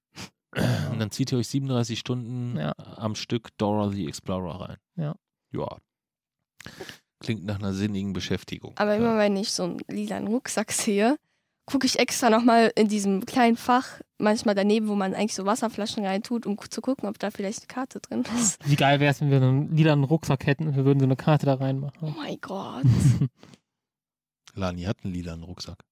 [0.91, 2.73] Und dann zieht ihr euch 37 Stunden Ja.
[2.97, 4.77] am Stück Dora the Explorer rein.
[4.97, 5.15] Ja.
[5.53, 5.79] Ja.
[7.21, 8.73] Klingt nach einer sinnigen Beschäftigung.
[8.77, 9.19] Aber immer ja.
[9.19, 11.19] wenn ich so einen lilanen Rucksack sehe,
[11.69, 16.05] gucke ich extra nochmal in diesem kleinen Fach, manchmal daneben, wo man eigentlich so Wasserflaschen
[16.05, 18.59] reintut, um zu gucken, ob da vielleicht eine Karte drin ist.
[18.69, 21.17] Wie geil wäre es, wenn wir einen lilanen Rucksack hätten und wir würden so eine
[21.17, 22.15] Karte da Oh reinmachen.
[22.17, 22.85] mein Gott.
[24.55, 25.85] Lani hat einen lilanen Rucksack.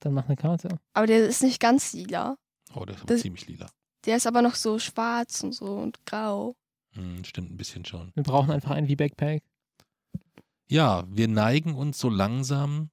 [0.00, 0.78] Dann mach eine Karte.
[0.92, 2.36] Aber der ist nicht ganz lila.
[2.74, 3.70] Oh, der ist aber Das- ziemlich lila.
[4.04, 6.54] Der ist aber noch so schwarz und so und grau.
[6.92, 8.10] Hm, stimmt ein bisschen schon.
[8.14, 9.42] Wir brauchen einfach einen wie Backpack.
[10.68, 12.90] Ja, wir neigen uns so langsam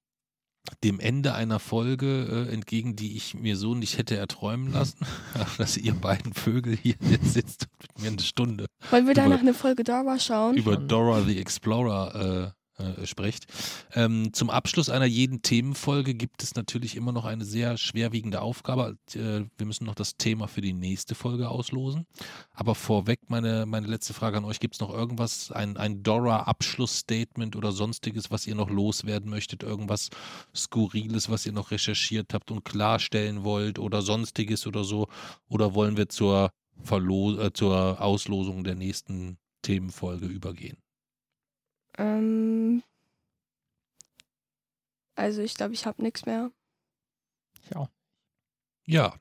[0.84, 5.00] dem Ende einer Folge äh, entgegen, die ich mir so nicht hätte erträumen lassen,
[5.58, 9.26] dass ihr beiden Vögel hier jetzt sitzt und mit mir eine Stunde Wollen wir da
[9.26, 10.56] Über- noch eine Folge Dora schauen?
[10.56, 10.78] über.
[10.78, 13.46] Dora the Explorer äh, spricht.
[13.94, 18.98] Ähm, zum Abschluss einer jeden Themenfolge gibt es natürlich immer noch eine sehr schwerwiegende Aufgabe.
[19.14, 22.06] Äh, wir müssen noch das Thema für die nächste Folge auslosen.
[22.54, 24.60] Aber vorweg meine, meine letzte Frage an euch.
[24.60, 29.64] Gibt es noch irgendwas, ein, ein Dora-Abschlussstatement oder sonstiges, was ihr noch loswerden möchtet?
[29.64, 30.10] Irgendwas
[30.56, 35.08] Skurriles, was ihr noch recherchiert habt und klarstellen wollt oder sonstiges oder so?
[35.50, 36.52] Oder wollen wir zur,
[36.84, 40.78] Verlo äh, zur Auslosung der nächsten Themenfolge übergehen?
[41.98, 42.84] Ähm,
[45.16, 46.52] also ich glaube, ich habe nichts mehr.
[47.64, 47.90] Ich auch.
[48.86, 49.16] Ja,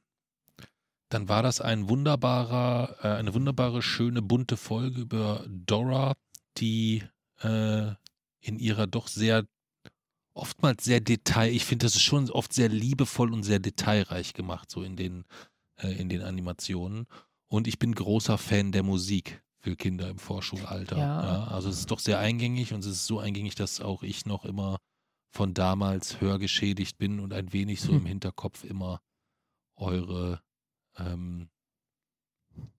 [1.10, 6.14] dann war das ein wunderbarer, äh, eine wunderbare, schöne, bunte Folge über Dora,
[6.56, 7.02] die
[7.40, 7.92] äh,
[8.40, 9.44] in ihrer doch sehr,
[10.34, 14.70] oftmals sehr detail, ich finde, das ist schon oft sehr liebevoll und sehr detailreich gemacht,
[14.70, 15.24] so in den,
[15.76, 17.06] äh, in den Animationen.
[17.48, 20.96] Und ich bin großer Fan der Musik für Kinder im Vorschulalter.
[20.98, 21.44] Ja.
[21.48, 24.44] also es ist doch sehr eingängig und es ist so eingängig, dass auch ich noch
[24.44, 24.78] immer
[25.30, 29.00] von damals hörgeschädigt bin und ein wenig so im Hinterkopf immer
[29.76, 30.40] eure,
[30.98, 31.48] ähm,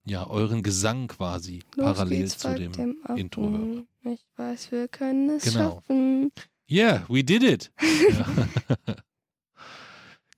[0.04, 2.72] ja, euren Gesang quasi Los parallel zu dem.
[3.04, 3.16] Affen.
[3.16, 3.84] Intro höre.
[4.12, 5.76] Ich weiß, wir können es Genau.
[5.76, 6.32] schaffen.
[6.70, 7.72] Yeah, we did it!
[8.10, 8.96] ja.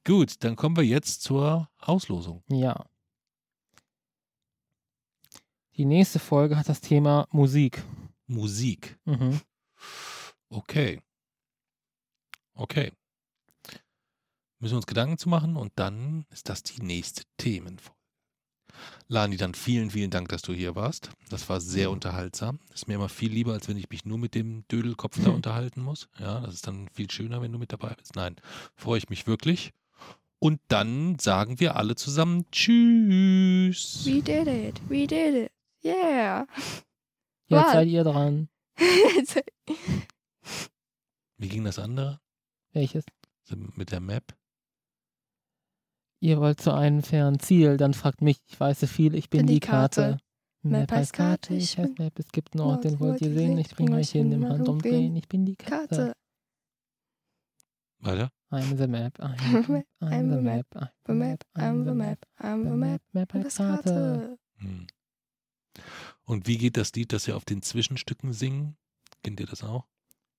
[0.05, 2.43] Gut, dann kommen wir jetzt zur Auslosung.
[2.49, 2.85] Ja.
[5.77, 7.83] Die nächste Folge hat das Thema Musik.
[8.27, 8.97] Musik.
[9.05, 9.41] Mhm.
[10.49, 11.01] Okay.
[12.55, 12.93] Okay.
[14.61, 17.99] Müssen wir uns Gedanken zu machen und dann ist das die nächste Themenfolge.
[19.09, 21.11] Lani, dann vielen, vielen Dank, dass du hier warst.
[21.29, 22.61] Das war sehr unterhaltsam.
[22.73, 25.83] Ist mir immer viel lieber, als wenn ich mich nur mit dem Dödelkopf da unterhalten
[25.83, 26.09] muss.
[26.19, 28.17] Ja, das ist dann viel schöner, wenn du mit dabei bist.
[28.17, 28.37] Nein,
[28.77, 29.73] freue ich mich wirklich.
[30.39, 34.07] Und dann sagen wir alle zusammen Tschüss.
[34.07, 34.81] We did it.
[34.89, 35.53] We did it.
[35.85, 36.47] Yeah.
[37.47, 37.73] Jetzt Wow.
[37.73, 38.49] seid ihr dran.
[41.37, 42.21] Wie ging das andere?
[42.73, 43.05] Welches?
[43.77, 44.35] Mit der Map?
[46.21, 49.41] Ihr wollt zu einem fernen Ziel, dann fragt mich, ich weiß so viel, ich bin,
[49.41, 50.01] Bin die die Karte.
[50.03, 50.19] Karte.
[50.63, 53.69] Map heißt Karte, ich heißt Map, es gibt einen Ort, den wollt ihr sehen, ich
[53.75, 55.97] bring euch hin im Handumdrehen, ich bin die Karte.
[55.97, 56.13] Karte.
[57.99, 58.31] Weiter?
[58.51, 61.45] I'm the map, I'm, the- I'm the map, I'm The map.
[61.55, 62.19] I'm the map.
[62.39, 63.03] I'm the map.
[63.13, 63.83] Map heißt Karte.
[63.91, 64.39] Karte.
[64.61, 64.87] Hm.
[66.25, 68.77] Und wie geht das Lied, das wir auf den Zwischenstücken singen?
[69.23, 69.85] Kennt ihr das auch?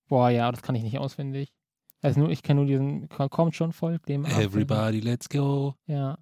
[0.07, 1.53] Boah, ja, das kann ich nicht auswendig.
[2.01, 4.41] Also nur, ich kenne nur diesen, kommt schon, folgt dem Affen.
[4.41, 5.75] Everybody, let's go.
[5.87, 6.19] Ja,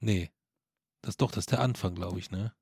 [0.00, 0.30] Nee.
[1.02, 2.52] Das ist doch, das ist der Anfang, glaube ich, ne?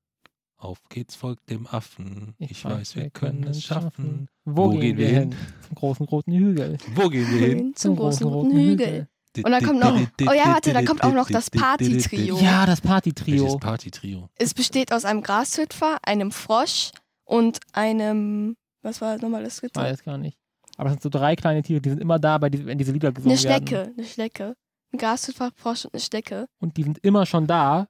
[0.57, 2.35] Auf geht's, folgt dem Affen.
[2.37, 4.29] Ich, weiß, wir können es schaffen.
[4.45, 5.35] Wo, gehen wir hin?
[5.67, 6.77] Zum großen roten Hügel.
[6.93, 7.57] Wo gehen wir hin?
[7.57, 9.07] Hin zum großen roten Hügel.
[9.43, 12.37] Und dann kommt noch, oh ja, warte, da kommt auch noch das Party-Trio.
[12.39, 13.57] Ja, das Party-Trio.
[13.57, 14.29] Party-Trio?
[14.35, 16.91] Es besteht aus einem Grashüpfer, einem Frosch
[17.25, 19.79] und einem, was war nochmal das Ich dritte?
[19.79, 20.37] weiß gar nicht.
[20.77, 22.91] Aber es sind so drei kleine Tiere, die sind immer da, bei die, wenn diese
[22.91, 23.67] Lieder gesungen Eine werden.
[23.67, 24.55] Schnecke, eine Schnecke.
[24.93, 26.47] Ein Grashüpfer, Frosch und eine Schnecke.
[26.59, 27.87] Und die sind immer schon da.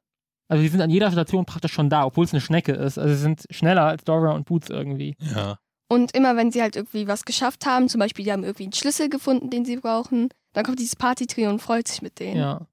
[0.47, 2.99] Also die sind an jeder Station praktisch schon da, obwohl es eine Schnecke ist.
[2.99, 5.15] Also sie sind schneller als Dora und Boots irgendwie.
[5.35, 5.57] Ja.
[5.87, 8.73] Und immer wenn sie halt irgendwie was geschafft haben, zum Beispiel die haben irgendwie einen
[8.73, 12.37] Schlüssel gefunden, den sie brauchen, dann kommt dieses Party-Trio und freut sich mit denen.
[12.37, 12.67] Ja.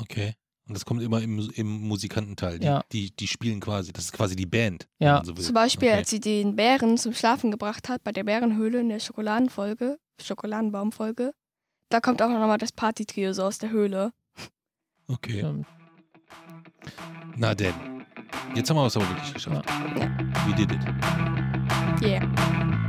[0.00, 0.34] Okay.
[0.66, 2.58] Und das kommt immer im, im Musikantenteil.
[2.58, 2.82] Die, Ja.
[2.92, 4.86] die, die spielen quasi, das ist quasi die Band.
[4.98, 5.22] Ja.
[5.24, 5.32] so.
[5.32, 5.96] Zum Beispiel, Okay.
[5.98, 11.32] als sie den Bären zum Schlafen gebracht hat, bei der Bärenhöhle in der Schokoladenfolge, Schokoladenbaumfolge,
[11.88, 14.12] da kommt auch nochmal das Party-Trio so aus der Höhle.
[15.08, 15.38] Okay.
[15.38, 15.66] Stimmt.
[17.36, 17.72] Na denn.
[18.54, 19.68] Jetzt haben wir es aber wirklich geschafft.
[19.70, 20.18] Ja.
[20.46, 20.80] We did it.
[22.02, 22.87] Yeah.